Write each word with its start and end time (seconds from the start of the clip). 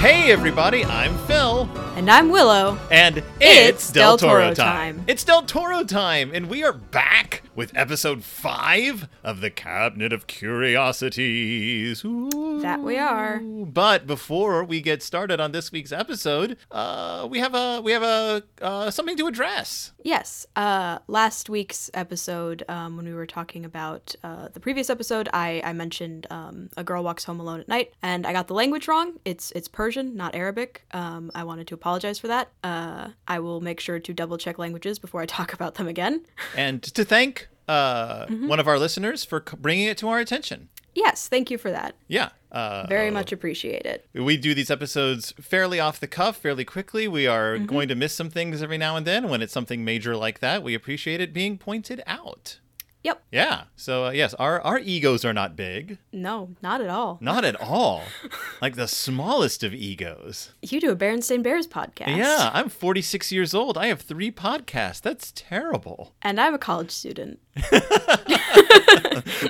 Hey, 0.00 0.32
everybody, 0.32 0.82
I'm 0.82 1.14
Phil. 1.26 1.68
And 1.94 2.10
I'm 2.10 2.30
Willow. 2.30 2.78
And 2.90 3.18
it's, 3.18 3.26
It's 3.40 3.92
Del, 3.92 4.16
Del 4.16 4.30
Toro, 4.30 4.42
Toro 4.44 4.54
time. 4.54 4.96
time. 4.96 5.04
It's 5.06 5.24
Del 5.24 5.42
Toro 5.42 5.84
time, 5.84 6.30
and 6.32 6.48
we 6.48 6.64
are 6.64 6.72
back 6.72 7.42
with 7.60 7.76
episode 7.76 8.24
five 8.24 9.06
of 9.22 9.42
the 9.42 9.50
Cabinet 9.50 10.14
of 10.14 10.26
Curiosities. 10.26 12.02
Ooh. 12.06 12.58
That 12.62 12.80
we 12.80 12.96
are. 12.96 13.40
But 13.40 14.06
before 14.06 14.64
we 14.64 14.80
get 14.80 15.02
started 15.02 15.40
on 15.40 15.52
this 15.52 15.70
week's 15.70 15.92
episode, 15.92 16.56
uh, 16.70 17.28
we 17.30 17.38
have 17.38 17.54
a 17.54 17.82
we 17.82 17.92
have 17.92 18.02
a 18.02 18.42
uh, 18.62 18.90
something 18.90 19.14
to 19.18 19.26
address. 19.26 19.92
Yes. 20.02 20.46
Uh, 20.56 21.00
last 21.06 21.50
week's 21.50 21.90
episode, 21.92 22.64
um, 22.70 22.96
when 22.96 23.04
we 23.04 23.12
were 23.12 23.26
talking 23.26 23.66
about 23.66 24.14
uh, 24.24 24.48
the 24.48 24.60
previous 24.60 24.88
episode, 24.88 25.28
I, 25.34 25.60
I 25.62 25.74
mentioned 25.74 26.26
um, 26.30 26.70
a 26.78 26.82
girl 26.82 27.04
walks 27.04 27.24
home 27.24 27.40
alone 27.40 27.60
at 27.60 27.68
night, 27.68 27.92
and 28.02 28.26
I 28.26 28.32
got 28.32 28.48
the 28.48 28.54
language 28.54 28.88
wrong. 28.88 29.18
It's 29.26 29.52
it's 29.52 29.68
Persian, 29.68 30.16
not 30.16 30.34
Arabic. 30.34 30.86
Um, 30.92 31.30
I 31.34 31.44
wanted 31.44 31.66
to 31.66 31.74
apologize 31.74 32.18
for 32.18 32.28
that. 32.28 32.52
Uh, 32.64 33.08
I 33.28 33.40
will 33.40 33.60
make 33.60 33.80
sure 33.80 33.98
to 33.98 34.14
double 34.14 34.38
check 34.38 34.58
languages 34.58 34.98
before 34.98 35.20
I 35.20 35.26
talk 35.26 35.52
about 35.58 35.74
them 35.74 35.88
again. 35.88 36.24
And 36.56 36.82
to 36.82 37.04
thank 37.04 37.49
uh, 37.70 38.26
Mm-hmm. 38.26 38.48
one 38.48 38.60
of 38.60 38.66
our 38.68 38.78
listeners 38.78 39.24
for 39.24 39.40
bringing 39.40 39.86
it 39.88 39.96
to 39.98 40.08
our 40.08 40.18
attention. 40.18 40.68
Yes, 40.94 41.28
thank 41.28 41.50
you 41.52 41.58
for 41.58 41.70
that. 41.70 41.94
Yeah. 42.08 42.30
Uh, 42.50 42.84
Very 42.88 43.10
much 43.12 43.30
appreciate 43.32 43.86
it. 43.86 44.06
We 44.12 44.36
do 44.36 44.54
these 44.54 44.70
episodes 44.72 45.32
fairly 45.40 45.78
off 45.78 46.00
the 46.00 46.08
cuff, 46.08 46.36
fairly 46.38 46.64
quickly. 46.64 47.06
We 47.06 47.26
are 47.28 47.54
Mm-hmm. 47.54 47.66
going 47.66 47.88
to 47.88 47.94
miss 47.94 48.12
some 48.12 48.28
things 48.28 48.60
every 48.62 48.76
now 48.78 48.96
and 48.96 49.06
then. 49.06 49.28
When 49.28 49.40
it's 49.40 49.52
something 49.52 49.84
major 49.84 50.16
like 50.16 50.40
that, 50.40 50.62
we 50.64 50.74
appreciate 50.74 51.20
it 51.20 51.32
being 51.32 51.58
pointed 51.58 52.02
out. 52.08 52.58
Yep. 53.02 53.22
Yeah. 53.32 53.62
So 53.76 54.06
uh, 54.06 54.10
yes, 54.10 54.34
our 54.34 54.60
our 54.60 54.78
egos 54.78 55.24
are 55.24 55.32
not 55.32 55.56
big, 55.56 55.96
No, 56.12 56.50
not 56.62 56.80
at 56.82 56.88
all. 56.90 57.16
not 57.22 57.44
at 57.46 57.58
all. 57.60 58.02
like 58.62 58.76
the 58.76 58.86
smallest 58.88 59.64
of 59.64 59.72
egos. 59.72 60.52
You 60.60 60.80
do 60.80 60.90
a 60.90 60.96
Berenstain 60.96 61.42
Bears 61.42 61.66
podcast. 61.66 62.16
Yeah, 62.16 62.50
I'm 62.52 62.68
46 62.68 63.32
years 63.32 63.54
old. 63.54 63.78
I 63.78 63.86
have 63.86 64.02
three 64.02 64.30
podcasts. 64.30 65.00
That's 65.00 65.32
terrible. 65.34 66.14
And 66.20 66.38
I'm 66.40 66.52
a 66.54 66.58
college 66.58 66.90
student. 66.90 67.38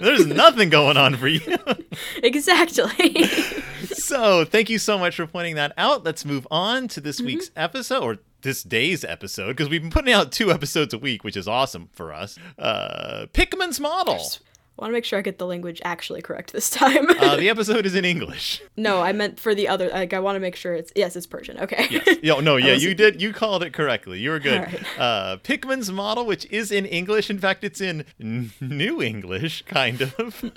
There's 0.00 0.26
nothing 0.26 0.70
going 0.70 0.96
on 0.96 1.16
for 1.16 1.28
you. 1.28 1.40
exactly. 2.22 3.24
so 3.86 4.44
thank 4.44 4.70
you 4.70 4.78
so 4.78 4.98
much 4.98 5.16
for 5.16 5.26
pointing 5.26 5.56
that 5.56 5.72
out. 5.76 6.04
Let's 6.04 6.24
move 6.24 6.46
on 6.50 6.88
to 6.88 7.00
this 7.00 7.20
week's 7.20 7.48
Mm-hmm. 7.50 7.58
episode 7.60 8.02
or 8.02 8.18
this 8.42 8.62
day's 8.62 9.04
episode 9.04 9.48
because 9.48 9.68
we've 9.68 9.82
been 9.82 9.90
putting 9.90 10.12
out 10.14 10.32
two 10.32 10.50
episodes 10.50 10.92
a 10.94 10.98
week, 10.98 11.24
which 11.24 11.36
is 11.36 11.46
awesome 11.48 11.88
for 11.92 12.12
us. 12.12 12.38
Uh, 12.58 13.26
Pickman's 13.32 13.80
model. 13.80 14.20
I 14.78 14.84
want 14.84 14.92
to 14.92 14.94
make 14.94 15.04
sure 15.04 15.18
I 15.18 15.22
get 15.22 15.36
the 15.36 15.46
language 15.46 15.82
actually 15.84 16.22
correct 16.22 16.54
this 16.54 16.70
time. 16.70 17.06
Uh, 17.10 17.36
the 17.36 17.48
episode 17.50 17.84
is 17.84 17.94
in 17.94 18.06
English. 18.06 18.62
no, 18.78 19.02
I 19.02 19.12
meant 19.12 19.38
for 19.38 19.54
the 19.54 19.68
other. 19.68 19.90
Like, 19.90 20.14
I 20.14 20.20
want 20.20 20.36
to 20.36 20.40
make 20.40 20.56
sure 20.56 20.72
it's 20.72 20.90
yes, 20.96 21.16
it's 21.16 21.26
Persian. 21.26 21.58
Okay. 21.60 22.00
Yo, 22.22 22.40
no, 22.40 22.56
yeah, 22.56 22.72
you 22.72 22.94
did. 22.94 23.20
You 23.20 23.34
called 23.34 23.62
it 23.62 23.74
correctly. 23.74 24.20
You 24.20 24.30
were 24.30 24.38
good. 24.38 24.60
Right. 24.62 24.98
Uh, 24.98 25.36
Pickman's 25.42 25.92
model, 25.92 26.24
which 26.24 26.46
is 26.46 26.72
in 26.72 26.86
English. 26.86 27.28
In 27.28 27.38
fact, 27.38 27.62
it's 27.62 27.82
in 27.82 28.06
n- 28.18 28.52
New 28.58 29.02
English, 29.02 29.64
kind 29.66 30.00
of. 30.00 30.50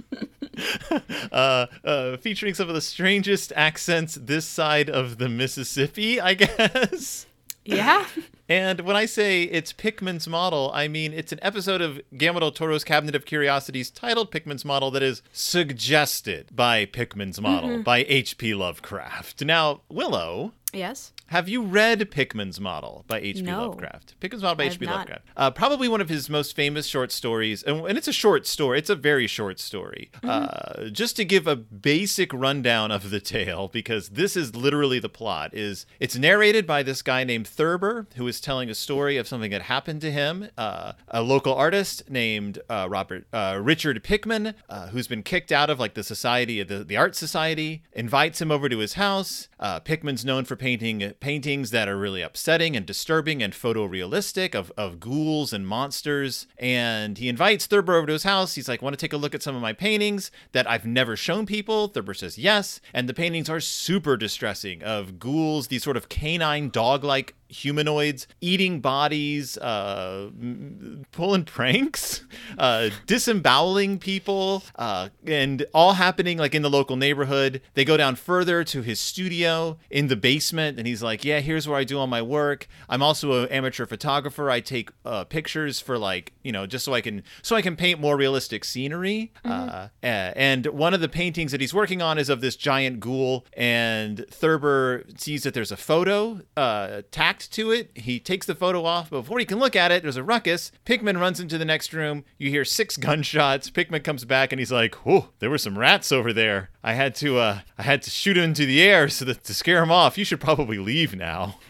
uh, 1.33 1.65
uh, 1.83 2.15
featuring 2.17 2.53
some 2.53 2.69
of 2.69 2.75
the 2.75 2.81
strangest 2.81 3.51
accents 3.57 4.15
this 4.15 4.45
side 4.45 4.89
of 4.89 5.17
the 5.17 5.27
Mississippi, 5.27 6.21
I 6.21 6.35
guess. 6.35 7.25
Yeah. 7.65 8.05
And 8.49 8.81
when 8.81 8.97
I 8.97 9.05
say 9.05 9.43
it's 9.43 9.71
Pickman's 9.71 10.27
Model, 10.27 10.69
I 10.73 10.89
mean 10.89 11.13
it's 11.13 11.31
an 11.31 11.39
episode 11.41 11.81
of 11.81 12.01
Guillermo 12.15 12.41
del 12.41 12.51
Toro's 12.51 12.83
Cabinet 12.83 13.15
of 13.15 13.25
Curiosities 13.25 13.89
titled 13.89 14.31
Pickman's 14.31 14.65
Model 14.65 14.91
that 14.91 15.01
is 15.01 15.21
suggested 15.31 16.53
by 16.53 16.85
Pickman's 16.85 17.39
Model 17.39 17.69
mm-hmm. 17.69 17.81
by 17.83 18.05
H.P. 18.07 18.53
Lovecraft. 18.53 19.43
Now, 19.45 19.81
Willow, 19.89 20.51
Yes. 20.73 21.12
Have 21.27 21.49
you 21.49 21.63
read 21.63 22.11
Pickman's 22.11 22.59
Model 22.59 23.05
by 23.07 23.19
H.P. 23.19 23.41
No. 23.41 23.69
Lovecraft? 23.69 24.19
Pickman's 24.19 24.43
Model 24.43 24.55
by 24.57 24.63
H.P. 24.65 24.85
Lovecraft. 24.85 25.23
Uh, 25.35 25.51
probably 25.51 25.87
one 25.87 26.01
of 26.01 26.09
his 26.09 26.29
most 26.29 26.55
famous 26.55 26.85
short 26.85 27.11
stories, 27.11 27.63
and, 27.63 27.85
and 27.87 27.97
it's 27.97 28.07
a 28.07 28.13
short 28.13 28.45
story. 28.45 28.77
It's 28.77 28.89
a 28.89 28.95
very 28.95 29.27
short 29.27 29.59
story. 29.59 30.11
Mm-hmm. 30.21 30.29
Uh, 30.29 30.89
just 30.89 31.15
to 31.15 31.25
give 31.25 31.47
a 31.47 31.55
basic 31.55 32.31
rundown 32.33 32.91
of 32.91 33.09
the 33.09 33.19
tale, 33.19 33.67
because 33.67 34.09
this 34.09 34.35
is 34.35 34.55
literally 34.55 34.99
the 34.99 35.09
plot. 35.09 35.53
Is 35.53 35.85
it's 35.99 36.17
narrated 36.17 36.67
by 36.67 36.83
this 36.83 37.01
guy 37.01 37.23
named 37.23 37.47
Thurber, 37.47 38.07
who 38.15 38.27
is 38.27 38.39
telling 38.39 38.69
a 38.69 38.75
story 38.75 39.17
of 39.17 39.27
something 39.27 39.51
that 39.51 39.63
happened 39.63 40.01
to 40.01 40.11
him. 40.11 40.49
Uh, 40.57 40.93
a 41.07 41.21
local 41.21 41.55
artist 41.55 42.09
named 42.09 42.59
uh, 42.69 42.87
Robert 42.89 43.25
uh, 43.33 43.59
Richard 43.61 44.03
Pickman, 44.03 44.53
uh, 44.69 44.87
who's 44.87 45.07
been 45.07 45.23
kicked 45.23 45.51
out 45.51 45.69
of 45.69 45.79
like 45.79 45.93
the 45.93 46.03
society, 46.03 46.61
the 46.63 46.83
the 46.83 46.97
art 46.97 47.15
society, 47.15 47.83
invites 47.93 48.41
him 48.41 48.51
over 48.51 48.69
to 48.69 48.77
his 48.77 48.93
house. 48.93 49.47
Uh, 49.63 49.79
Pickman's 49.79 50.25
known 50.25 50.43
for 50.43 50.57
painting 50.57 51.13
paintings 51.21 51.71
that 51.71 51.87
are 51.87 51.97
really 51.97 52.21
upsetting 52.21 52.75
and 52.75 52.85
disturbing 52.85 53.41
and 53.41 53.53
photorealistic 53.53 54.53
of, 54.53 54.73
of 54.75 54.99
ghouls 54.99 55.53
and 55.53 55.65
monsters. 55.65 56.47
And 56.57 57.17
he 57.17 57.29
invites 57.29 57.65
Thurber 57.65 57.95
over 57.95 58.07
to 58.07 58.11
his 58.11 58.23
house. 58.23 58.55
He's 58.55 58.67
like, 58.67 58.81
Want 58.81 58.91
to 58.91 58.97
take 58.97 59.13
a 59.13 59.17
look 59.17 59.33
at 59.33 59.41
some 59.41 59.55
of 59.55 59.61
my 59.61 59.71
paintings 59.71 60.31
that 60.51 60.69
I've 60.69 60.85
never 60.85 61.15
shown 61.15 61.45
people? 61.45 61.87
Thurber 61.87 62.13
says 62.13 62.37
yes. 62.37 62.81
And 62.93 63.07
the 63.07 63.13
paintings 63.13 63.49
are 63.49 63.61
super 63.61 64.17
distressing 64.17 64.83
of 64.83 65.17
ghouls, 65.17 65.67
these 65.67 65.83
sort 65.83 65.95
of 65.95 66.09
canine 66.09 66.69
dog 66.69 67.05
like 67.05 67.33
humanoids 67.53 68.27
eating 68.41 68.79
bodies, 68.81 69.57
uh, 69.59 70.29
pulling 71.11 71.45
pranks, 71.45 72.23
uh, 72.57 72.89
disemboweling 73.05 73.99
people, 73.99 74.63
uh, 74.75 75.09
and 75.25 75.65
all 75.73 75.93
happening 75.93 76.37
like 76.37 76.55
in 76.55 76.61
the 76.61 76.69
local 76.69 76.95
neighborhood. 76.95 77.61
They 77.73 77.85
go 77.85 77.97
down 77.97 78.15
further 78.15 78.63
to 78.65 78.81
his 78.81 78.99
studio 78.99 79.77
in 79.89 80.07
the 80.07 80.15
basement, 80.15 80.77
and 80.77 80.87
he's 80.87 81.03
like, 81.03 81.23
"Yeah, 81.23 81.39
here's 81.39 81.67
where 81.67 81.77
I 81.77 81.83
do 81.83 81.99
all 81.99 82.07
my 82.07 82.21
work. 82.21 82.67
I'm 82.89 83.01
also 83.01 83.43
an 83.43 83.49
amateur 83.49 83.85
photographer. 83.85 84.49
I 84.49 84.59
take 84.59 84.89
uh, 85.05 85.23
pictures 85.25 85.79
for 85.79 85.97
like 85.97 86.33
you 86.43 86.51
know 86.51 86.65
just 86.65 86.85
so 86.85 86.93
I 86.93 87.01
can 87.01 87.23
so 87.41 87.55
I 87.55 87.61
can 87.61 87.75
paint 87.75 87.99
more 87.99 88.17
realistic 88.17 88.63
scenery." 88.65 89.31
Uh, 89.45 89.87
a- 90.03 90.33
and 90.35 90.65
one 90.67 90.93
of 90.93 91.01
the 91.01 91.09
paintings 91.09 91.51
that 91.51 91.61
he's 91.61 91.73
working 91.73 92.01
on 92.01 92.17
is 92.17 92.29
of 92.29 92.41
this 92.41 92.55
giant 92.55 92.99
ghoul, 92.99 93.45
and 93.55 94.25
Thurber 94.29 95.03
sees 95.17 95.43
that 95.43 95.53
there's 95.53 95.71
a 95.71 95.77
photo 95.77 96.41
uh, 96.57 97.01
tacked 97.43 97.55
to 97.55 97.71
it. 97.71 97.91
He 97.95 98.19
takes 98.19 98.45
the 98.45 98.55
photo 98.55 98.85
off, 98.85 99.09
but 99.09 99.21
before 99.21 99.39
he 99.39 99.45
can 99.45 99.59
look 99.59 99.75
at 99.75 99.91
it, 99.91 100.03
there's 100.03 100.17
a 100.17 100.23
ruckus. 100.23 100.71
Pickman 100.85 101.17
runs 101.17 101.39
into 101.39 101.57
the 101.57 101.65
next 101.65 101.93
room. 101.93 102.23
You 102.37 102.49
hear 102.49 102.65
six 102.65 102.97
gunshots. 103.07 103.69
Pickman 103.69 104.01
comes 104.01 104.25
back 104.25 104.51
and 104.51 104.59
he's 104.59 104.71
like, 104.71 104.95
"Oh, 105.07 105.29
there 105.39 105.49
were 105.49 105.57
some 105.57 105.77
rats 105.77 106.11
over 106.11 106.33
there. 106.33 106.69
I 106.83 106.93
had 106.93 107.15
to, 107.15 107.37
uh, 107.37 107.59
I 107.77 107.83
had 107.83 108.01
to 108.03 108.09
shoot 108.09 108.37
him 108.37 108.43
into 108.43 108.65
the 108.65 108.81
air 108.81 109.09
so 109.09 109.25
that 109.25 109.43
to 109.45 109.53
scare 109.53 109.81
him 109.81 109.91
off. 109.91 110.17
You 110.17 110.25
should 110.25 110.41
probably 110.41 110.77
leave 110.77 111.15
now." 111.15 111.59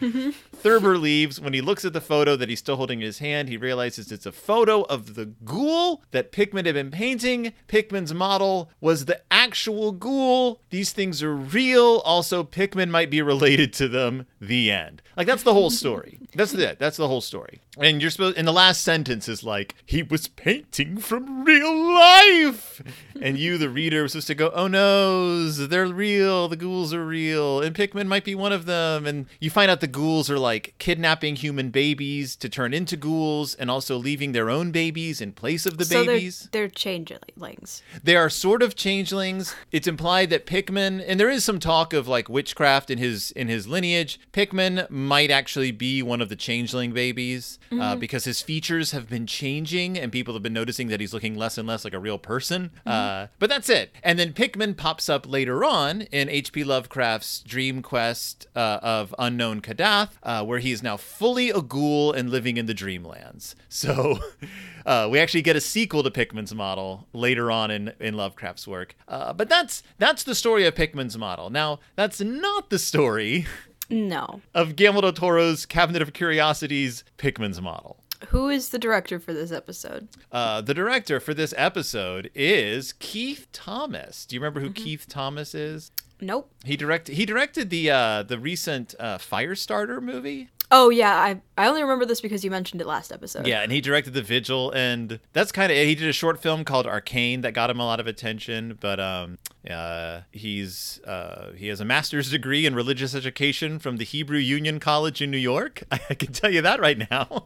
Thurber 0.64 0.96
leaves. 0.96 1.38
When 1.38 1.52
he 1.52 1.60
looks 1.60 1.84
at 1.84 1.92
the 1.92 2.00
photo 2.00 2.36
that 2.36 2.48
he's 2.48 2.58
still 2.58 2.76
holding 2.76 3.00
in 3.00 3.04
his 3.04 3.18
hand, 3.18 3.50
he 3.50 3.58
realizes 3.58 4.10
it's 4.10 4.24
a 4.24 4.32
photo 4.32 4.80
of 4.84 5.14
the 5.14 5.26
ghoul 5.26 6.02
that 6.10 6.32
Pickman 6.32 6.64
had 6.64 6.74
been 6.74 6.90
painting. 6.90 7.52
Pickman's 7.66 8.14
model 8.14 8.70
was 8.80 9.04
the 9.04 9.20
actual 9.30 9.92
ghoul. 9.92 10.62
These 10.70 10.92
things 10.92 11.22
are 11.22 11.34
real. 11.34 12.00
Also, 12.06 12.42
Pickman 12.42 12.90
might 12.90 13.10
be 13.10 13.20
related 13.20 13.74
to 13.74 13.88
them. 13.88 14.26
The 14.40 14.70
end. 14.70 15.02
Like 15.18 15.26
that's 15.26 15.42
the 15.42 15.52
whole 15.52 15.68
story. 15.68 16.18
That's 16.34 16.54
it. 16.54 16.78
That's 16.78 16.96
the 16.96 17.08
whole 17.08 17.20
story. 17.20 17.60
And 17.78 18.00
you're 18.00 18.10
supposed. 18.10 18.38
And 18.38 18.46
the 18.46 18.52
last 18.52 18.82
sentence 18.82 19.28
is 19.28 19.42
like 19.42 19.74
he 19.84 20.02
was 20.02 20.28
painting 20.28 20.98
from 20.98 21.44
real 21.44 21.92
life, 21.92 22.80
and 23.20 23.36
you, 23.36 23.58
the 23.58 23.68
reader, 23.68 24.02
was 24.02 24.12
supposed 24.12 24.28
to 24.28 24.34
go, 24.36 24.52
"Oh 24.54 24.68
no, 24.68 25.48
they're 25.48 25.86
real. 25.86 26.48
The 26.48 26.56
ghouls 26.56 26.94
are 26.94 27.04
real, 27.04 27.60
and 27.60 27.74
Pickman 27.74 28.06
might 28.06 28.24
be 28.24 28.34
one 28.34 28.52
of 28.52 28.66
them." 28.66 29.06
And 29.06 29.26
you 29.40 29.50
find 29.50 29.70
out 29.70 29.80
the 29.80 29.88
ghouls 29.88 30.30
are 30.30 30.38
like 30.38 30.74
kidnapping 30.78 31.34
human 31.36 31.70
babies 31.70 32.36
to 32.36 32.48
turn 32.48 32.72
into 32.72 32.96
ghouls, 32.96 33.54
and 33.56 33.70
also 33.70 33.96
leaving 33.96 34.32
their 34.32 34.50
own 34.50 34.70
babies 34.70 35.20
in 35.20 35.32
place 35.32 35.66
of 35.66 35.76
the 35.76 35.84
so 35.84 36.04
babies. 36.06 36.48
they're 36.52 36.62
they're 36.62 36.68
changelings. 36.68 37.82
They 38.02 38.14
are 38.14 38.30
sort 38.30 38.62
of 38.62 38.76
changelings. 38.76 39.54
It's 39.72 39.88
implied 39.88 40.30
that 40.30 40.46
Pickman, 40.46 41.00
and 41.00 41.18
there 41.18 41.30
is 41.30 41.44
some 41.44 41.58
talk 41.58 41.92
of 41.92 42.06
like 42.06 42.28
witchcraft 42.28 42.88
in 42.88 42.98
his 42.98 43.32
in 43.32 43.48
his 43.48 43.66
lineage. 43.66 44.20
Pickman 44.30 44.86
might 44.88 45.32
actually 45.32 45.72
be 45.72 46.02
one 46.02 46.20
of 46.20 46.28
the 46.28 46.36
changeling 46.36 46.92
babies 46.92 47.58
uh, 47.80 47.96
because 47.96 48.24
his 48.24 48.40
features 48.40 48.92
have 48.92 49.08
been 49.08 49.26
changing, 49.26 49.98
and 49.98 50.12
people 50.12 50.34
have 50.34 50.42
been 50.42 50.52
noticing 50.52 50.88
that 50.88 51.00
he's 51.00 51.12
looking 51.12 51.34
less 51.34 51.58
and 51.58 51.66
less 51.68 51.84
like 51.84 51.94
a 51.94 51.98
real 51.98 52.18
person. 52.18 52.70
Uh, 52.86 53.28
but 53.38 53.48
that's 53.48 53.68
it. 53.68 53.92
And 54.02 54.18
then 54.18 54.32
Pickman 54.32 54.74
pops 54.74 55.08
up 55.08 55.28
later 55.28 55.64
on 55.64 56.02
in 56.02 56.28
H.P. 56.28 56.64
Lovecraft's 56.64 57.40
Dream 57.40 57.82
Quest 57.82 58.46
uh, 58.54 58.78
of 58.82 59.14
Unknown 59.18 59.60
Kadath, 59.60 60.10
uh, 60.22 60.44
where 60.44 60.58
he 60.58 60.72
is 60.72 60.82
now 60.82 60.96
fully 60.96 61.50
a 61.50 61.60
ghoul 61.60 62.12
and 62.12 62.30
living 62.30 62.56
in 62.56 62.66
the 62.66 62.74
Dreamlands. 62.74 63.54
So. 63.74 64.20
Uh, 64.86 65.08
we 65.10 65.18
actually 65.18 65.42
get 65.42 65.56
a 65.56 65.60
sequel 65.60 66.02
to 66.02 66.10
Pickman's 66.10 66.54
model 66.54 67.08
later 67.12 67.50
on 67.50 67.70
in, 67.70 67.92
in 67.98 68.14
Lovecraft's 68.14 68.68
work. 68.68 68.94
Uh, 69.08 69.32
but 69.32 69.48
that's 69.48 69.82
that's 69.98 70.22
the 70.24 70.34
story 70.34 70.66
of 70.66 70.74
Pickman's 70.74 71.16
model. 71.16 71.50
Now, 71.50 71.80
that's 71.96 72.20
not 72.20 72.70
the 72.70 72.78
story 72.78 73.46
No. 73.90 74.40
of 74.54 74.76
Guillermo 74.76 75.02
del 75.02 75.12
Toro's 75.12 75.66
Cabinet 75.66 76.02
of 76.02 76.12
Curiosities 76.12 77.04
Pickman's 77.16 77.60
model. 77.60 78.02
Who 78.28 78.48
is 78.48 78.70
the 78.70 78.78
director 78.78 79.20
for 79.20 79.34
this 79.34 79.52
episode? 79.52 80.08
Uh, 80.32 80.60
the 80.62 80.72
director 80.72 81.20
for 81.20 81.34
this 81.34 81.52
episode 81.58 82.30
is 82.34 82.94
Keith 82.94 83.46
Thomas. 83.52 84.24
Do 84.24 84.34
you 84.36 84.40
remember 84.40 84.60
who 84.60 84.70
Keith 84.70 85.06
Thomas 85.08 85.54
is? 85.54 85.90
Nope. 86.20 86.50
He 86.64 86.76
directed 86.76 87.16
he 87.16 87.26
directed 87.26 87.68
the 87.70 87.90
uh 87.90 88.22
the 88.22 88.38
recent 88.38 88.94
uh 88.98 89.18
Firestarter 89.18 90.00
movie. 90.00 90.48
Oh 90.76 90.90
yeah, 90.90 91.14
I 91.14 91.40
I 91.56 91.68
only 91.68 91.82
remember 91.82 92.04
this 92.04 92.20
because 92.20 92.44
you 92.44 92.50
mentioned 92.50 92.80
it 92.80 92.86
last 92.88 93.12
episode. 93.12 93.46
Yeah, 93.46 93.62
and 93.62 93.70
he 93.70 93.80
directed 93.80 94.12
The 94.12 94.22
Vigil, 94.22 94.72
and 94.72 95.20
that's 95.32 95.52
kind 95.52 95.70
of 95.70 95.78
it. 95.78 95.86
He 95.86 95.94
did 95.94 96.08
a 96.08 96.12
short 96.12 96.42
film 96.42 96.64
called 96.64 96.84
Arcane 96.84 97.42
that 97.42 97.54
got 97.54 97.70
him 97.70 97.78
a 97.78 97.84
lot 97.84 98.00
of 98.00 98.08
attention, 98.08 98.76
but 98.80 98.98
um, 98.98 99.38
uh, 99.70 100.22
he's 100.32 101.00
uh, 101.06 101.52
he 101.56 101.68
has 101.68 101.80
a 101.80 101.84
master's 101.84 102.28
degree 102.28 102.66
in 102.66 102.74
religious 102.74 103.14
education 103.14 103.78
from 103.78 103.98
the 103.98 104.04
Hebrew 104.04 104.40
Union 104.40 104.80
College 104.80 105.22
in 105.22 105.30
New 105.30 105.38
York. 105.38 105.84
I 105.92 106.14
can 106.14 106.32
tell 106.32 106.50
you 106.50 106.60
that 106.62 106.80
right 106.80 107.08
now. 107.08 107.44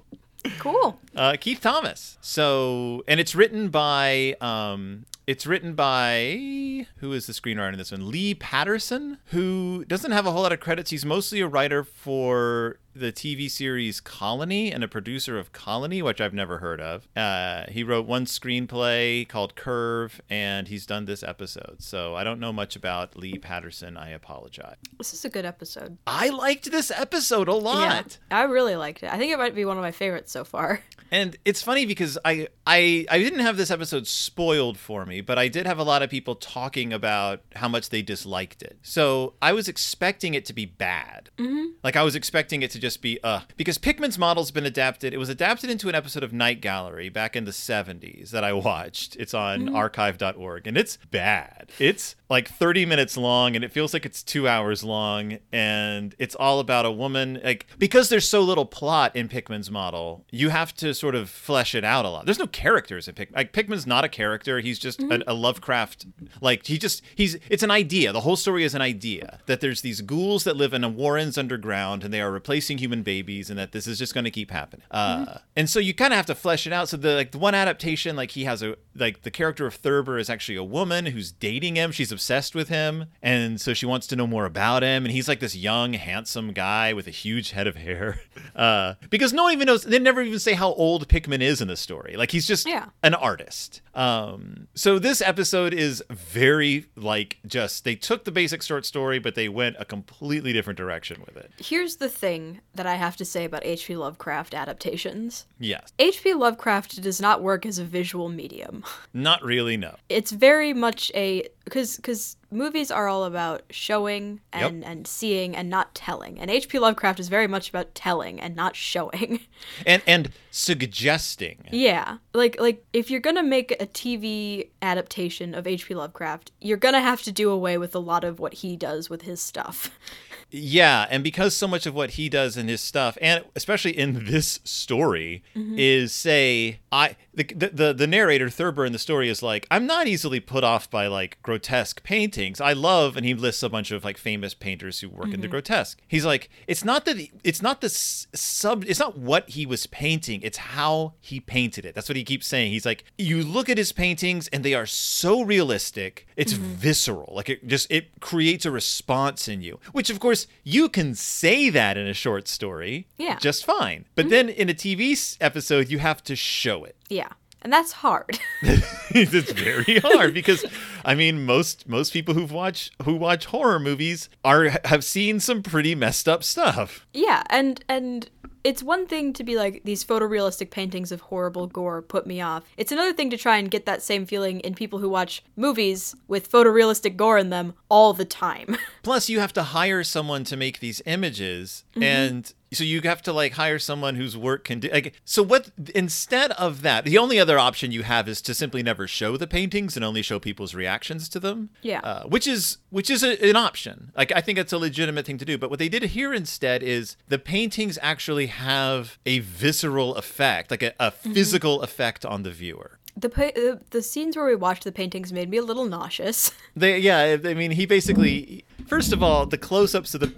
Cool. 0.58 0.98
Uh, 1.14 1.36
Keith 1.38 1.60
Thomas. 1.60 2.16
So, 2.22 3.04
and 3.06 3.20
it's 3.20 3.34
written 3.34 3.68
by 3.68 4.36
um, 4.40 5.04
it's 5.28 5.46
written 5.46 5.74
by 5.74 6.86
who 6.96 7.12
is 7.12 7.26
the 7.26 7.34
screenwriter 7.34 7.72
in 7.72 7.78
this 7.78 7.92
one? 7.92 8.10
Lee 8.10 8.34
Patterson, 8.34 9.18
who 9.26 9.84
doesn't 9.84 10.10
have 10.10 10.24
a 10.24 10.30
whole 10.30 10.40
lot 10.40 10.54
of 10.54 10.60
credits. 10.60 10.90
He's 10.90 11.04
mostly 11.04 11.42
a 11.42 11.46
writer 11.46 11.84
for 11.84 12.78
the 12.96 13.12
TV 13.12 13.50
series 13.50 14.00
Colony 14.00 14.72
and 14.72 14.82
a 14.82 14.88
producer 14.88 15.38
of 15.38 15.52
Colony, 15.52 16.00
which 16.00 16.18
I've 16.22 16.32
never 16.32 16.58
heard 16.58 16.80
of. 16.80 17.06
Uh, 17.14 17.64
he 17.68 17.84
wrote 17.84 18.06
one 18.06 18.24
screenplay 18.24 19.28
called 19.28 19.54
Curve, 19.54 20.22
and 20.30 20.68
he's 20.68 20.86
done 20.86 21.04
this 21.04 21.22
episode. 21.22 21.76
So 21.80 22.14
I 22.14 22.24
don't 22.24 22.40
know 22.40 22.52
much 22.52 22.74
about 22.74 23.14
Lee 23.14 23.36
Patterson. 23.36 23.98
I 23.98 24.08
apologize. 24.08 24.76
This 24.96 25.12
is 25.12 25.26
a 25.26 25.28
good 25.28 25.44
episode. 25.44 25.98
I 26.06 26.30
liked 26.30 26.70
this 26.70 26.90
episode 26.90 27.48
a 27.48 27.54
lot. 27.54 28.18
Yeah, 28.30 28.38
I 28.38 28.44
really 28.44 28.76
liked 28.76 29.02
it. 29.02 29.12
I 29.12 29.18
think 29.18 29.30
it 29.30 29.38
might 29.38 29.54
be 29.54 29.66
one 29.66 29.76
of 29.76 29.82
my 29.82 29.92
favorites 29.92 30.32
so 30.32 30.44
far. 30.44 30.80
And 31.10 31.36
it's 31.44 31.62
funny 31.62 31.86
because 31.86 32.18
I, 32.24 32.48
I 32.66 33.06
I 33.10 33.18
didn't 33.18 33.40
have 33.40 33.56
this 33.56 33.70
episode 33.70 34.06
spoiled 34.06 34.78
for 34.78 35.06
me, 35.06 35.20
but 35.20 35.38
I 35.38 35.48
did 35.48 35.66
have 35.66 35.78
a 35.78 35.82
lot 35.82 36.02
of 36.02 36.10
people 36.10 36.34
talking 36.34 36.92
about 36.92 37.42
how 37.56 37.68
much 37.68 37.90
they 37.90 38.02
disliked 38.02 38.62
it. 38.62 38.78
So 38.82 39.34
I 39.40 39.52
was 39.52 39.68
expecting 39.68 40.34
it 40.34 40.44
to 40.46 40.52
be 40.52 40.66
bad. 40.66 41.30
Mm-hmm. 41.38 41.72
Like 41.82 41.96
I 41.96 42.02
was 42.02 42.14
expecting 42.14 42.62
it 42.62 42.70
to 42.72 42.78
just 42.78 43.00
be 43.02 43.18
uh 43.24 43.40
because 43.56 43.78
Pickman's 43.78 44.18
model's 44.18 44.50
been 44.50 44.66
adapted. 44.66 45.14
It 45.14 45.18
was 45.18 45.28
adapted 45.28 45.70
into 45.70 45.88
an 45.88 45.94
episode 45.94 46.22
of 46.22 46.32
Night 46.32 46.60
Gallery 46.60 47.08
back 47.08 47.34
in 47.36 47.44
the 47.44 47.50
70s 47.52 48.30
that 48.30 48.44
I 48.44 48.52
watched. 48.52 49.16
It's 49.16 49.34
on 49.34 49.58
Mm-hmm. 49.58 49.76
archive.org 49.76 50.66
and 50.66 50.76
it's 50.76 50.98
bad. 51.10 51.70
It's 51.78 52.14
like 52.28 52.48
30 52.48 52.84
minutes 52.86 53.16
long 53.16 53.56
and 53.56 53.64
it 53.64 53.72
feels 53.72 53.92
like 53.94 54.04
it's 54.04 54.22
2 54.22 54.46
hours 54.46 54.84
long 54.84 55.38
and 55.52 56.14
it's 56.18 56.34
all 56.34 56.60
about 56.60 56.84
a 56.86 56.90
woman 56.92 57.40
like 57.42 57.66
because 57.78 58.08
there's 58.08 58.28
so 58.28 58.42
little 58.42 58.66
plot 58.66 59.16
in 59.16 59.28
Pickman's 59.28 59.70
model, 59.70 60.24
you 60.30 60.50
have 60.50 60.74
to 60.76 60.94
sort 60.98 61.14
of 61.14 61.30
flesh 61.30 61.74
it 61.74 61.84
out 61.84 62.04
a 62.04 62.10
lot. 62.10 62.24
There's 62.24 62.38
no 62.38 62.46
characters 62.46 63.08
in 63.08 63.14
Pickman. 63.14 63.38
Like 63.38 63.52
Pickman's 63.52 63.86
not 63.86 64.04
a 64.04 64.08
character. 64.08 64.60
He's 64.60 64.78
just 64.78 65.02
a, 65.02 65.22
a 65.30 65.34
Lovecraft 65.34 66.06
like 66.40 66.66
he 66.66 66.78
just 66.78 67.02
he's 67.14 67.36
it's 67.48 67.62
an 67.62 67.70
idea. 67.70 68.12
The 68.12 68.20
whole 68.20 68.36
story 68.36 68.64
is 68.64 68.74
an 68.74 68.82
idea 68.82 69.40
that 69.46 69.60
there's 69.60 69.80
these 69.82 70.00
ghouls 70.00 70.44
that 70.44 70.56
live 70.56 70.74
in 70.74 70.84
a 70.84 70.88
Warrens 70.88 71.38
underground 71.38 72.04
and 72.04 72.12
they 72.12 72.20
are 72.20 72.30
replacing 72.30 72.78
human 72.78 73.02
babies 73.02 73.50
and 73.50 73.58
that 73.58 73.72
this 73.72 73.86
is 73.86 73.98
just 73.98 74.14
going 74.14 74.24
to 74.24 74.30
keep 74.30 74.50
happening. 74.50 74.84
Uh, 74.90 75.38
and 75.56 75.68
so 75.70 75.78
you 75.78 75.94
kind 75.94 76.12
of 76.12 76.16
have 76.16 76.26
to 76.26 76.34
flesh 76.34 76.66
it 76.66 76.72
out. 76.72 76.88
So 76.88 76.96
the 76.96 77.14
like 77.14 77.32
the 77.32 77.38
one 77.38 77.54
adaptation 77.54 78.16
like 78.16 78.32
he 78.32 78.44
has 78.44 78.62
a 78.62 78.76
like 78.94 79.22
the 79.22 79.30
character 79.30 79.66
of 79.66 79.74
Thurber 79.74 80.18
is 80.18 80.28
actually 80.28 80.56
a 80.56 80.64
woman 80.64 81.06
who's 81.06 81.32
dating 81.32 81.76
him. 81.76 81.92
She's 81.92 82.12
obsessed 82.12 82.54
with 82.54 82.68
him 82.68 83.06
and 83.22 83.60
so 83.60 83.74
she 83.74 83.86
wants 83.86 84.06
to 84.08 84.16
know 84.16 84.26
more 84.26 84.44
about 84.44 84.82
him 84.82 85.04
and 85.04 85.12
he's 85.12 85.28
like 85.28 85.40
this 85.40 85.56
young 85.56 85.92
handsome 85.92 86.52
guy 86.52 86.92
with 86.92 87.06
a 87.06 87.12
huge 87.12 87.52
head 87.52 87.66
of 87.66 87.76
hair. 87.76 88.20
Uh, 88.56 88.94
because 89.10 89.32
no 89.32 89.44
one 89.44 89.52
even 89.52 89.66
knows 89.66 89.84
they 89.84 89.98
never 90.00 90.20
even 90.20 90.38
say 90.38 90.52
how 90.52 90.72
old 90.72 90.87
Pickman 91.08 91.42
is 91.42 91.60
in 91.60 91.68
the 91.68 91.76
story. 91.76 92.14
Like 92.16 92.30
he's 92.30 92.46
just 92.46 92.66
Yeah. 92.66 92.86
an 93.02 93.14
artist. 93.14 93.80
Um, 93.94 94.68
so 94.74 94.98
this 94.98 95.20
episode 95.20 95.74
is 95.74 96.02
very 96.10 96.86
like 96.96 97.38
just 97.46 97.84
they 97.84 97.94
took 97.96 98.24
the 98.24 98.30
basic 98.32 98.62
short 98.62 98.86
story, 98.86 99.18
but 99.18 99.34
they 99.34 99.48
went 99.48 99.76
a 99.78 99.84
completely 99.84 100.52
different 100.52 100.76
direction 100.76 101.22
with 101.26 101.36
it. 101.36 101.50
Here's 101.58 101.96
the 101.96 102.08
thing 102.08 102.60
that 102.74 102.86
I 102.86 102.94
have 102.94 103.16
to 103.16 103.24
say 103.24 103.44
about 103.44 103.64
H.P. 103.66 103.96
Lovecraft 103.96 104.54
adaptations. 104.54 105.46
Yes, 105.58 105.92
H.P. 105.98 106.34
Lovecraft 106.34 107.02
does 107.02 107.20
not 107.20 107.42
work 107.42 107.66
as 107.66 107.78
a 107.78 107.84
visual 107.84 108.28
medium. 108.28 108.84
not 109.12 109.42
really. 109.42 109.76
No. 109.76 109.96
It's 110.08 110.30
very 110.30 110.72
much 110.72 111.10
a 111.14 111.48
because 111.68 111.96
because 111.96 112.36
movies 112.50 112.90
are 112.90 113.08
all 113.08 113.24
about 113.24 113.62
showing 113.70 114.40
and 114.52 114.84
and 114.84 115.06
seeing 115.06 115.54
and 115.54 115.68
not 115.68 115.94
telling, 115.94 116.38
and 116.38 116.50
H.P. 116.50 116.78
Lovecraft 116.78 117.20
is 117.20 117.28
very 117.28 117.46
much 117.46 117.68
about 117.68 117.94
telling 117.94 118.40
and 118.40 118.56
not 118.56 118.76
showing. 118.76 119.40
And 119.84 120.02
and 120.06 120.30
suggesting. 120.50 121.64
yeah, 121.70 122.18
like 122.32 122.60
like 122.60 122.84
if 122.92 123.10
you're 123.10 123.20
gonna 123.20 123.42
make 123.42 123.72
a 123.72 123.86
TV 123.86 124.68
adaptation 124.82 125.54
of 125.54 125.66
H.P. 125.66 125.94
Lovecraft, 125.94 126.52
you're 126.60 126.76
gonna 126.76 127.00
have 127.00 127.22
to 127.22 127.32
do 127.32 127.50
away 127.50 127.76
with 127.76 127.94
a 127.94 127.98
lot 127.98 128.24
of 128.24 128.38
what 128.38 128.54
he 128.54 128.76
does 128.76 129.10
with 129.10 129.22
his 129.22 129.42
stuff. 129.42 129.90
Yeah, 130.50 131.06
and 131.10 131.22
because 131.22 131.54
so 131.54 131.68
much 131.68 131.84
of 131.84 131.94
what 131.94 132.12
he 132.12 132.30
does 132.30 132.56
in 132.56 132.68
his 132.68 132.80
stuff, 132.80 133.18
and 133.20 133.44
especially 133.54 133.96
in 133.96 134.24
this 134.24 134.60
story, 134.64 135.42
mm-hmm. 135.54 135.74
is 135.76 136.14
say 136.14 136.80
I 136.90 137.16
the, 137.38 137.70
the 137.72 137.92
the 137.94 138.06
narrator 138.06 138.50
Thurber 138.50 138.84
in 138.84 138.92
the 138.92 138.98
story 138.98 139.28
is 139.28 139.42
like 139.42 139.66
I'm 139.70 139.86
not 139.86 140.08
easily 140.08 140.40
put 140.40 140.64
off 140.64 140.90
by 140.90 141.06
like 141.06 141.38
grotesque 141.42 142.02
paintings. 142.02 142.60
I 142.60 142.72
love, 142.72 143.16
and 143.16 143.24
he 143.24 143.32
lists 143.32 143.62
a 143.62 143.68
bunch 143.68 143.92
of 143.92 144.04
like 144.04 144.18
famous 144.18 144.54
painters 144.54 145.00
who 145.00 145.08
work 145.08 145.26
in 145.26 145.40
the 145.40 145.46
mm-hmm. 145.46 145.52
grotesque. 145.52 146.00
He's 146.08 146.24
like 146.24 146.50
it's 146.66 146.84
not 146.84 147.04
that 147.04 147.16
it's 147.44 147.62
not 147.62 147.80
the 147.80 147.88
sub, 147.88 148.84
it's 148.86 148.98
not 148.98 149.16
what 149.16 149.50
he 149.50 149.66
was 149.66 149.86
painting, 149.86 150.42
it's 150.42 150.58
how 150.58 151.14
he 151.20 151.38
painted 151.38 151.84
it. 151.84 151.94
That's 151.94 152.08
what 152.08 152.16
he 152.16 152.24
keeps 152.24 152.46
saying. 152.46 152.72
He's 152.72 152.84
like 152.84 153.04
you 153.16 153.44
look 153.44 153.68
at 153.68 153.78
his 153.78 153.92
paintings 153.92 154.48
and 154.48 154.64
they 154.64 154.74
are 154.74 154.86
so 154.86 155.42
realistic, 155.42 156.26
it's 156.36 156.54
mm-hmm. 156.54 156.72
visceral. 156.74 157.32
Like 157.36 157.48
it 157.48 157.66
just 157.68 157.90
it 157.90 158.20
creates 158.20 158.66
a 158.66 158.72
response 158.72 159.46
in 159.46 159.62
you, 159.62 159.78
which 159.92 160.10
of 160.10 160.18
course 160.18 160.48
you 160.64 160.88
can 160.88 161.14
say 161.14 161.70
that 161.70 161.96
in 161.96 162.08
a 162.08 162.14
short 162.14 162.48
story, 162.48 163.06
Yeah. 163.16 163.38
just 163.38 163.64
fine. 163.64 164.06
But 164.16 164.24
mm-hmm. 164.24 164.30
then 164.30 164.48
in 164.48 164.68
a 164.68 164.74
TV 164.74 165.36
episode, 165.40 165.88
you 165.88 166.00
have 166.00 166.22
to 166.24 166.34
show 166.34 166.84
it. 166.84 166.96
Yeah, 167.08 167.28
and 167.62 167.72
that's 167.72 167.92
hard. 167.92 168.38
it's 168.62 169.52
very 169.52 169.98
hard 170.00 170.34
because 170.34 170.64
I 171.04 171.14
mean 171.14 171.44
most 171.44 171.88
most 171.88 172.12
people 172.12 172.34
who've 172.34 172.52
watched 172.52 172.92
who 173.04 173.16
watch 173.16 173.46
horror 173.46 173.78
movies 173.78 174.28
are 174.44 174.70
have 174.84 175.04
seen 175.04 175.40
some 175.40 175.62
pretty 175.62 175.94
messed 175.94 176.28
up 176.28 176.44
stuff. 176.44 177.06
Yeah, 177.12 177.42
and 177.50 177.82
and 177.88 178.28
it's 178.64 178.82
one 178.82 179.06
thing 179.06 179.32
to 179.32 179.44
be 179.44 179.56
like 179.56 179.82
these 179.84 180.04
photorealistic 180.04 180.70
paintings 180.70 181.12
of 181.12 181.20
horrible 181.22 181.66
gore 181.66 182.02
put 182.02 182.26
me 182.26 182.40
off. 182.40 182.64
It's 182.76 182.92
another 182.92 183.12
thing 183.12 183.30
to 183.30 183.36
try 183.36 183.56
and 183.56 183.70
get 183.70 183.86
that 183.86 184.02
same 184.02 184.26
feeling 184.26 184.60
in 184.60 184.74
people 184.74 184.98
who 184.98 185.08
watch 185.08 185.42
movies 185.56 186.14
with 186.26 186.50
photorealistic 186.50 187.16
gore 187.16 187.38
in 187.38 187.50
them 187.50 187.74
all 187.88 188.12
the 188.12 188.24
time. 188.24 188.76
Plus 189.02 189.28
you 189.28 189.40
have 189.40 189.52
to 189.54 189.62
hire 189.62 190.04
someone 190.04 190.44
to 190.44 190.56
make 190.56 190.80
these 190.80 191.00
images 191.06 191.84
mm-hmm. 191.92 192.02
and 192.02 192.52
so 192.72 192.84
you 192.84 193.00
have 193.02 193.22
to 193.22 193.32
like 193.32 193.52
hire 193.54 193.78
someone 193.78 194.14
whose 194.16 194.36
work 194.36 194.64
can 194.64 194.80
do 194.80 194.88
like 194.90 195.14
so 195.24 195.42
what 195.42 195.70
instead 195.94 196.52
of 196.52 196.82
that 196.82 197.04
the 197.04 197.18
only 197.18 197.38
other 197.38 197.58
option 197.58 197.92
you 197.92 198.02
have 198.02 198.28
is 198.28 198.40
to 198.42 198.54
simply 198.54 198.82
never 198.82 199.06
show 199.06 199.36
the 199.36 199.46
paintings 199.46 199.96
and 199.96 200.04
only 200.04 200.22
show 200.22 200.38
people's 200.38 200.74
reactions 200.74 201.28
to 201.28 201.40
them. 201.40 201.70
Yeah. 201.82 202.00
uh, 202.00 202.24
which 202.24 202.46
is 202.46 202.78
which 202.90 203.10
is 203.10 203.22
a, 203.22 203.42
an 203.48 203.56
option. 203.56 204.12
Like 204.16 204.32
i 204.34 204.40
think 204.40 204.58
it's 204.58 204.72
a 204.72 204.78
legitimate 204.78 205.26
thing 205.26 205.38
to 205.38 205.44
do. 205.44 205.56
But 205.58 205.70
what 205.70 205.78
they 205.78 205.88
did 205.88 206.02
here 206.02 206.32
instead 206.34 206.82
is 206.82 207.16
the 207.28 207.38
paintings 207.38 207.98
actually 208.02 208.46
have 208.46 209.18
a 209.26 209.38
visceral 209.40 210.14
effect 210.16 210.70
like 210.70 210.82
a, 210.82 210.92
a 211.00 211.10
physical 211.10 211.82
effect 211.82 212.24
on 212.24 212.42
the 212.42 212.50
viewer. 212.50 212.98
The, 213.16 213.28
pa- 213.28 213.50
the 213.54 213.80
the 213.90 214.02
scenes 214.02 214.36
where 214.36 214.46
we 214.46 214.54
watched 214.54 214.84
the 214.84 214.92
paintings 214.92 215.32
made 215.32 215.50
me 215.50 215.56
a 215.56 215.62
little 215.62 215.86
nauseous. 215.86 216.52
They, 216.76 216.98
yeah, 217.00 217.36
I 217.44 217.54
mean, 217.54 217.72
he 217.72 217.86
basically, 217.86 218.64
first 218.86 219.12
of 219.12 219.20
all, 219.20 219.46
the 219.46 219.58
close-ups 219.58 220.14
of 220.14 220.20
the, 220.20 220.28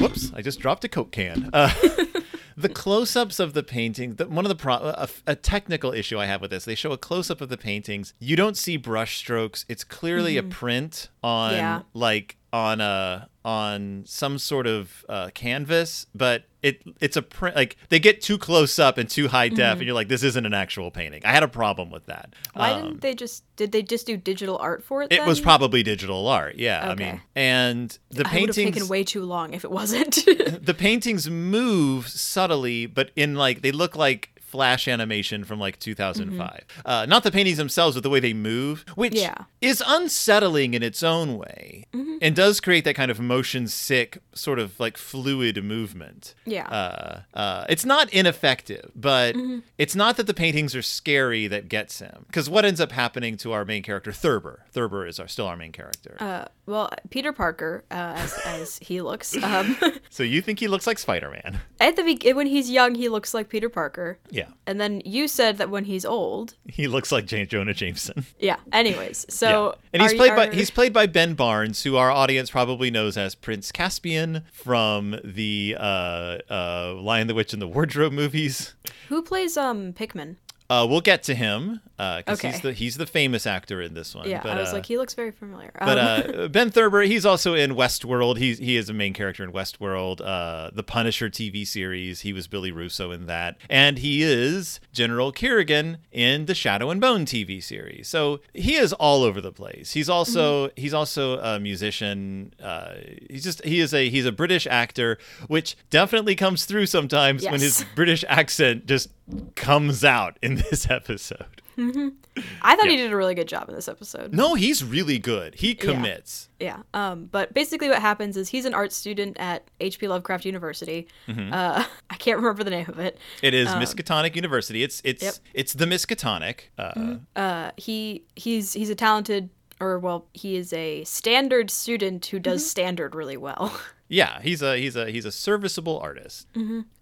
whoops, 0.00 0.32
I 0.34 0.42
just 0.42 0.60
dropped 0.60 0.84
a 0.84 0.88
Coke 0.88 1.10
can. 1.12 1.50
Uh, 1.52 1.72
the 2.56 2.68
close-ups 2.68 3.38
of 3.38 3.52
the 3.54 3.62
painting, 3.62 4.14
the, 4.14 4.26
one 4.28 4.44
of 4.44 4.48
the 4.48 4.54
pro, 4.56 4.74
a, 4.74 5.08
a 5.26 5.36
technical 5.36 5.92
issue 5.92 6.18
I 6.18 6.26
have 6.26 6.40
with 6.40 6.50
this, 6.50 6.64
they 6.64 6.74
show 6.74 6.92
a 6.92 6.98
close-up 6.98 7.40
of 7.40 7.48
the 7.48 7.56
paintings. 7.56 8.14
You 8.18 8.36
don't 8.36 8.56
see 8.56 8.76
brush 8.76 9.18
strokes. 9.18 9.64
It's 9.68 9.84
clearly 9.84 10.36
a 10.36 10.42
print 10.42 11.08
on 11.22 11.52
Yeah. 11.52 11.82
like 11.94 12.36
on 12.52 12.80
a 12.80 13.28
on 13.44 14.02
some 14.06 14.38
sort 14.38 14.66
of 14.66 15.04
uh, 15.08 15.30
canvas, 15.34 16.06
but 16.14 16.44
it 16.62 16.82
it's 17.00 17.16
a 17.16 17.22
print. 17.22 17.56
Like 17.56 17.76
they 17.88 17.98
get 17.98 18.20
too 18.20 18.36
close 18.38 18.78
up 18.78 18.98
and 18.98 19.08
too 19.08 19.28
high 19.28 19.48
def, 19.48 19.78
and 19.78 19.82
you're 19.82 19.94
like, 19.94 20.08
this 20.08 20.22
isn't 20.22 20.44
an 20.44 20.54
actual 20.54 20.90
painting. 20.90 21.22
I 21.24 21.32
had 21.32 21.42
a 21.42 21.48
problem 21.48 21.90
with 21.90 22.06
that. 22.06 22.34
Why 22.54 22.72
Um, 22.72 22.82
didn't 22.82 23.00
they 23.02 23.14
just 23.14 23.44
did 23.56 23.72
they 23.72 23.82
just 23.82 24.06
do 24.06 24.16
digital 24.16 24.58
art 24.58 24.82
for 24.82 25.02
it? 25.02 25.12
it 25.12 25.24
was 25.24 25.40
probably 25.40 25.82
digital 25.82 26.26
art, 26.26 26.56
yeah. 26.56 26.90
I 26.90 26.94
mean, 26.94 27.20
and 27.36 27.96
the 28.10 28.26
I 28.26 28.30
paintings, 28.30 28.56
taken 28.74 28.88
way 28.88 29.04
too 29.04 29.24
long 29.24 29.52
if 29.54 29.64
it 29.64 29.70
wasn't. 29.70 30.14
the 30.64 30.74
paintings 30.76 31.28
move 31.30 32.08
subtly, 32.08 32.86
but 32.86 33.10
in 33.14 33.34
like 33.34 33.62
they 33.62 33.72
look 33.72 33.94
like 33.94 34.30
flash 34.48 34.88
animation 34.88 35.44
from 35.44 35.58
like 35.60 35.78
2005. 35.78 36.64
Uh, 36.84 37.06
not 37.08 37.22
the 37.22 37.30
paintings 37.30 37.58
themselves, 37.58 37.94
but 37.96 38.02
the 38.02 38.10
way 38.10 38.20
they 38.20 38.32
move, 38.34 38.84
which 38.94 39.12
Mm-hmm. 39.12 39.22
Yeah. 39.22 39.34
Mm-hmm. 39.34 39.42
is 39.62 39.82
unsettling 39.86 40.74
in 40.74 40.82
its 40.82 41.02
own 41.02 41.36
way 41.38 41.84
and 42.22 42.34
does 42.36 42.60
create 42.60 42.84
that 42.84 42.94
kind 42.94 43.10
of 43.10 43.18
motion 43.20 43.66
sick, 43.68 44.18
sort 44.34 44.58
of 44.58 44.78
like 44.80 44.96
fluid 44.96 45.62
movement. 45.64 46.34
Yeah. 46.46 46.66
Uh, 46.68 47.20
uh, 47.34 47.64
it's 47.68 47.84
not 47.84 48.08
ineffective, 48.12 48.90
but 48.94 49.34
Mm-hmm. 49.34 49.58
it's 49.78 49.94
not 49.94 50.16
that 50.16 50.26
the 50.26 50.34
paintings 50.34 50.74
are 50.74 50.82
scary 50.82 51.46
that 51.48 51.68
gets 51.68 51.98
him. 52.00 52.24
Because 52.26 52.48
what 52.50 52.64
ends 52.64 52.80
up 52.80 52.92
happening 52.92 53.36
to 53.38 53.52
our 53.52 53.64
main 53.64 53.82
character, 53.82 54.12
Thurber? 54.12 54.64
Thurber 54.72 55.06
is 55.06 55.18
our, 55.20 55.28
still 55.28 55.46
our 55.46 55.56
main 55.56 55.72
character. 55.72 56.16
Uh, 56.20 56.44
well, 56.66 56.90
Peter 57.10 57.32
Parker, 57.32 57.84
uh, 57.90 58.14
as, 58.16 58.34
as 58.44 58.78
he 58.78 59.00
looks, 59.00 59.36
um, 59.42 59.76
so 60.10 60.22
you 60.22 60.40
think 60.42 60.58
he 60.60 60.68
looks 60.68 60.86
like 60.86 60.98
Spider 60.98 61.30
Man? 61.30 61.60
at 61.80 61.96
the 61.96 62.02
be- 62.02 62.32
when 62.32 62.46
he's 62.46 62.70
young, 62.70 62.94
he 62.94 63.08
looks 63.08 63.34
like 63.34 63.48
Peter 63.48 63.68
Parker. 63.68 64.18
Yeah. 64.30 64.37
And 64.66 64.80
then 64.80 65.00
you 65.04 65.28
said 65.28 65.58
that 65.58 65.70
when 65.70 65.84
he's 65.84 66.04
old, 66.04 66.54
He 66.68 66.86
looks 66.88 67.10
like 67.10 67.26
J- 67.26 67.46
Jonah 67.46 67.74
Jameson. 67.74 68.26
yeah. 68.38 68.56
Anyways, 68.72 69.26
so 69.28 69.76
and 69.92 70.02
he's 70.02 70.12
are- 70.12 70.16
played 70.16 70.36
by 70.36 70.48
are- 70.48 70.52
he's 70.52 70.70
played 70.70 70.92
by 70.92 71.06
Ben 71.06 71.34
Barnes, 71.34 71.82
who 71.84 71.96
our 71.96 72.10
audience 72.10 72.50
probably 72.50 72.90
knows 72.90 73.16
as 73.16 73.34
Prince 73.34 73.72
Caspian 73.72 74.42
from 74.52 75.16
the 75.24 75.76
uh, 75.78 76.38
uh, 76.50 76.94
Lion, 77.00 77.26
the 77.28 77.34
Witch, 77.34 77.52
and 77.52 77.62
the 77.62 77.68
Wardrobe 77.68 78.12
movies. 78.12 78.74
who 79.08 79.22
plays 79.22 79.56
um 79.56 79.92
Pickman. 79.94 80.36
Uh, 80.70 80.86
we'll 80.88 81.00
get 81.00 81.22
to 81.22 81.34
him 81.34 81.80
because 81.96 82.40
he's 82.40 82.54
Okay. 82.56 82.60
the 82.60 82.72
he's 82.74 82.96
the 82.98 83.06
famous 83.06 83.46
actor 83.46 83.80
in 83.80 83.94
this 83.94 84.14
one. 84.14 84.28
Yeah, 84.28 84.42
but, 84.42 84.58
I 84.58 84.60
was 84.60 84.68
uh, 84.68 84.74
like, 84.74 84.86
he 84.86 84.98
looks 84.98 85.14
very 85.14 85.30
familiar. 85.32 85.72
Um, 85.80 85.86
But 85.88 85.98
uh, 85.98 86.48
Ben 86.52 86.70
Thurber, 86.70 87.02
he's 87.06 87.24
also 87.24 87.54
in 87.54 87.74
Westworld. 87.74 88.36
He's 88.36 88.58
he 88.58 88.76
is 88.76 88.90
a 88.90 88.92
main 88.92 89.14
character 89.14 89.42
in 89.42 89.50
Westworld, 89.52 90.20
uh, 90.22 90.70
the 90.74 90.82
Punisher 90.82 91.30
TV 91.30 91.66
series. 91.66 92.20
He 92.20 92.32
was 92.34 92.46
Billy 92.48 92.70
Russo 92.70 93.10
in 93.12 93.26
that, 93.26 93.56
and 93.70 93.98
he 93.98 94.22
is 94.22 94.78
General 94.92 95.32
Kirigan 95.32 95.96
in 96.12 96.44
the 96.46 96.54
Shadow 96.54 96.90
and 96.90 97.00
Bone 97.00 97.24
TV 97.24 97.62
series. 97.62 98.06
So 98.08 98.40
he 98.52 98.76
is 98.76 98.92
all 98.92 99.22
over 99.22 99.40
the 99.40 99.52
place. 99.52 99.92
He's 99.92 100.08
also 100.10 100.66
Mm-hmm. 100.68 100.80
he's 100.80 100.94
also 100.94 101.38
a 101.40 101.58
musician. 101.58 102.52
Uh, 102.62 102.94
he's 103.30 103.42
just 103.44 103.64
he 103.64 103.80
is 103.80 103.94
a 103.94 104.10
he's 104.10 104.26
a 104.26 104.32
British 104.32 104.66
actor, 104.66 105.16
which 105.46 105.76
definitely 105.88 106.34
comes 106.34 106.64
through 106.66 106.86
sometimes 106.86 107.42
when 107.44 107.60
his 107.60 107.84
British 107.94 108.24
accent 108.28 108.84
just 108.86 109.08
comes 109.56 110.04
out 110.04 110.38
in 110.42 110.56
this 110.70 110.90
episode. 110.90 111.62
I 111.80 112.74
thought 112.74 112.88
he 112.88 112.96
did 112.96 113.12
a 113.12 113.16
really 113.16 113.36
good 113.36 113.46
job 113.46 113.68
in 113.68 113.74
this 113.76 113.86
episode. 113.86 114.34
No, 114.34 114.54
he's 114.54 114.82
really 114.82 115.20
good. 115.20 115.54
He 115.54 115.76
commits. 115.76 116.48
Yeah. 116.58 116.82
Um, 116.92 117.26
but 117.26 117.54
basically, 117.54 117.88
what 117.88 118.00
happens 118.00 118.36
is 118.36 118.48
he's 118.48 118.64
an 118.64 118.74
art 118.74 118.92
student 118.92 119.36
at 119.38 119.70
H.P. 119.78 120.08
Lovecraft 120.08 120.44
University. 120.44 121.06
Mm-hmm. 121.28 121.52
Uh, 121.52 121.84
I 122.10 122.14
can't 122.16 122.36
remember 122.38 122.64
the 122.64 122.70
name 122.70 122.86
of 122.88 122.98
it. 122.98 123.16
It 123.42 123.54
is 123.54 123.68
Miskatonic 123.68 124.34
University. 124.34 124.82
It's 124.82 125.00
it's 125.04 125.22
Um, 125.22 125.26
Yep. 125.26 125.34
it's 125.54 125.72
the 125.74 125.84
Miskatonic. 125.86 126.60
Uh, 126.76 127.16
Uh, 127.36 127.70
he 127.76 128.24
he's 128.34 128.72
he's 128.72 128.90
a 128.90 128.96
talented, 128.96 129.48
or 129.78 130.00
well, 130.00 130.26
he 130.34 130.56
is 130.56 130.72
a 130.72 131.04
standard 131.04 131.70
student 131.70 132.26
who 132.26 132.40
does 132.40 132.62
Mm-hmm. 132.62 132.68
standard 132.70 133.14
really 133.14 133.36
well. 133.36 133.78
Yeah, 134.08 134.40
he's 134.40 134.62
a 134.62 134.78
he's 134.78 134.96
a 134.96 135.10
he's 135.10 135.24
a 135.24 135.32
serviceable 135.32 135.98
artist. 136.00 136.46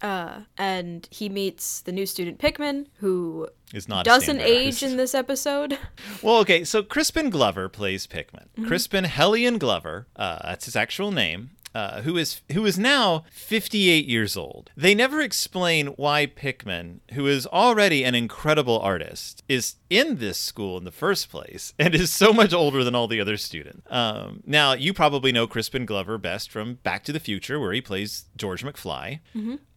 Uh, 0.01 0.41
and 0.57 1.07
he 1.11 1.29
meets 1.29 1.81
the 1.81 1.91
new 1.91 2.05
student 2.05 2.37
Pickman, 2.37 2.87
who 2.99 3.47
Is 3.73 3.87
not 3.87 4.03
doesn't 4.05 4.41
age 4.41 4.65
artist. 4.65 4.83
in 4.83 4.97
this 4.97 5.15
episode. 5.15 5.77
Well, 6.21 6.37
okay, 6.39 6.63
so 6.63 6.81
Crispin 6.83 7.29
Glover 7.29 7.69
plays 7.69 8.07
Pickman. 8.07 8.49
Mm-hmm. 8.57 8.67
Crispin 8.67 9.03
Hellion 9.05 9.57
Glover, 9.57 10.07
uh, 10.15 10.39
that's 10.43 10.65
his 10.65 10.75
actual 10.75 11.11
name. 11.11 11.51
Uh, 11.75 12.01
who 12.01 12.17
is 12.17 12.41
who 12.53 12.65
is 12.65 12.79
now 12.79 13.23
58 13.29 14.07
years 14.07 14.35
old. 14.35 14.71
They 14.75 14.95
never 14.95 15.21
explain 15.21 15.87
why 15.89 16.25
Pickman, 16.25 17.01
who 17.13 17.27
is 17.27 17.45
already 17.45 18.03
an 18.03 18.15
incredible 18.15 18.79
artist, 18.79 19.43
is 19.47 19.75
in 19.89 20.17
this 20.17 20.37
school 20.37 20.77
in 20.77 20.83
the 20.83 20.91
first 20.91 21.29
place 21.29 21.73
and 21.79 21.95
is 21.95 22.11
so 22.11 22.33
much 22.33 22.53
older 22.53 22.83
than 22.83 22.95
all 22.95 23.07
the 23.07 23.21
other 23.21 23.37
students. 23.37 23.81
Um, 23.89 24.41
now, 24.45 24.73
you 24.73 24.93
probably 24.93 25.31
know 25.31 25.47
Crispin 25.47 25.85
Glover 25.85 26.17
best 26.17 26.51
from 26.51 26.75
Back 26.75 27.03
to 27.05 27.11
the 27.13 27.19
Future, 27.19 27.59
where 27.59 27.73
he 27.73 27.81
plays 27.81 28.25
George 28.35 28.63
McFly. 28.63 29.19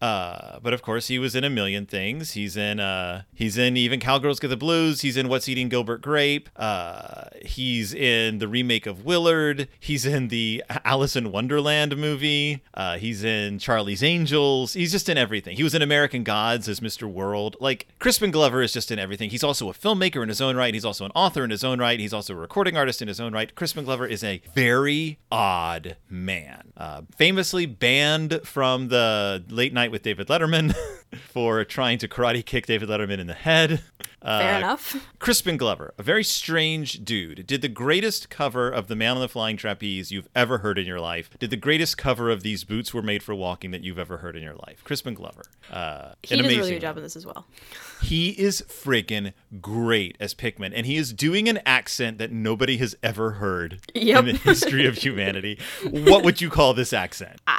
Uh, 0.01 0.59
but 0.63 0.73
of 0.73 0.81
course, 0.83 1.09
he 1.09 1.19
was 1.19 1.35
in 1.35 1.45
a 1.45 1.51
million 1.51 1.85
things. 1.87 2.33
He's 2.33 2.57
in 2.57 2.81
uh, 2.81 3.23
he's 3.35 3.59
in 3.59 3.77
even 3.77 4.01
Cowgirls 4.01 4.41
Get 4.41 4.49
the 4.49 4.57
Blues. 4.57 5.03
He's 5.03 5.17
in 5.17 5.29
What's 5.29 5.49
Eating 5.49 5.69
Gilbert 5.69 6.01
Grape. 6.01 6.49
Uh, 6.57 7.25
he's 7.45 7.93
in 7.93 8.39
the 8.39 8.49
remake 8.49 8.87
of 8.87 9.05
Willard. 9.05 9.69
He's 9.79 10.07
in 10.07 10.29
the 10.29 10.65
Alice 10.85 11.17
in 11.17 11.31
Wonderland 11.33 11.97
movie. 11.99 12.63
Uh, 12.73 12.97
he's 12.97 13.23
in 13.23 13.59
Charlie's 13.59 14.03
Angels. 14.03 14.73
He's 14.73 14.91
just 14.93 15.09
in 15.09 15.19
everything. 15.19 15.57
He 15.57 15.63
was 15.63 15.75
in 15.75 15.83
American 15.83 16.25
Gods 16.25 16.67
as 16.69 16.81
Mr. 16.81 17.11
World. 17.11 17.57
Like 17.61 17.87
Crispin 17.99 18.31
Glover 18.31 18.63
is 18.63 18.73
just 18.73 18.91
in 18.91 18.99
everything. 18.99 19.29
He's 19.31 19.45
also 19.45 19.69
a 19.69 19.75
filmmaker 20.01 20.23
in 20.23 20.29
his 20.29 20.41
own 20.41 20.57
right. 20.57 20.73
He's 20.73 20.85
also 20.85 21.05
an 21.05 21.13
author 21.15 21.45
in 21.45 21.51
his 21.51 21.65
own 21.65 21.79
right. 21.79 21.99
He's 21.99 22.13
also 22.13 22.35
a 22.35 22.37
recording 22.37 22.77
artist 22.77 23.03
in 23.03 23.09
his 23.09 23.21
own 23.21 23.33
right. 23.33 23.55
Crispin 23.55 23.85
Glover 23.85 24.07
is 24.07 24.25
a 24.25 24.43
very 24.55 25.19
odd 25.31 25.97
man. 26.09 26.73
Uh, 26.77 27.03
famously 27.17 27.67
banned 27.67 28.41
from 28.45 28.89
the 28.89 29.45
Late 29.49 29.73
Night 29.73 29.91
with 29.91 30.03
David 30.03 30.29
Letterman 30.29 30.75
for 31.19 31.65
trying 31.65 31.99
to 31.99 32.09
karate 32.09 32.45
kick 32.45 32.67
David 32.67 32.89
Letterman 32.89 33.19
in 33.19 33.27
the 33.27 33.35
head. 33.35 33.83
Uh, 34.23 34.39
Fair 34.39 34.59
enough. 34.59 35.09
Crispin 35.19 35.57
Glover, 35.57 35.95
a 35.97 36.03
very 36.03 36.23
strange 36.23 37.05
dude, 37.05 37.47
did 37.47 37.63
the 37.63 37.69
greatest 37.69 38.29
cover 38.29 38.69
of 38.71 38.87
The 38.87 38.95
Man 38.95 39.15
on 39.17 39.21
the 39.23 39.29
Flying 39.29 39.57
Trapeze 39.57 40.13
you've 40.13 40.29
ever 40.37 40.59
heard 40.59 40.79
in 40.79 40.87
your 40.87 41.01
life. 41.01 41.31
Did 41.39 41.49
the 41.49 41.57
greatest 41.57 41.97
cover 41.97 42.29
of 42.31 42.43
These 42.43 42.65
Boots 42.65 42.93
Were 42.93 43.01
Made 43.01 43.23
for 43.23 43.35
Walking 43.35 43.71
that 43.71 43.83
you've 43.83 43.99
ever 43.99 44.19
heard 44.19 44.37
in 44.37 44.43
your 44.43 44.57
life. 44.57 44.85
Crispin 44.85 45.15
Glover. 45.15 45.45
Uh, 45.71 46.11
He 46.23 46.37
does 46.37 46.45
a 46.47 46.49
really 46.59 46.71
good 46.73 46.81
job 46.83 46.99
in 46.99 47.03
this 47.03 47.17
as 47.17 47.25
well. 47.25 47.47
he 48.03 48.31
is 48.39 48.63
friggin' 48.69 49.33
great 49.61 50.17
as 50.21 50.35
Pickman, 50.35 50.75
and 50.75 50.85
he 50.85 50.97
is 50.97 51.15
doing 51.15 51.49
an 51.49 51.59
accent 51.65 52.19
that 52.19 52.31
nobody 52.31 52.77
has 52.77 52.95
ever 53.03 53.33
heard 53.33 53.81
Yep. 53.95 54.19
in 54.21 54.27
the 54.27 54.33
history 54.43 54.87
of 54.87 54.97
humanity. 54.99 55.59
What 55.89 56.25
would 56.25 56.43
you 56.43 56.51
call 56.51 56.75
this 56.75 56.93
accent? 56.93 57.41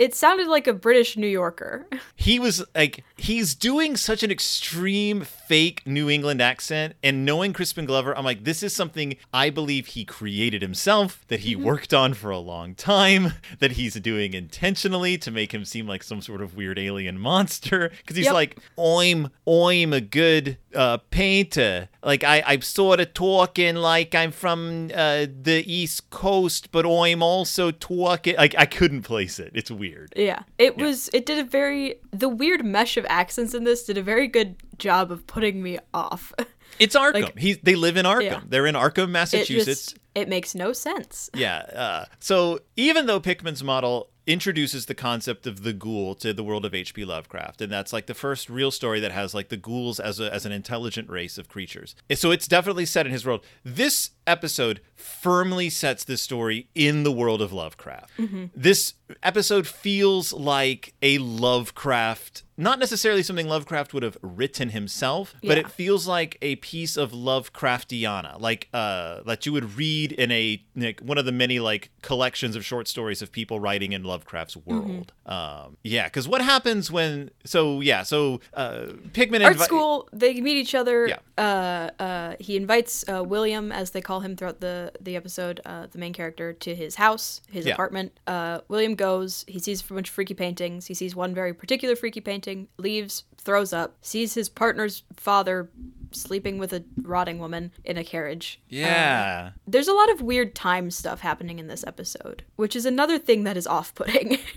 It 0.00 0.14
sounded 0.14 0.48
like 0.48 0.66
a 0.66 0.72
British 0.72 1.18
New 1.18 1.28
Yorker. 1.28 1.86
He 2.16 2.38
was 2.38 2.64
like, 2.74 3.02
he's 3.16 3.54
doing 3.54 3.96
such 3.96 4.22
an 4.22 4.30
extreme 4.30 5.26
fake 5.50 5.82
New 5.84 6.08
England 6.08 6.40
accent, 6.40 6.94
and 7.02 7.24
knowing 7.24 7.52
Crispin 7.52 7.84
Glover, 7.84 8.16
I'm 8.16 8.24
like, 8.24 8.44
this 8.44 8.62
is 8.62 8.72
something 8.72 9.16
I 9.34 9.50
believe 9.50 9.88
he 9.88 10.04
created 10.04 10.62
himself, 10.62 11.24
that 11.26 11.40
he 11.40 11.56
worked 11.56 11.92
on 11.92 12.14
for 12.14 12.30
a 12.30 12.38
long 12.38 12.76
time, 12.76 13.32
that 13.58 13.72
he's 13.72 13.94
doing 13.94 14.32
intentionally 14.32 15.18
to 15.18 15.28
make 15.32 15.52
him 15.52 15.64
seem 15.64 15.88
like 15.88 16.04
some 16.04 16.20
sort 16.20 16.40
of 16.40 16.54
weird 16.54 16.78
alien 16.78 17.18
monster. 17.18 17.90
Because 17.98 18.16
he's 18.16 18.26
Yep. 18.26 18.34
like, 18.34 18.58
I'm, 18.78 19.30
I'm 19.44 19.92
a 19.92 20.00
good 20.00 20.56
uh, 20.72 20.98
painter. 21.10 21.88
Like 22.02 22.24
I, 22.24 22.42
I'm 22.46 22.62
sort 22.62 23.00
of 23.00 23.12
talking 23.12 23.74
like 23.76 24.14
I'm 24.14 24.30
from 24.30 24.90
uh, 24.94 25.26
the 25.42 25.64
East 25.66 26.10
Coast, 26.10 26.70
but 26.72 26.86
I'm 26.86 27.22
also 27.22 27.70
talking. 27.70 28.36
Like 28.36 28.54
I 28.56 28.66
couldn't 28.66 29.02
place 29.02 29.38
it. 29.38 29.50
It's 29.54 29.70
weird. 29.70 30.12
Yeah. 30.16 30.44
It 30.58 30.76
was 30.76 31.10
it 31.12 31.26
did 31.26 31.38
a 31.38 31.44
very 31.44 31.96
the 32.12 32.28
weird 32.28 32.64
mesh 32.64 32.96
of 32.96 33.04
accents 33.08 33.54
in 33.54 33.64
this 33.64 33.84
did 33.84 33.98
a 33.98 34.02
very 34.02 34.28
good 34.28 34.56
job 34.80 35.12
of 35.12 35.26
putting 35.26 35.62
me 35.62 35.78
off. 35.94 36.32
It's 36.78 36.94
Arkham. 36.94 37.22
Like- 37.24 37.38
He's 37.38 37.58
they 37.58 37.74
live 37.74 37.96
in 37.96 38.06
Arkham. 38.06 38.22
Yeah. 38.22 38.40
They're 38.46 38.64
in 38.64 38.76
Arkham, 38.76 39.04
It 39.04 39.08
Massachusetts. 39.08 39.86
just 39.86 39.98
it 40.14 40.28
makes 40.28 40.54
no 40.54 40.72
sense. 40.72 41.28
Yeah. 41.34 41.58
Uh, 41.58 42.04
so 42.20 42.60
even 42.76 43.06
though 43.06 43.20
Pickman's 43.20 43.62
model 43.64 44.08
introduces 44.26 44.86
the 44.86 44.94
concept 44.94 45.46
of 45.48 45.62
the 45.64 45.72
ghoul 45.72 46.14
to 46.14 46.32
the 46.32 46.44
world 46.44 46.64
of 46.64 46.72
H.P. 46.72 47.04
Lovecraft, 47.04 47.60
and 47.60 47.72
that's 47.72 47.92
like 47.92 48.06
the 48.06 48.14
first 48.14 48.48
real 48.48 48.70
story 48.70 49.00
that 49.00 49.10
has 49.10 49.34
like 49.34 49.48
the 49.48 49.56
ghouls 49.56 49.98
as 49.98 50.20
a, 50.20 50.32
as 50.32 50.46
an 50.46 50.52
intelligent 50.52 51.10
race 51.10 51.36
of 51.38 51.48
creatures. 51.48 51.96
So 52.14 52.30
it's 52.30 52.46
definitely 52.46 52.86
set 52.86 53.04
in 53.04 53.10
his 53.12 53.26
world. 53.26 53.44
This 53.64 54.10
episode 54.28 54.80
firmly 54.94 55.68
sets 55.70 56.04
this 56.04 56.22
story 56.22 56.68
in 56.76 57.02
the 57.02 57.12
world 57.12 57.42
of 57.42 57.52
Lovecraft. 57.52 58.12
This 58.54 58.94
episode 59.24 59.66
feels 59.66 60.32
like 60.32 60.94
a 61.02 61.18
Lovecraft. 61.18 62.44
Not 62.60 62.78
necessarily 62.78 63.22
something 63.22 63.48
Lovecraft 63.48 63.94
would 63.94 64.02
have 64.02 64.18
written 64.20 64.68
himself, 64.68 65.34
but 65.42 65.56
it 65.56 65.70
feels 65.70 66.06
like 66.06 66.36
a 66.42 66.56
piece 66.56 66.96
of 66.98 67.12
Lovecraftiana, 67.12 68.38
like 68.38 68.68
uh, 68.74 69.22
that 69.24 69.46
you 69.46 69.52
would 69.52 69.76
read 69.78 70.12
in 70.12 70.30
a 70.30 70.62
like, 70.76 71.00
one 71.00 71.16
of 71.16 71.24
the 71.24 71.32
many 71.32 71.58
like 71.58 71.90
collections 72.02 72.56
of 72.56 72.64
short 72.64 72.86
stories 72.86 73.22
of 73.22 73.32
people 73.32 73.58
writing 73.60 73.92
in 73.92 74.04
Lovecraft's 74.04 74.56
world. 74.58 75.12
Um, 75.24 75.78
yeah, 75.82 76.04
because 76.04 76.28
what 76.28 76.42
happens 76.42 76.90
when? 76.90 77.30
So 77.44 77.80
yeah, 77.80 78.02
so 78.02 78.40
uh, 78.52 78.88
Pickman 79.14 79.42
Art 79.42 79.56
invi- 79.56 79.64
school, 79.64 80.08
they 80.12 80.38
meet 80.40 80.56
each 80.58 80.74
other. 80.74 81.08
Yeah. 81.08 81.18
Uh, 81.38 81.90
uh, 82.02 82.34
he 82.38 82.56
invites 82.56 83.04
uh, 83.08 83.24
William, 83.24 83.72
as 83.72 83.92
they 83.92 84.02
call 84.02 84.20
him 84.20 84.36
throughout 84.36 84.60
the 84.60 84.92
the 85.00 85.16
episode, 85.16 85.60
uh, 85.64 85.86
the 85.90 85.98
main 85.98 86.12
character, 86.12 86.52
to 86.52 86.74
his 86.74 86.96
house, 86.96 87.40
his 87.50 87.64
Yeah. 87.64 87.72
apartment. 87.74 88.12
Uh, 88.26 88.60
William 88.68 88.94
goes. 88.96 89.44
He 89.48 89.58
sees 89.58 89.80
a 89.88 89.94
bunch 89.94 90.08
of 90.08 90.14
freaky 90.14 90.34
paintings. 90.34 90.86
He 90.86 90.94
sees 90.94 91.16
one 91.16 91.34
very 91.34 91.54
particular 91.54 91.96
freaky 91.96 92.20
painting. 92.20 92.49
Leaves, 92.78 93.24
throws 93.36 93.72
up. 93.72 93.96
Sees 94.00 94.34
his 94.34 94.48
partner's 94.48 95.02
father 95.16 95.70
sleeping 96.12 96.58
with 96.58 96.72
a 96.72 96.84
rotting 97.02 97.38
woman 97.38 97.72
in 97.84 97.96
a 97.96 98.04
carriage. 98.04 98.60
Yeah. 98.68 99.50
There's 99.66 99.88
a 99.88 99.92
lot 99.94 100.10
of 100.10 100.20
weird 100.22 100.54
time 100.54 100.90
stuff 100.90 101.20
happening 101.20 101.58
in 101.58 101.66
this 101.68 101.84
episode, 101.86 102.44
which 102.56 102.74
is 102.76 102.84
another 102.86 103.18
thing 103.18 103.44
that 103.44 103.56
is 103.56 103.66
off 103.66 103.94
putting. 103.94 104.38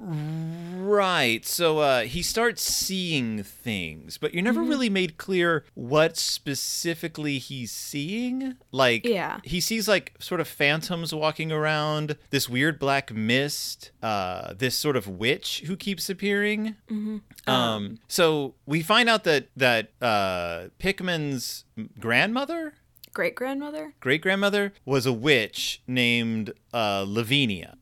Right. 0.00 1.44
So 1.46 1.78
uh, 1.78 2.02
he 2.02 2.22
starts 2.22 2.62
seeing 2.62 3.42
things, 3.42 4.18
but 4.18 4.34
you're 4.34 4.42
never 4.42 4.60
Mm-hmm. 4.62 4.68
really 4.70 4.90
made 4.90 5.16
clear 5.16 5.64
what 5.74 6.16
specifically 6.16 7.38
he's 7.38 7.70
seeing. 7.72 8.56
Like, 8.70 9.04
Yeah. 9.06 9.40
he 9.44 9.60
sees 9.60 9.88
like 9.88 10.14
sort 10.20 10.40
of 10.40 10.46
phantoms 10.48 11.14
walking 11.14 11.50
around, 11.50 12.16
this 12.30 12.48
weird 12.48 12.78
black 12.78 13.12
mist, 13.12 13.90
uh, 14.02 14.54
this 14.54 14.76
sort 14.76 14.96
of 14.96 15.08
witch 15.08 15.62
who 15.66 15.76
keeps 15.76 16.08
appearing. 16.10 16.76
Mm-hmm. 16.90 17.50
Um, 17.50 17.98
so 18.08 18.54
we 18.66 18.82
find 18.82 19.08
out 19.08 19.24
that 19.24 19.48
that 19.56 19.90
uh, 20.00 20.64
Pickman's 20.92 21.64
grandmother 21.98 22.74
Great 23.14 23.34
grandmother? 23.34 23.92
great 24.00 24.22
grandmother 24.22 24.72
was 24.86 25.04
a 25.04 25.12
witch 25.12 25.82
named 25.86 26.52
uh, 26.72 27.04
Lavinia. 27.06 27.76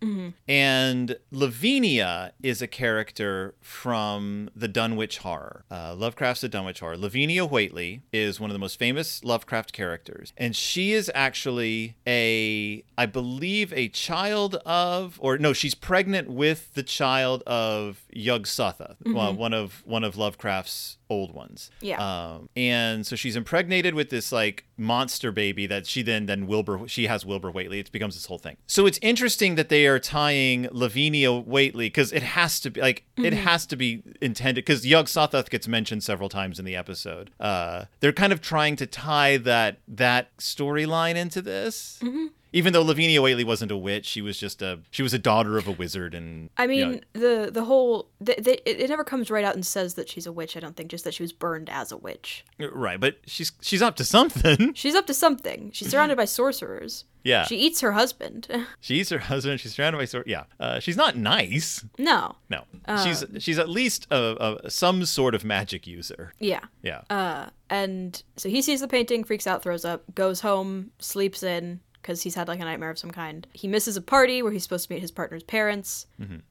And 0.49 1.17
Lavinia 1.31 2.33
is 2.43 2.61
a 2.61 2.67
character 2.67 3.55
from 3.61 4.51
the 4.57 4.67
Dunwich 4.67 5.19
Horror. 5.19 5.65
Uh, 5.71 5.95
Lovecraft's 5.97 6.41
The 6.41 6.49
Dunwich 6.49 6.81
Horror. 6.81 6.97
Lavinia 6.97 7.47
Whately 7.47 8.03
is 8.13 8.41
one 8.41 8.51
of 8.51 8.55
the 8.55 8.59
most 8.59 8.77
famous 8.77 9.23
Lovecraft 9.23 9.73
characters. 9.73 10.33
And 10.37 10.57
she 10.57 10.93
is 10.93 11.11
actually 11.15 11.95
a, 12.09 12.83
I 12.99 13.07
believe, 13.07 13.73
a 13.73 13.89
child 13.89 14.57
of, 14.67 15.17
or 15.23 15.39
no, 15.39 15.53
she's 15.53 15.77
pregnant 15.77 16.29
with 16.29 16.75
the 16.75 16.83
child 16.83 17.45
of 17.47 18.03
Yug 18.13 18.47
Sotha, 18.47 18.97
well, 19.07 19.33
one 19.33 19.55
of 19.55 19.83
one 19.87 20.03
of 20.03 20.17
Lovecraft's 20.17 20.97
old 21.11 21.35
ones. 21.35 21.71
Yeah. 21.81 21.99
Um, 21.99 22.49
and 22.57 23.07
so 23.07 23.17
she's 23.17 23.37
impregnated 23.37 23.95
with 23.95 24.09
this 24.11 24.33
like 24.33 24.65
monster 24.79 25.31
baby 25.31 25.67
that 25.67 25.87
she 25.87 26.03
then 26.03 26.27
then 26.27 26.47
Wilbur 26.47 26.89
she 26.89 27.07
has 27.09 27.27
Wilbur 27.27 27.51
Whately. 27.51 27.81
It 27.81 27.93
becomes 27.93 28.15
this 28.15 28.27
whole 28.27 28.39
thing. 28.39 28.57
So 28.67 28.87
it's 28.87 28.99
interesting 29.03 29.57
that 29.57 29.69
they 29.69 29.87
are 29.87 29.99
tying 29.99 30.69
Lavinia 30.71 31.33
Whately 31.33 31.87
because 31.87 32.13
it 32.13 32.23
has 32.23 32.61
to 32.61 32.71
be 32.71 32.81
like 32.81 33.05
it 33.19 33.35
has 33.35 33.67
to 33.67 33.77
be 33.77 34.03
intended 34.23 34.65
because 34.65 34.87
Yog-Sothoth 34.87 35.51
gets 35.51 35.69
mentioned 35.69 36.03
several 36.03 36.29
times 36.31 36.59
in 36.59 36.65
the 36.65 36.77
episode. 36.77 37.31
Uh, 37.39 37.85
they're 37.99 38.13
kind 38.13 38.33
of 38.33 38.41
trying 38.41 38.77
to 38.77 38.87
tie 38.87 39.37
that 39.37 39.79
that 39.89 40.35
storyline 40.39 41.17
into 41.17 41.43
this. 41.43 42.01
Even 42.53 42.73
though 42.73 42.83
Lavinia 42.83 43.23
Whately 43.23 43.45
wasn't 43.45 43.71
a 43.71 43.77
witch, 43.77 44.07
she 44.07 44.21
was 44.23 44.39
just 44.39 44.61
a 44.63 44.81
she 44.91 45.03
was 45.03 45.15
a 45.15 45.19
daughter 45.19 45.57
of 45.59 45.69
a 45.69 45.73
wizard, 45.73 46.15
and 46.15 46.51
I 46.57 46.65
you 46.65 46.85
know, 46.85 46.91
mean, 46.91 47.05
the 47.13 47.51
the 47.53 47.65
whole 47.65 48.09
the, 48.21 48.35
the, 48.39 48.83
it, 48.83 48.89
never 48.89 49.05
comes 49.05 49.31
right 49.31 49.45
out 49.45 49.55
and 49.55 49.65
says 49.65 49.95
that 49.95 50.09
she's 50.09 50.27
a 50.27 50.33
witch. 50.33 50.57
I 50.57 50.61
don't 50.61 50.77
think 50.77 50.91
just 50.91 51.05
that 51.05 51.15
she 51.15 51.23
was 51.23 51.33
burned 51.33 51.71
as 51.71 51.93
a 51.93 51.97
witch. 51.97 52.45
right. 52.59 52.99
But 52.99 53.19
she's 53.27 53.53
she's 53.61 53.83
up 53.83 53.97
to 53.97 54.05
something. 54.05 54.75
She's 54.81 54.95
up 54.95 55.07
to 55.07 55.15
something. 55.15 55.71
She's 55.73 55.91
surrounded 55.91 56.17
by 56.17 56.25
sorcerers. 56.25 57.05
Yeah. 57.23 57.45
She 57.45 57.57
eats 57.57 57.81
her 57.83 57.93
husband. 57.93 58.49
She 58.81 59.01
eats 59.01 59.11
her 59.11 59.19
husband. 59.19 59.61
She's 59.61 59.75
surrounded 59.75 59.99
by 59.99 60.05
sort. 60.07 60.27
Yeah, 60.27 60.45
uh, 60.59 60.81
she's 60.81 60.97
not 60.97 61.17
nice. 61.17 61.85
no. 61.99 62.37
No, 62.49 62.65
she's 63.05 63.25
she's 63.39 63.59
at 63.59 63.69
least 63.69 64.07
a, 64.11 64.59
a 64.65 64.71
some 64.71 65.05
sort 65.05 65.35
of 65.35 65.45
magic 65.45 65.87
user. 65.87 66.33
Yeah. 66.39 66.61
Yeah, 66.83 67.03
Uh, 67.11 67.47
and 67.69 68.23
so 68.37 68.49
he 68.49 68.63
sees 68.63 68.81
the 68.81 68.89
painting, 68.89 69.23
freaks 69.25 69.47
out, 69.47 69.63
throws 69.63 69.85
up, 69.85 70.03
goes 70.15 70.41
home, 70.41 70.91
sleeps 70.99 71.43
in 71.43 71.81
because 72.03 72.23
he's 72.23 72.35
had 72.35 72.49
like 72.49 72.61
a 72.61 72.65
nightmare 72.65 72.91
of 72.91 72.99
some 72.99 73.11
kind. 73.11 73.47
He 73.53 73.69
misses 73.69 73.97
a 73.97 74.01
party 74.03 74.43
where 74.43 74.53
he's 74.53 74.63
supposed 74.63 74.89
to 74.89 74.95
meet 74.95 75.01
his 75.01 75.11
partner's 75.11 75.43
parents. 75.43 76.07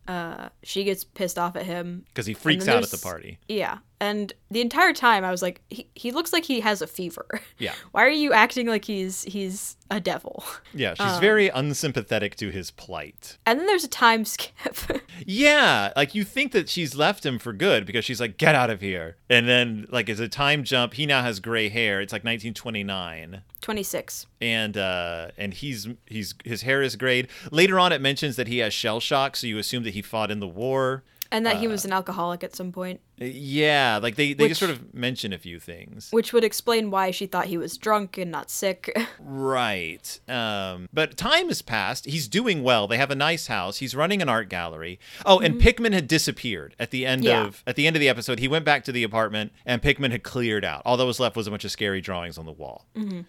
Uh, 0.08 0.50
she 0.64 0.84
gets 0.84 1.04
pissed 1.04 1.38
off 1.40 1.56
at 1.56 1.66
him. 1.66 2.06
because 2.10 2.26
he 2.26 2.34
freaks 2.34 2.68
out 2.68 2.84
at 2.84 2.90
the 2.92 2.98
party. 2.98 3.40
Yeah. 3.48 3.80
And 4.02 4.32
the 4.50 4.62
entire 4.62 4.94
time 4.94 5.26
I 5.26 5.32
was 5.32 5.42
like, 5.42 5.60
he, 5.70 5.86
he 5.94 6.12
looks 6.12 6.32
like 6.32 6.46
he 6.46 6.62
has 6.62 6.82
a 6.82 6.88
fever. 6.88 7.28
Yeah. 7.60 7.74
Why 7.92 8.06
are 8.06 8.10
you 8.10 8.32
acting 8.32 8.68
like 8.68 8.86
he's 8.86 9.24
he's 9.24 9.76
a 9.92 10.00
devil? 10.00 10.46
Yeah, 10.74 10.94
she's 10.94 11.16
Um, 11.16 11.20
very 11.20 11.50
unsympathetic 11.50 12.36
to 12.38 12.52
his 12.52 12.72
plight. 12.72 13.38
And 13.46 13.60
then 13.60 13.66
there's 13.68 13.84
a 13.84 13.90
time 13.90 14.24
skip. 14.24 14.54
Yeah, 15.26 15.92
like 15.98 16.16
you 16.16 16.24
think 16.24 16.54
that 16.54 16.70
she's 16.70 16.96
left 16.96 17.26
him 17.26 17.38
for 17.40 17.52
good 17.52 17.86
because 17.86 18.06
she's 18.06 18.22
like, 18.22 18.38
"Get 18.38 18.56
out 18.56 18.70
of 18.70 18.80
here," 18.80 19.18
and 19.30 19.50
then 19.50 19.86
like 19.90 20.08
as 20.10 20.22
a 20.22 20.30
time 20.30 20.64
jump, 20.64 20.94
he 20.94 21.06
now 21.06 21.22
has 21.22 21.42
gray 21.42 21.68
hair. 21.68 22.00
It's 22.00 22.14
like 22.14 22.24
1929. 22.24 23.42
26. 23.62 24.26
and 24.42 24.78
uh 24.78 25.28
and 25.38 25.54
he's 25.56 25.88
he's 26.06 26.34
his 26.46 26.62
hair 26.62 26.82
is 26.82 26.96
grayed 26.96 27.28
later 27.52 27.78
on 27.78 27.92
it 27.92 28.00
mentions 28.00 28.38
that 28.38 28.48
he 28.48 28.60
has 28.60 28.74
shell 28.74 29.02
shock 29.02 29.36
so 29.36 29.46
you 29.48 29.58
assume 29.58 29.84
that 29.84 29.94
he 29.94 30.02
fought 30.02 30.32
in 30.32 30.40
the 30.40 30.48
war 30.48 31.04
And 31.32 31.46
that 31.46 31.58
he 31.58 31.68
Uh, 31.68 31.72
was 31.72 31.84
an 31.86 31.92
alcoholic 31.92 32.44
at 32.44 32.56
some 32.56 32.72
point, 32.72 33.02
yeah 33.20 34.00
like 34.02 34.16
they, 34.16 34.34
they 34.34 34.48
just 34.48 34.60
sort 34.60 34.72
of 34.72 34.94
mention 34.94 35.34
a 35.34 35.38
few 35.38 35.60
things. 35.60 36.10
Which 36.12 36.34
would 36.34 36.44
explain 36.44 36.92
why 36.92 37.12
she 37.12 37.26
thought 37.26 37.46
he 37.48 37.58
was 37.58 37.78
drunk 37.78 38.18
and 38.18 38.32
not 38.32 38.50
sick. 38.50 38.96
right 39.20 40.20
um 40.28 40.88
but 40.94 41.18
time 41.18 41.48
has 41.48 41.62
passed. 41.62 42.06
He's 42.06 42.28
doing 42.28 42.64
well. 42.64 42.88
They 42.88 42.98
have 42.98 43.12
a 43.12 43.16
nice 43.16 43.48
house. 43.48 43.78
He's 43.78 43.96
running 43.96 44.22
an 44.22 44.30
art 44.30 44.50
gallery. 44.50 45.00
Oh 45.26 45.40
and 45.40 45.60
pickman 45.60 45.94
had 45.94 46.08
disappeared 46.08 46.76
at 46.80 46.92
the 46.92 47.06
end 47.06 47.24
Yeah. 47.24 47.46
of 47.46 47.64
at 47.68 47.76
the 47.76 47.88
end 47.88 47.96
of 47.96 48.00
the 48.00 48.10
episode. 48.10 48.40
He 48.40 48.48
went 48.48 48.66
back 48.66 48.84
to 48.86 48.92
the 48.92 49.04
apartment 49.04 49.52
and 49.66 49.82
pickman 49.82 50.12
had 50.12 50.24
cleared 50.24 50.64
out. 50.66 50.82
All 50.86 50.98
that 50.98 51.06
was 51.06 51.20
left 51.20 51.36
was 51.36 51.48
a 51.48 51.52
bunch 51.52 51.66
of 51.66 51.72
scary 51.72 52.02
drawings 52.02 52.38
on 52.38 52.46
the 52.46 52.52
wall. 52.52 52.86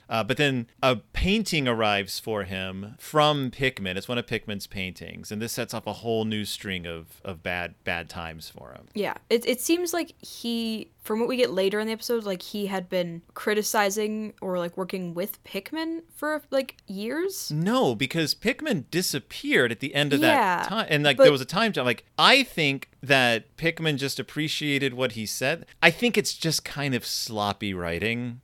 Uh, 0.08 0.24
but 0.24 0.36
then 0.36 0.66
a 0.82 0.96
painting 0.96 1.66
arrives 1.68 2.18
for 2.18 2.44
him 2.44 2.94
from 2.98 3.50
pickman 3.50 3.96
it's 3.96 4.08
one 4.08 4.18
of 4.18 4.26
pickman's 4.26 4.66
paintings 4.66 5.30
and 5.32 5.40
this 5.40 5.52
sets 5.52 5.72
off 5.74 5.86
a 5.86 5.92
whole 5.94 6.24
new 6.24 6.44
string 6.44 6.86
of 6.86 7.20
of 7.24 7.42
bad 7.42 7.74
bad 7.84 8.08
times 8.08 8.48
for 8.48 8.72
him. 8.72 8.88
Yeah, 8.94 9.14
it 9.28 9.46
it 9.46 9.60
seems 9.60 9.79
like 9.92 10.14
he, 10.24 10.90
from 11.02 11.18
what 11.20 11.28
we 11.28 11.36
get 11.36 11.50
later 11.50 11.80
in 11.80 11.86
the 11.86 11.92
episode, 11.92 12.24
like 12.24 12.42
he 12.42 12.66
had 12.66 12.88
been 12.88 13.22
criticizing 13.34 14.32
or 14.40 14.58
like 14.58 14.76
working 14.76 15.14
with 15.14 15.42
Pickman 15.44 16.02
for 16.14 16.42
like 16.50 16.76
years. 16.86 17.50
No, 17.50 17.94
because 17.94 18.34
Pickman 18.34 18.86
disappeared 18.90 19.72
at 19.72 19.80
the 19.80 19.94
end 19.94 20.12
of 20.12 20.20
Yeah, 20.20 20.34
that 20.62 20.68
time, 20.68 20.86
and 20.88 21.02
like 21.04 21.16
but- 21.16 21.24
there 21.24 21.32
was 21.32 21.40
a 21.40 21.44
time 21.46 21.72
jump. 21.72 21.86
Like 21.86 22.04
I 22.18 22.42
think 22.42 22.88
that 23.02 23.56
Pickman 23.56 23.96
just 23.96 24.18
appreciated 24.20 24.92
what 24.94 25.12
he 25.12 25.24
said. 25.24 25.64
I 25.82 25.90
think 25.90 26.18
it's 26.18 26.34
just 26.34 26.64
kind 26.64 26.94
of 26.94 27.06
sloppy 27.06 27.72
writing 27.72 28.40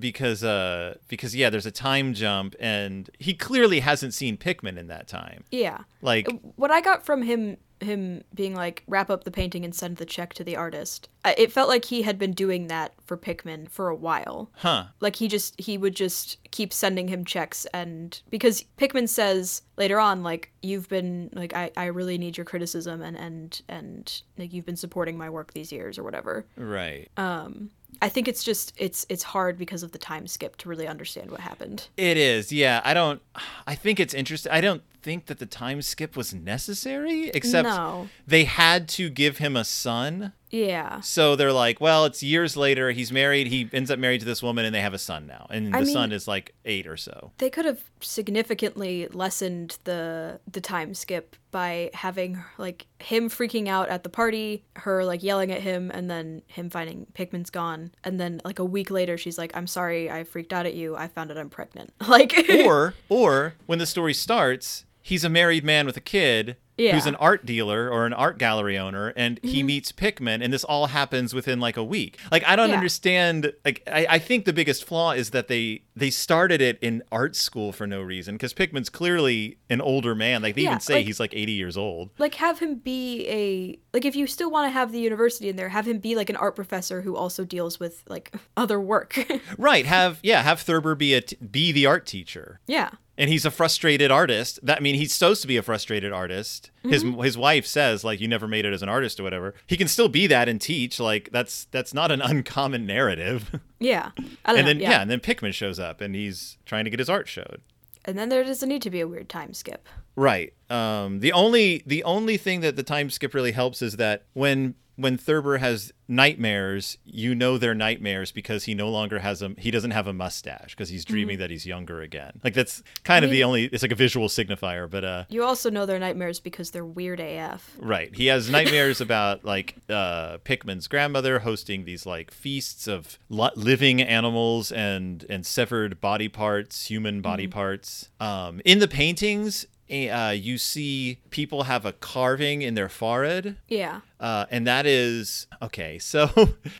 because 0.00 0.42
uh 0.42 0.96
because 1.08 1.34
yeah, 1.36 1.50
there's 1.50 1.66
a 1.66 1.70
time 1.70 2.14
jump, 2.14 2.54
and 2.60 3.08
he 3.18 3.34
clearly 3.34 3.80
hasn't 3.80 4.14
seen 4.14 4.36
Pickman 4.36 4.76
in 4.78 4.88
that 4.88 5.06
time. 5.08 5.44
Yeah, 5.50 5.78
Like 6.02 6.28
what 6.56 6.70
I 6.70 6.80
got 6.80 7.04
from 7.06 7.22
him 7.22 7.56
him 7.80 8.22
being 8.34 8.54
like 8.54 8.82
wrap 8.86 9.10
up 9.10 9.24
the 9.24 9.30
painting 9.30 9.64
and 9.64 9.74
send 9.74 9.96
the 9.96 10.06
check 10.06 10.34
to 10.34 10.44
the 10.44 10.56
artist. 10.56 11.08
It 11.24 11.50
felt 11.50 11.68
like 11.68 11.86
he 11.86 12.02
had 12.02 12.18
been 12.18 12.32
doing 12.32 12.68
that 12.68 12.94
for 13.04 13.16
Pickman 13.16 13.66
for 13.66 13.88
a 13.88 13.94
while. 13.94 14.50
huh? 14.54 14.84
Like 15.00 15.16
he 15.16 15.28
just 15.28 15.60
he 15.60 15.76
would 15.76 15.94
just 15.94 16.38
keep 16.52 16.72
sending 16.72 17.08
him 17.08 17.24
checks 17.24 17.66
and 17.74 18.20
because 18.30 18.62
Pickman 18.76 19.08
says 19.08 19.62
later 19.76 19.98
on 19.98 20.22
like 20.22 20.52
you've 20.62 20.88
been 20.88 21.30
like 21.32 21.54
I, 21.54 21.70
I 21.76 21.86
really 21.86 22.16
need 22.18 22.36
your 22.36 22.44
criticism 22.44 23.02
and 23.02 23.16
and 23.16 23.60
and 23.68 24.22
like 24.38 24.52
you've 24.52 24.66
been 24.66 24.76
supporting 24.76 25.18
my 25.18 25.28
work 25.28 25.52
these 25.52 25.72
years 25.72 25.98
or 25.98 26.04
whatever. 26.04 26.46
Right. 26.56 27.10
Um, 27.16 27.70
I 28.02 28.08
think 28.10 28.28
it's 28.28 28.44
just 28.44 28.72
it's 28.76 29.06
it's 29.08 29.22
hard 29.22 29.56
because 29.56 29.82
of 29.82 29.92
the 29.92 29.98
time 29.98 30.26
skip 30.26 30.56
to 30.58 30.68
really 30.68 30.86
understand 30.86 31.30
what 31.30 31.40
happened. 31.40 31.88
It 31.96 32.16
is, 32.18 32.52
yeah. 32.52 32.80
I 32.84 32.92
don't. 32.94 33.22
I 33.66 33.74
think 33.74 33.98
it's 33.98 34.12
interesting. 34.12 34.52
I 34.52 34.60
don't 34.60 34.82
think 35.02 35.26
that 35.26 35.38
the 35.38 35.46
time 35.46 35.80
skip 35.82 36.16
was 36.16 36.34
necessary, 36.34 37.28
except 37.30 37.68
No. 37.68 38.08
they 38.26 38.44
had 38.44 38.88
to 38.90 39.08
give 39.08 39.38
him 39.38 39.56
a 39.56 39.64
son. 39.64 40.32
Yeah. 40.56 41.00
So 41.00 41.36
they're 41.36 41.52
like, 41.52 41.80
well, 41.80 42.04
it's 42.06 42.22
years 42.22 42.56
later. 42.56 42.90
He's 42.92 43.12
married. 43.12 43.48
He 43.48 43.68
ends 43.72 43.90
up 43.90 43.98
married 43.98 44.20
to 44.20 44.26
this 44.26 44.42
woman, 44.42 44.64
and 44.64 44.74
they 44.74 44.80
have 44.80 44.94
a 44.94 44.98
son 44.98 45.26
now. 45.26 45.46
And 45.50 45.72
the 45.72 45.76
I 45.78 45.80
mean- 45.82 45.92
son 45.92 46.12
is 46.12 46.26
like 46.26 46.54
eight 46.64 46.86
or 46.86 46.96
so. 46.96 47.32
They 47.38 47.50
could 47.50 47.64
have 47.64 47.82
significantly 48.00 49.08
lessened 49.12 49.78
the 49.84 50.40
the 50.50 50.60
time 50.60 50.94
skip 50.94 51.36
by 51.50 51.90
having 51.94 52.42
like 52.58 52.86
him 52.98 53.28
freaking 53.30 53.68
out 53.68 53.88
at 53.88 54.02
the 54.02 54.08
party, 54.08 54.64
her 54.76 55.04
like 55.04 55.22
yelling 55.22 55.50
at 55.52 55.62
him, 55.62 55.90
and 55.92 56.10
then 56.10 56.42
him 56.48 56.70
finding 56.70 57.06
Pickman's 57.14 57.50
gone, 57.50 57.92
and 58.04 58.18
then 58.20 58.40
like 58.44 58.58
a 58.58 58.64
week 58.64 58.90
later 58.90 59.16
she's 59.16 59.38
like, 59.38 59.56
"I'm 59.56 59.66
sorry, 59.66 60.10
I 60.10 60.24
freaked 60.24 60.52
out 60.52 60.66
at 60.66 60.74
you. 60.74 60.96
I 60.96 61.08
found 61.08 61.30
out 61.30 61.38
I'm 61.38 61.50
pregnant." 61.50 61.92
Like, 62.06 62.48
or, 62.64 62.94
or 63.08 63.54
when 63.66 63.78
the 63.78 63.84
story 63.86 64.14
starts, 64.14 64.84
he's 65.02 65.24
a 65.24 65.28
married 65.28 65.64
man 65.64 65.84
with 65.86 65.96
a 65.96 66.00
kid. 66.00 66.56
Yeah. 66.78 66.94
Who's 66.94 67.06
an 67.06 67.14
art 67.16 67.46
dealer 67.46 67.88
or 67.90 68.04
an 68.04 68.12
art 68.12 68.36
gallery 68.38 68.76
owner, 68.76 69.08
and 69.16 69.40
he 69.42 69.58
mm-hmm. 69.60 69.66
meets 69.66 69.92
Pickman, 69.92 70.42
and 70.42 70.52
this 70.52 70.62
all 70.62 70.88
happens 70.88 71.32
within 71.32 71.58
like 71.58 71.78
a 71.78 71.84
week. 71.84 72.18
Like 72.30 72.44
I 72.46 72.54
don't 72.54 72.68
Yeah. 72.68 72.74
understand. 72.76 73.52
Like 73.64 73.82
I, 73.90 74.06
I 74.10 74.18
think 74.18 74.44
the 74.44 74.52
biggest 74.52 74.84
flaw 74.84 75.12
is 75.12 75.30
that 75.30 75.48
they 75.48 75.82
they 75.96 76.10
started 76.10 76.60
it 76.60 76.78
in 76.82 77.02
art 77.10 77.34
school 77.34 77.72
for 77.72 77.86
no 77.86 78.02
reason 78.02 78.34
because 78.34 78.52
Pickman's 78.52 78.90
clearly 78.90 79.56
an 79.70 79.80
older 79.80 80.14
man. 80.14 80.42
Like 80.42 80.54
they 80.54 80.62
Yeah, 80.62 80.70
even 80.72 80.80
say 80.80 80.94
like- 80.96 81.06
he's 81.06 81.18
like 81.18 81.32
eighty 81.34 81.52
years 81.52 81.78
old. 81.78 82.10
like 82.18 82.34
have 82.34 82.58
him 82.58 82.74
be 82.74 83.26
a 83.28 83.78
like 83.94 84.04
if 84.04 84.14
you 84.14 84.26
still 84.26 84.50
want 84.50 84.66
to 84.66 84.70
have 84.70 84.92
the 84.92 85.00
university 85.00 85.48
in 85.48 85.56
there, 85.56 85.70
have 85.70 85.88
him 85.88 85.98
be 85.98 86.14
like 86.14 86.28
an 86.28 86.36
art 86.36 86.54
professor 86.56 87.00
who 87.00 87.16
also 87.16 87.44
deals 87.46 87.80
with 87.80 88.02
like 88.06 88.34
other 88.56 88.78
work. 88.80 89.18
Right. 89.56 89.86
Have 89.86 90.18
yeah. 90.22 90.42
Have 90.42 90.60
Thurber 90.60 90.94
be 90.94 91.14
a 91.14 91.22
t- 91.22 91.36
be 91.36 91.72
the 91.72 91.86
art 91.86 92.04
teacher. 92.06 92.60
yeah. 92.66 92.90
and 93.16 93.30
he's 93.30 93.46
a 93.46 93.50
frustrated 93.50 94.10
artist. 94.10 94.58
That 94.62 94.76
I 94.78 94.80
mean, 94.80 94.94
he's 94.96 95.14
supposed 95.14 95.40
to 95.42 95.48
be 95.48 95.56
a 95.56 95.62
frustrated 95.62 96.12
artist. 96.12 96.65
Artist. 96.84 97.04
His 97.04 97.14
his 97.24 97.38
wife 97.38 97.66
says 97.66 98.04
like 98.04 98.20
you 98.20 98.28
never 98.28 98.46
made 98.48 98.64
it 98.64 98.72
as 98.72 98.82
an 98.82 98.88
artist 98.88 99.20
or 99.20 99.22
whatever. 99.22 99.54
He 99.66 99.76
can 99.76 99.88
still 99.88 100.08
be 100.08 100.26
that 100.26 100.48
and 100.48 100.60
teach. 100.60 101.00
Like 101.00 101.30
that's 101.32 101.66
that's 101.66 101.92
not 101.92 102.10
an 102.10 102.20
uncommon 102.22 102.86
narrative. 102.86 103.60
Yeah. 103.78 104.12
And 104.46 104.56
know, 104.56 104.62
then 104.62 104.80
yeah. 104.80 105.02
and 105.02 105.10
then 105.10 105.20
Pickman 105.20 105.52
shows 105.52 105.78
up 105.78 106.00
and 106.00 106.14
he's 106.14 106.56
trying 106.64 106.84
to 106.84 106.90
get 106.90 106.98
his 106.98 107.10
art 107.10 107.28
showed. 107.28 107.60
And 108.06 108.16
then 108.16 108.30
there 108.30 108.42
doesn't 108.42 108.66
need 108.66 108.80
to 108.80 108.90
be 108.90 109.00
a 109.00 109.06
weird 109.06 109.28
time 109.28 109.52
skip. 109.52 109.86
Right. 110.14 110.54
Um, 110.70 111.20
the 111.20 111.32
only 111.32 111.82
the 111.84 112.02
only 112.04 112.38
thing 112.38 112.60
that 112.62 112.76
the 112.76 112.82
time 112.82 113.10
skip 113.10 113.34
really 113.34 113.52
helps 113.52 113.82
is 113.82 113.96
that 113.96 114.24
when 114.32 114.76
when 114.96 115.16
Thurber 115.18 115.58
has 115.58 115.92
nightmares, 116.08 116.98
you 117.04 117.34
know 117.34 117.58
they're 117.58 117.74
nightmares 117.74 118.32
because 118.32 118.64
he 118.64 118.74
no 118.74 118.88
longer 118.88 119.18
has 119.20 119.42
a 119.42 119.54
he 119.58 119.70
doesn't 119.70 119.90
have 119.92 120.06
a 120.06 120.12
mustache 120.12 120.70
because 120.74 120.88
he's 120.88 121.04
dreaming 121.04 121.38
that 121.38 121.50
he's 121.50 121.66
younger 121.66 122.00
again. 122.00 122.40
Like 122.42 122.54
that's 122.54 122.82
kind 123.04 123.24
of 123.24 123.30
the 123.30 123.44
only 123.44 123.64
it's 123.66 123.82
like 123.82 123.92
a 123.92 123.96
visual 123.96 124.28
signifier, 124.28 124.88
but 124.90 125.04
uh 125.04 125.24
You 125.28 125.44
also 125.44 125.70
know 125.70 125.86
they're 125.86 125.98
nightmares 125.98 126.40
because 126.40 126.70
they're 126.70 126.84
weird 126.84 127.20
AF. 127.20 127.76
right. 127.78 128.14
He 128.14 128.26
has 128.26 128.50
nightmares 128.50 129.00
about 129.00 129.44
like 129.44 129.76
uh 129.88 130.38
Pickman's 130.38 130.88
grandmother 130.88 131.40
hosting 131.40 131.84
these 131.84 132.06
like 132.06 132.30
feasts 132.30 132.86
of 132.88 133.18
li- 133.28 133.50
living 133.54 134.00
animals 134.00 134.72
and 134.72 135.24
and 135.28 135.44
severed 135.44 136.00
body 136.00 136.28
parts, 136.28 136.86
human 136.86 137.20
body 137.20 137.46
parts. 137.46 138.08
Um 138.20 138.60
in 138.64 138.78
the 138.78 138.88
paintings 138.88 139.66
uh, 139.90 140.30
you 140.30 140.58
see 140.58 141.18
people 141.30 141.64
have 141.64 141.84
a 141.86 141.92
carving 141.92 142.62
in 142.62 142.74
their 142.74 142.88
forehead 142.88 143.56
Yeah. 143.68 144.00
uh, 144.18 144.46
and 144.50 144.66
that 144.66 144.86
is 144.86 145.46
okay. 145.62 145.98
So 146.00 146.30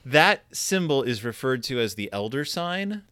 that 0.05 0.45
symbol 0.53 1.03
is 1.03 1.23
referred 1.25 1.62
to 1.64 1.79
as 1.81 1.95
the 1.95 2.11
elder 2.12 2.45
sign, 2.45 3.03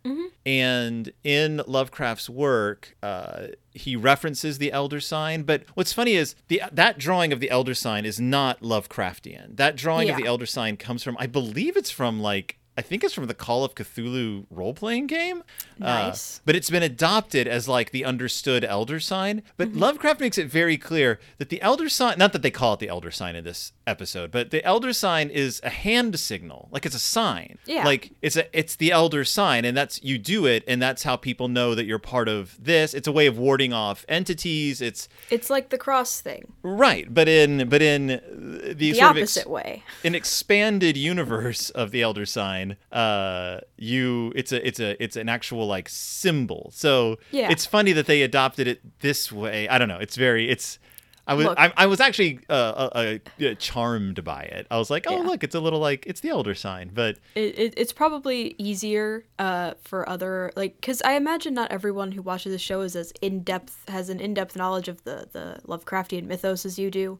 and 0.47 1.13
in 1.23 1.63
Lovecraft's 1.67 2.29
work, 2.29 2.97
uh, 3.03 3.49
he 3.73 3.97
references 3.97 4.59
the 4.59 4.73
elder 4.73 5.01
sign. 5.01 5.43
But 5.45 5.63
what's 5.75 5.93
funny 5.93 6.15
is 6.15 6.35
the 6.49 6.63
that 6.73 6.99
drawing 6.99 7.33
of 7.33 7.41
the 7.41 7.51
elder 7.51 7.75
sign 7.75 8.05
is 8.05 8.21
not 8.21 8.61
Lovecraftian. 8.61 9.57
That 9.57 9.77
drawing 9.77 10.11
of 10.11 10.17
the 10.17 10.27
elder 10.27 10.47
sign 10.47 10.77
comes 10.77 11.03
from, 11.03 11.17
I 11.19 11.27
believe, 11.27 11.77
it's 11.77 11.91
from 11.91 12.21
like. 12.21 12.59
I 12.77 12.83
think 12.83 13.05
it's 13.05 13.15
from 13.15 13.27
the 13.27 13.35
Call 13.35 13.65
of 13.65 13.75
Cthulhu 13.77 14.47
role 14.51 14.75
playing 14.75 15.07
game. 15.07 15.45
Uh, 15.81 15.85
Nice. 16.09 16.41
but 16.45 16.57
it's 16.57 16.71
been 16.71 16.83
adopted 16.83 17.47
as 17.47 17.69
like 17.69 17.91
the 17.93 18.05
understood 18.05 18.65
elder 18.65 18.99
sign. 18.99 19.43
But 19.57 19.75
Lovecraft 19.75 20.21
makes 20.21 20.39
it 20.39 20.49
very 20.49 20.77
clear 20.77 21.21
that 21.39 21.51
the 21.51 21.63
elder 21.63 21.89
sign, 21.89 22.19
not 22.19 22.33
that 22.33 22.43
they 22.43 22.51
call 22.51 22.75
it 22.75 22.81
the 22.81 22.89
elder 22.89 23.11
sign 23.11 23.37
in 23.37 23.45
this 23.45 23.73
episode, 23.87 24.31
but 24.33 24.51
the 24.51 24.65
elder 24.65 24.93
sign 24.93 25.31
is 25.31 25.61
a 25.63 25.69
hand 25.71 26.19
signal. 26.19 26.69
Like 26.73 26.85
it's 26.87 26.95
a 26.97 27.01
sign. 27.01 27.59
Yeah. 27.67 27.85
Like 27.85 28.11
it's 28.23 28.37
a 28.37 28.47
it's 28.59 28.75
the 28.77 28.91
elder 28.93 29.25
sign 29.25 29.65
and 29.65 29.77
that's 29.77 30.03
you 30.03 30.19
do 30.19 30.47
it 30.47 30.65
and 30.67 30.81
that's 30.83 31.03
how 31.05 31.17
people 31.17 31.49
know 31.49 31.75
that 31.75 31.85
you're 31.87 31.99
part 32.01 32.29
of 32.29 32.57
this. 32.63 32.93
It's 32.95 33.07
a 33.09 33.13
way 33.13 33.27
of 33.27 33.39
warding 33.39 33.73
off 33.73 34.05
entities. 34.09 34.81
It's 34.81 35.09
It's 35.31 35.49
like 35.51 35.69
the 35.69 35.79
cross 35.79 36.21
thing. 36.21 36.53
right, 36.63 37.13
but 37.13 37.29
in 37.29 37.69
but 37.69 37.83
in 37.83 38.11
uh, 38.11 38.21
the, 38.33 38.75
The 38.75 38.95
sort 38.95 39.11
of 39.13 39.17
ex- 39.19 39.37
opposite 39.37 39.51
way. 39.51 39.83
an 40.03 40.15
expanded 40.15 40.97
universe 40.97 41.71
of 41.71 41.91
the 41.93 42.03
elder 42.03 42.27
sign 42.27 42.63
uh 42.92 43.61
you 43.77 44.33
it's 44.35 44.53
a 44.53 44.66
it's 44.66 44.81
a 44.81 44.90
it's 45.03 45.16
an 45.16 45.29
actual 45.29 45.66
like 45.66 45.88
symbol 45.88 46.70
so 46.74 47.16
Yeah. 47.31 47.50
it's 47.50 47.66
funny 47.66 47.92
that 47.92 48.07
they 48.07 48.22
adopted 48.22 48.66
it 48.68 48.79
this 49.00 49.31
way 49.33 49.68
i 49.68 49.79
don't 49.79 49.88
know 49.88 49.98
it's 50.07 50.16
very 50.16 50.44
it's 50.55 50.79
i 51.27 51.33
was 51.33 51.46
I, 51.57 51.72
I 51.85 51.87
was 51.87 52.00
actually 52.00 52.40
uh, 52.50 52.53
uh, 52.53 53.18
uh, 53.40 53.55
charmed 53.59 54.22
by 54.24 54.42
it 54.42 54.66
i 54.70 54.77
was 54.77 54.90
like 54.90 55.05
oh 55.09 55.16
Yeah. 55.22 55.29
look 55.31 55.42
it's 55.42 55.55
a 55.55 55.61
little 55.61 55.81
like 55.81 56.05
it's 56.07 56.20
the 56.20 56.29
elder 56.29 56.55
sign 56.55 56.90
but 56.92 57.16
It, 57.35 57.59
it, 57.59 57.74
it's 57.79 57.94
probably 57.94 58.55
easier 58.59 59.24
uh, 59.38 59.72
for 59.83 60.07
other 60.14 60.53
like 60.55 60.72
because 60.81 61.00
I 61.03 61.12
imagine 61.14 61.55
not 61.55 61.72
everyone 61.72 62.12
who 62.12 62.20
watches 62.22 62.53
the 62.53 62.59
show 62.59 62.83
is 62.83 62.94
as 62.94 63.12
in 63.22 63.42
depth 63.42 63.88
has 63.88 64.09
an 64.11 64.20
in 64.20 64.35
depth 64.35 64.55
knowledge 64.55 64.88
of 64.88 65.03
the 65.05 65.16
the 65.33 65.46
Lovecraftian 65.66 66.24
mythos 66.27 66.64
as 66.66 66.79
you 66.79 66.90
do, 66.90 67.18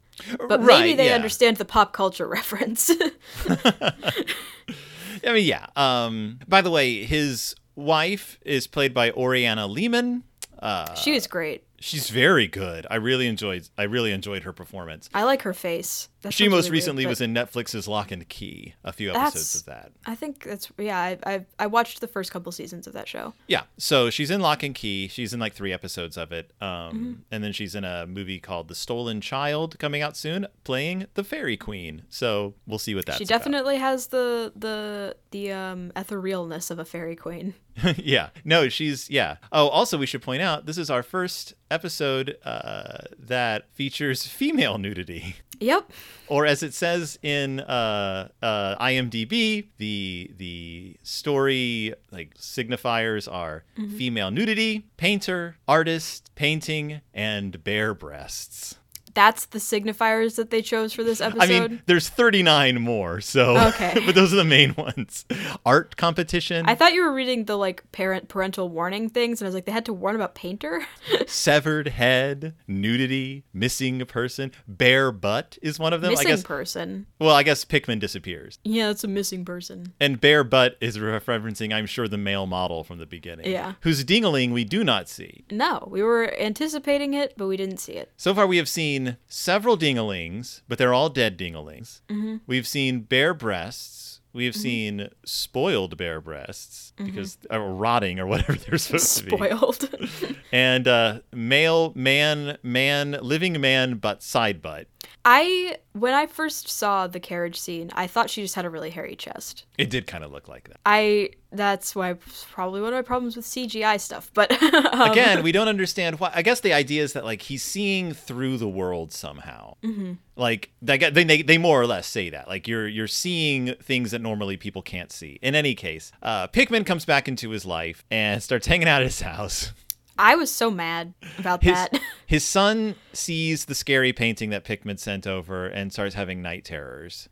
but 0.49 0.63
maybe 0.63 0.93
they 0.95 1.09
yeah. 1.09 1.15
understand 1.15 1.57
the 1.57 1.65
pop 1.65 1.93
culture 1.93 2.29
reference. 2.39 2.91
i 5.27 5.33
mean 5.33 5.45
yeah 5.45 5.67
um 5.77 6.39
by 6.49 6.61
the 6.61 6.71
way 6.71 7.05
his 7.05 7.55
wife 7.77 8.39
is 8.45 8.67
played 8.67 8.95
by 8.95 9.11
oriana 9.13 9.67
leman 9.67 10.23
uh 10.61 10.95
she 10.95 11.15
is 11.15 11.27
great. 11.27 11.64
She's 11.85 12.11
very 12.11 12.47
good 12.47 12.87
i 12.91 12.97
really 12.97 13.27
enjoyed 13.27 13.69
i 13.77 13.83
really 13.83 14.13
enjoyed 14.13 14.43
her 14.45 14.53
performance 14.53 15.09
I 15.13 15.23
like 15.25 15.43
her 15.43 15.53
face. 15.55 16.09
That 16.23 16.33
She 16.33 16.49
most 16.49 16.65
really 16.65 16.71
recently 16.73 17.05
but 17.05 17.11
was 17.11 17.21
in 17.21 17.35
Netflix's 17.35 17.87
Locke 17.87 18.11
and 18.11 18.27
Key, 18.27 18.73
a 18.83 18.95
few 18.95 19.11
episodes 19.13 19.57
of 19.57 19.67
that. 19.67 19.93
I 20.07 20.15
think 20.15 20.43
that's 20.43 20.73
yeah. 20.79 20.99
I 20.99 21.19
I 21.27 21.45
I 21.59 21.67
watched 21.67 22.01
the 22.01 22.09
first 22.09 22.33
couple 22.33 22.51
seasons 22.51 22.87
of 22.87 22.95
that 22.95 23.07
show. 23.07 23.35
Yeah, 23.47 23.65
so 23.77 24.09
she's 24.09 24.31
in 24.31 24.41
Locke 24.41 24.63
and 24.63 24.75
Key. 24.75 25.09
She's 25.09 25.35
in 25.35 25.41
like 25.41 25.53
three 25.53 25.71
episodes 25.73 26.17
of 26.17 26.33
it. 26.33 26.51
Um, 26.63 26.71
Mm-hmm. 26.95 27.13
And 27.31 27.45
then 27.45 27.53
she's 27.53 27.75
in 27.75 27.85
a 27.85 28.07
movie 28.07 28.41
called 28.41 28.69
The 28.69 28.75
Stolen 28.75 29.21
Child 29.21 29.79
coming 29.79 30.01
out 30.01 30.17
soon, 30.17 30.47
playing 30.65 31.07
the 31.15 31.25
Fairy 31.25 31.57
Queen. 31.59 32.03
So 32.09 32.55
we'll 32.67 32.79
see 32.79 32.95
what 32.95 33.05
that. 33.07 33.17
she 33.19 33.25
about. 33.25 33.39
definitely 33.39 33.77
has 33.77 34.07
the 34.09 34.53
the 34.57 35.17
the 35.31 35.53
um 35.53 35.93
etherealness 35.95 36.71
of 36.71 36.79
a 36.79 36.85
fairy 36.87 37.17
queen. 37.17 37.53
yeah. 37.97 38.29
No, 38.45 38.69
she's, 38.69 39.11
yeah. 39.11 39.37
Oh, 39.53 39.69
also, 39.69 39.99
we 39.99 40.07
should 40.07 40.23
point 40.23 40.43
out 40.43 40.67
this 40.67 40.79
is 40.79 40.91
our 40.91 41.03
first 41.03 41.55
episode 41.71 42.37
uh, 42.45 42.99
that 43.19 43.69
features 43.75 44.27
female 44.41 44.79
nudity. 44.79 45.37
Yep. 45.61 45.93
or 46.27 46.47
as 46.47 46.65
it 46.65 46.75
says 46.75 47.17
in 47.23 47.61
uh, 47.61 48.29
uh, 48.43 48.77
IMDb, 48.85 49.69
the 49.79 50.31
the 50.37 50.97
story 51.05 51.95
like 52.11 52.35
signifiers 52.35 53.33
are 53.33 53.63
Mm-hmm. 53.79 53.97
female 53.97 54.31
nudity, 54.33 54.87
painter, 54.97 55.57
artist, 55.69 56.31
painting, 56.35 57.01
and 57.15 57.63
bare 57.63 57.95
breasts. 57.95 58.79
That's 59.15 59.47
the 59.47 59.59
signifiers 59.59 60.37
that 60.37 60.51
they 60.51 60.61
chose 60.61 60.93
for 60.93 61.03
this 61.05 61.21
episode. 61.21 61.43
I 61.43 61.47
mean, 61.69 61.83
there's 61.87 62.09
39 62.09 62.81
more, 62.81 63.21
so 63.21 63.57
Okay. 63.69 64.03
but 64.07 64.15
those 64.15 64.33
are 64.33 64.37
the 64.37 64.45
main 64.45 64.75
ones. 64.75 65.25
Art 65.65 65.97
competition, 65.97 66.67
I 66.69 66.75
thought 66.75 66.93
you 66.95 67.03
were 67.05 67.13
reading 67.13 67.45
the 67.45 67.57
like 67.57 67.91
parent 67.93 68.29
parental 68.29 68.69
warning 68.69 69.09
things, 69.09 69.41
and 69.41 69.47
I 69.47 69.49
was 69.49 69.55
like, 69.55 69.65
they 69.67 69.73
had 69.73 69.85
to 69.87 69.93
warn 69.93 70.17
about 70.17 70.35
painter. 70.35 70.85
severed 71.27 71.89
head, 71.89 72.55
nudity, 72.67 73.45
missing 73.53 74.01
a 74.03 74.07
person, 74.07 74.51
bare 74.67 75.13
butt 75.13 75.59
is 75.63 75.79
one 75.79 75.93
of 75.93 76.01
them. 76.01 76.11
missing 76.11 76.27
I 76.27 76.31
guess. 76.31 76.43
person. 76.43 77.07
well, 77.19 77.35
I 77.35 77.43
guess 77.43 77.65
Pickman 77.65 77.99
disappears. 77.99 78.59
Yeah, 78.65 78.89
that's 78.89 79.05
a 79.05 79.09
missing 79.09 79.45
person. 79.45 79.93
And 80.01 80.21
bare 80.21 80.45
butt 80.45 80.77
is 80.81 80.99
referencing, 80.99 81.73
I'm 81.73 81.87
sure, 81.87 82.09
the 82.09 82.19
male 82.19 82.47
model 82.47 82.85
from 82.85 82.99
the 82.99 83.07
beginning. 83.07 83.51
Yeah. 83.51 83.75
Whose 83.83 84.05
dingaling 84.05 84.53
we 84.53 84.65
do 84.65 84.83
not 84.85 85.09
see. 85.09 85.45
No, 85.51 85.87
we 85.91 86.03
were 86.03 86.35
anticipating 86.41 87.15
it, 87.15 87.35
but 87.37 87.47
we 87.47 87.57
didn't 87.57 87.79
see 87.79 87.93
it. 87.93 88.11
So 88.17 88.35
far, 88.35 88.47
we 88.47 88.57
have 88.57 88.69
seen 88.69 89.04
several 89.27 89.77
dingalings, 89.77 90.63
but 90.69 90.79
they're 90.79 90.95
all 90.95 91.09
dead 91.09 91.39
dingalings. 91.39 92.01
Mm-hmm. 92.09 92.37
We've 92.47 92.67
seen 92.67 93.01
bare 93.01 93.35
breasts. 93.35 94.21
We 94.33 94.47
have 94.47 94.57
seen 94.57 95.11
spoiled 95.25 95.97
bare 95.97 96.21
breasts 96.21 96.93
because 96.97 97.39
or 97.51 97.73
rotting 97.73 98.19
or 98.19 98.27
whatever 98.27 98.55
they're 98.55 98.79
supposed 98.79 99.19
to 99.19 99.25
be. 99.25 99.31
Mm-hmm. 99.31 99.73
Spoiled. 99.73 100.37
And 100.55 100.87
uh, 100.87 101.19
male, 101.33 101.91
man, 101.97 102.59
man, 102.63 103.19
living 103.21 103.61
man, 103.61 103.97
but 103.97 104.23
side 104.23 104.63
butt. 104.63 104.87
I 105.25 105.79
when 105.95 106.15
I 106.15 106.27
first 106.27 106.69
saw 106.69 107.09
the 107.09 107.19
carriage 107.19 107.59
scene, 107.59 107.91
I 107.95 108.07
thought 108.07 108.31
she 108.31 108.43
just 108.43 108.55
had 108.55 108.65
a 108.65 108.71
really 108.71 108.91
hairy 108.91 109.17
chest. 109.17 109.65
It 109.79 109.91
did 109.91 110.07
kind 110.07 110.23
of 110.23 110.31
look 110.31 110.49
like 110.49 110.69
that. 110.69 110.79
I 110.87 111.31
that's 111.51 111.97
why 111.97 112.15
probably 112.53 112.81
one 112.81 112.93
of 112.93 112.99
my 112.99 113.03
problems 113.03 113.35
with 113.35 113.47
CGI 113.47 113.99
stuff. 114.01 114.31
But 114.33 114.53
um, 114.63 115.11
Again, 115.11 115.43
we 115.45 115.51
don't 115.51 115.67
understand 115.67 116.21
why. 116.21 116.31
I 116.33 116.43
guess 116.43 116.61
the 116.61 116.73
idea 116.73 117.03
is 117.03 117.15
that 117.15 117.25
like 117.25 117.43
he's 117.43 117.65
seeing 117.65 118.13
through 118.13 118.59
the 118.59 118.69
world 118.69 119.13
somehow. 119.13 119.75
Mm-hmm. 119.83 120.13
Like 120.37 120.71
they, 120.81 120.99
they 120.99 121.43
they 121.43 121.59
more 121.59 121.81
or 121.81 121.87
less 121.87 122.07
say 122.07 122.31
that 122.31 122.47
like 122.47 122.69
you're 122.69 122.87
you're 122.87 123.09
seeing 123.09 123.75
things 123.83 124.13
that 124.13 124.21
normally 124.21 124.57
people 124.57 124.83
can't 124.83 125.11
see. 125.11 125.39
In 125.43 125.55
any 125.57 125.75
case, 125.75 126.13
uh, 126.23 126.47
Pickman 126.47 126.85
comes 126.85 127.05
back 127.05 127.27
into 127.27 127.51
his 127.51 127.65
life 127.65 128.05
and 128.09 128.43
starts 128.43 128.69
hanging 128.69 128.89
out 128.89 129.01
at 129.01 129.07
his 129.07 129.21
house. 129.21 129.73
I 130.19 130.37
was 130.37 130.51
so 130.51 130.71
mad 130.71 131.15
about 131.39 131.63
His, 131.63 131.75
that. 131.75 132.01
his 132.35 132.43
son 132.43 132.97
sees 133.13 133.67
the 133.67 133.77
scary 133.77 134.13
painting 134.13 134.51
that 134.51 134.65
Pickman 134.65 134.99
sent 134.99 135.25
over 135.25 135.67
and 135.69 135.93
starts 135.93 136.17
having 136.17 136.43
night 136.43 136.65
terrors. 136.65 137.29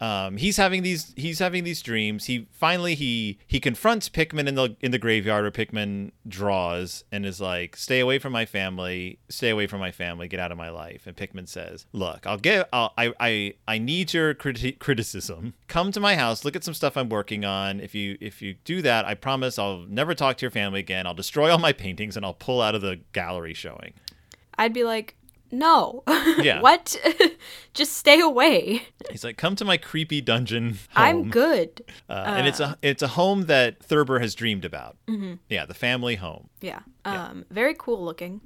Um, 0.00 0.38
he's 0.38 0.56
having 0.56 0.82
these 0.82 1.12
he's 1.16 1.38
having 1.38 1.62
these 1.62 1.80
dreams. 1.82 2.24
He 2.24 2.48
finally 2.50 2.96
he 2.96 3.38
he 3.46 3.60
confronts 3.60 4.08
Pickman 4.08 4.48
in 4.48 4.56
the 4.56 4.74
in 4.80 4.90
the 4.90 4.98
graveyard 4.98 5.44
where 5.44 5.52
Pickman 5.52 6.10
draws 6.26 7.04
and 7.12 7.24
is 7.24 7.40
like, 7.40 7.76
"Stay 7.76 8.00
away 8.00 8.18
from 8.18 8.32
my 8.32 8.44
family. 8.44 9.20
Stay 9.28 9.50
away 9.50 9.68
from 9.68 9.78
my 9.78 9.92
family. 9.92 10.26
Get 10.26 10.40
out 10.40 10.50
of 10.50 10.58
my 10.58 10.68
life." 10.68 11.06
And 11.06 11.16
Pickman 11.16 11.46
says, 11.46 11.86
"Look, 11.92 12.26
I'll 12.26 12.36
get 12.36 12.68
I'll, 12.72 12.92
I 12.98 13.14
I 13.20 13.54
I 13.68 13.78
need 13.78 14.12
your 14.12 14.34
criti- 14.34 14.80
criticism. 14.80 15.54
Come 15.68 15.92
to 15.92 16.00
my 16.00 16.16
house. 16.16 16.44
Look 16.44 16.56
at 16.56 16.64
some 16.64 16.74
stuff 16.74 16.96
I'm 16.96 17.08
working 17.08 17.44
on. 17.44 17.78
If 17.78 17.94
you 17.94 18.18
if 18.20 18.42
you 18.42 18.54
do 18.64 18.82
that, 18.82 19.04
I 19.04 19.14
promise 19.14 19.60
I'll 19.60 19.86
never 19.88 20.12
talk 20.12 20.38
to 20.38 20.42
your 20.42 20.50
family 20.50 20.80
again. 20.80 21.06
I'll 21.06 21.14
destroy 21.14 21.52
all 21.52 21.58
my 21.58 21.72
paintings 21.72 22.16
and 22.16 22.26
I'll 22.26 22.34
pull 22.34 22.60
out 22.60 22.74
of 22.74 22.80
the 22.82 22.98
gallery 23.12 23.54
showing." 23.54 23.92
I'd 24.60 24.72
be 24.72 24.84
like, 24.84 25.16
no. 25.50 26.04
Yeah. 26.40 26.60
what? 26.60 26.96
just 27.74 27.94
stay 27.94 28.20
away. 28.20 28.82
He's 29.10 29.24
like, 29.24 29.36
"Come 29.36 29.56
to 29.56 29.64
my 29.64 29.76
creepy 29.76 30.20
dungeon 30.20 30.70
home." 30.70 30.78
I'm 30.94 31.30
good. 31.30 31.82
Uh, 32.08 32.24
and 32.38 32.46
it's 32.46 32.60
a 32.60 32.78
it's 32.82 33.02
a 33.02 33.08
home 33.08 33.46
that 33.46 33.82
Thurber 33.82 34.20
has 34.20 34.34
dreamed 34.34 34.64
about. 34.64 34.96
Mm-hmm. 35.08 35.34
Yeah, 35.48 35.66
the 35.66 35.74
family 35.74 36.16
home. 36.16 36.48
Yeah. 36.60 36.80
Um, 37.04 37.44
very 37.50 37.74
cool 37.76 38.02
looking. 38.04 38.40